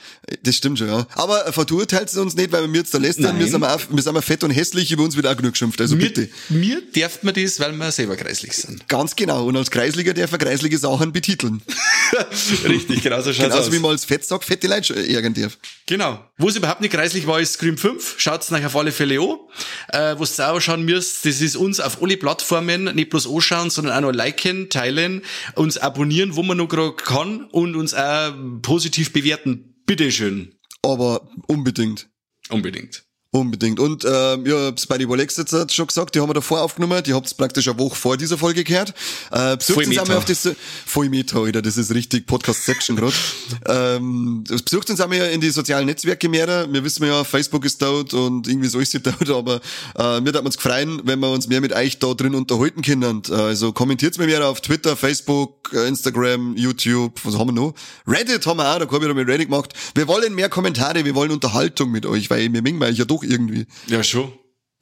Das 0.43 0.55
stimmt 0.55 0.79
schon, 0.79 0.87
ja. 0.87 1.05
Aber 1.15 1.51
verurteilt 1.51 2.15
uns 2.15 2.35
nicht, 2.35 2.51
weil 2.51 2.71
wir 2.71 2.79
jetzt 2.79 2.93
da 2.93 2.97
lästern, 2.97 3.37
wir 3.39 3.47
sind, 3.47 3.63
auch, 3.63 3.79
wir 3.89 4.01
sind 4.01 4.21
fett 4.23 4.43
und 4.43 4.51
hässlich, 4.51 4.91
über 4.91 5.03
uns 5.03 5.15
wird 5.15 5.27
auch 5.27 5.35
genug 5.35 5.53
geschimpft. 5.53 5.81
Also 5.81 5.95
mir, 5.95 6.03
bitte. 6.03 6.29
Mir 6.49 6.81
darf 6.95 7.23
man 7.23 7.33
das, 7.33 7.59
weil 7.59 7.73
wir 7.73 7.91
selber 7.91 8.15
kreislich 8.15 8.53
sind. 8.53 8.87
Ganz 8.87 9.15
genau. 9.15 9.45
Und 9.45 9.57
als 9.57 9.69
Kreisliger 9.69 10.13
darf 10.13 10.31
er 10.31 10.37
kreislige 10.37 10.77
Sachen 10.77 11.11
betiteln. 11.11 11.61
Richtig, 12.65 13.01
genau 13.01 13.21
so 13.21 13.33
schaut's 13.33 13.49
Genauso 13.49 13.67
aus. 13.67 13.71
wie 13.71 13.79
man 13.79 13.91
als 13.91 14.05
Fett 14.05 14.25
sagt, 14.25 14.45
fette 14.45 14.67
Leute 14.67 14.95
ärgern 14.95 15.33
darf. 15.33 15.57
Genau. 15.87 16.23
Wo 16.37 16.47
es 16.47 16.55
überhaupt 16.55 16.81
nicht 16.81 16.93
kreislich 16.93 17.27
war, 17.27 17.39
ist 17.39 17.53
Scream 17.53 17.77
5. 17.77 18.15
Schaut's 18.17 18.51
nachher 18.51 18.67
auf 18.67 18.75
alle 18.75 18.91
Fälle 18.91 19.19
an. 19.19 19.37
Äh, 19.89 20.17
wo 20.17 20.23
ihr 20.23 20.51
auch 20.51 20.59
schauen 20.59 20.83
müsst, 20.83 21.25
das 21.25 21.41
ist 21.41 21.55
uns 21.55 21.79
auf 21.79 22.01
alle 22.01 22.15
Plattformen 22.15 22.60
nicht 22.65 23.09
bloß 23.09 23.27
anschauen, 23.27 23.69
sondern 23.69 23.95
auch 23.95 24.01
noch 24.01 24.11
liken, 24.11 24.69
teilen, 24.69 25.21
uns 25.55 25.77
abonnieren, 25.77 26.35
wo 26.35 26.43
man 26.43 26.57
noch 26.57 26.69
gerade 26.69 26.93
kann 26.93 27.45
und 27.45 27.75
uns 27.75 27.93
auch 27.93 28.33
positiv 28.61 29.13
bewerten. 29.13 29.75
Bitteschön. 29.85 30.55
Aber 30.83 31.29
unbedingt. 31.47 32.09
Unbedingt. 32.49 33.03
Unbedingt. 33.33 33.79
Und 33.79 34.03
äh, 34.03 34.09
ja, 34.09 34.65
hab's 34.65 34.85
bei 34.85 34.97
die 34.97 35.05
Rolex 35.05 35.37
jetzt 35.37 35.73
schon 35.73 35.87
gesagt, 35.87 36.15
die 36.15 36.19
haben 36.19 36.27
wir 36.27 36.33
davor 36.33 36.63
aufgenommen, 36.63 37.01
die 37.01 37.13
habt's 37.13 37.33
praktisch 37.33 37.69
eine 37.69 37.79
Woche 37.79 37.95
vor 37.95 38.17
dieser 38.17 38.37
Folge 38.37 38.65
gehört. 38.65 38.93
Äh, 39.31 39.55
besucht 39.55 39.87
uns 39.87 39.97
einmal 39.97 40.17
auf 40.17 40.25
das 40.25 40.49
voll 40.85 41.07
Meta, 41.07 41.39
Alter, 41.39 41.61
das 41.61 41.77
ist 41.77 41.93
richtig 41.93 42.27
Podcast-Section 42.27 42.97
gerade. 42.97 43.13
ähm, 43.67 44.43
besucht 44.43 44.89
uns 44.89 44.99
einmal 44.99 45.29
in 45.29 45.39
die 45.39 45.49
sozialen 45.49 45.85
Netzwerke 45.85 46.27
mehr. 46.27 46.67
Wir 46.69 46.83
wissen 46.83 47.05
ja, 47.05 47.23
Facebook 47.23 47.63
ist 47.63 47.81
dort 47.81 48.13
und 48.13 48.49
irgendwie 48.49 48.67
so 48.67 48.79
ist 48.79 48.93
es 48.93 49.01
dort, 49.01 49.29
aber 49.29 49.61
äh, 49.97 50.19
mir 50.19 50.33
hat 50.33 50.43
uns 50.43 50.57
gefreien, 50.57 50.99
wenn 51.05 51.19
wir 51.19 51.31
uns 51.31 51.47
mehr 51.47 51.61
mit 51.61 51.71
euch 51.71 51.99
da 51.99 52.13
drin 52.13 52.35
unterhalten 52.35 52.81
können. 52.81 53.05
Und, 53.05 53.29
äh, 53.29 53.35
also 53.35 53.71
kommentiert 53.71 54.17
mir 54.17 54.25
mehr 54.25 54.45
auf 54.45 54.59
Twitter, 54.59 54.97
Facebook, 54.97 55.71
äh, 55.71 55.87
Instagram, 55.87 56.57
YouTube, 56.57 57.17
was 57.23 57.39
haben 57.39 57.47
wir 57.47 57.53
noch? 57.53 57.75
Reddit 58.05 58.45
haben 58.45 58.57
wir 58.57 58.69
auch, 58.69 58.79
da 58.79 58.85
habe 58.87 58.97
ich 58.97 59.01
wieder 59.03 59.13
mit 59.13 59.29
Reddit 59.29 59.47
gemacht. 59.47 59.73
Wir 59.95 60.09
wollen 60.09 60.35
mehr 60.35 60.49
Kommentare, 60.49 61.05
wir 61.05 61.15
wollen 61.15 61.31
Unterhaltung 61.31 61.91
mit 61.91 62.05
euch, 62.05 62.29
weil 62.29 62.51
wir 62.51 62.61
mengen 62.61 62.83
euch 62.83 62.97
ja 62.97 63.05
doch 63.05 63.20
auch 63.21 63.23
irgendwie. 63.23 63.65
Ja, 63.87 64.03
schon. 64.03 64.31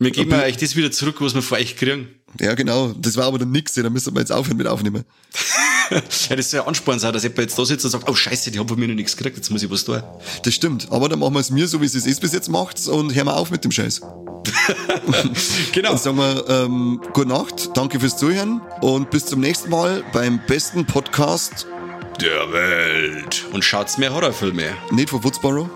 Wir 0.02 0.12
geben 0.12 0.32
euch 0.34 0.56
das 0.56 0.78
wieder 0.78 0.92
zurück, 0.92 1.18
was 1.20 1.36
wir 1.36 1.42
von 1.42 1.58
euch 1.58 1.76
kriegen. 1.76 2.08
Ja, 2.40 2.54
genau. 2.54 2.94
Das 2.94 3.18
war 3.18 3.26
aber 3.26 3.38
dann 3.38 3.52
nix. 3.52 3.74
Da 3.74 3.90
müssen 3.90 4.14
wir 4.14 4.22
jetzt 4.22 4.32
aufhören 4.32 4.56
mit 4.56 4.66
aufnehmen. 4.66 5.04
ja, 5.92 6.36
das 6.36 6.52
soll 6.52 6.62
ja 6.62 6.66
Ansporn 6.66 7.00
sein, 7.00 7.12
dass 7.12 7.24
jemand 7.24 7.40
jetzt 7.40 7.60
da 7.60 7.66
sitzt 7.66 7.84
und 7.84 7.92
sagt, 7.92 8.10
oh 8.10 8.16
scheiße, 8.16 8.52
die 8.52 8.60
haben 8.60 8.68
von 8.68 8.80
mir 8.80 8.88
noch 8.88 8.96
nichts 8.96 9.18
gekriegt, 9.18 9.36
jetzt 9.36 9.50
muss 9.50 9.62
ich 9.62 9.70
was 9.70 9.84
tun. 9.84 10.02
Das 10.44 10.54
stimmt. 10.54 10.88
Aber 10.90 11.10
dann 11.10 11.20
machen 11.20 11.34
wir 11.34 11.42
es 11.42 11.50
mir 11.50 11.68
so, 11.68 11.82
wie 11.82 11.86
es 11.86 11.96
es 11.96 12.06
ist 12.06 12.22
bis 12.22 12.32
jetzt 12.32 12.50
macht 12.50 12.88
und 12.88 13.14
hören 13.14 13.26
wir 13.26 13.36
auf 13.36 13.52
mit 13.52 13.64
dem 13.66 13.72
Scheiß. 13.72 14.00
genau. 15.74 15.90
Dann 15.90 15.98
sagen 15.98 16.18
wir 16.18 16.46
ähm, 16.48 17.02
gute 17.12 17.28
Nacht, 17.28 17.76
danke 17.76 18.00
fürs 18.00 18.18
Zuhören 18.18 18.62
und 18.80 19.10
bis 19.10 19.26
zum 19.26 19.42
nächsten 19.42 19.70
Mal 19.70 20.04
beim 20.14 20.40
besten 20.48 20.86
Podcast 20.86 21.68
der 22.22 22.54
Welt. 22.54 23.46
Und 23.52 23.66
schaut's 23.66 23.98
mehr 23.98 24.14
Horrorfilme. 24.14 24.76
Nicht 24.92 25.10
von 25.10 25.24
Woodsboro? 25.24 25.70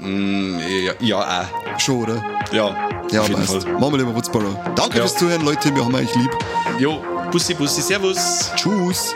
Mm, 0.00 0.58
ja, 0.58 0.92
ja, 1.00 1.42
auch. 1.42 1.78
Schon, 1.80 2.02
oder? 2.02 2.24
Ja. 2.52 2.88
Ja, 3.10 3.22
passt. 3.22 3.66
Machen 3.66 3.92
wir 3.92 3.98
lieber 3.98 4.14
Woodsboro. 4.14 4.54
Danke 4.74 4.98
ja. 4.98 5.02
fürs 5.02 5.16
Zuhören, 5.16 5.44
Leute. 5.44 5.74
Wir 5.74 5.84
haben 5.84 5.94
euch 5.94 6.14
lieb. 6.14 6.30
Jo, 6.78 7.02
Bussi, 7.30 7.54
Bussi, 7.54 7.80
Servus. 7.80 8.50
Tschüss. 8.54 9.14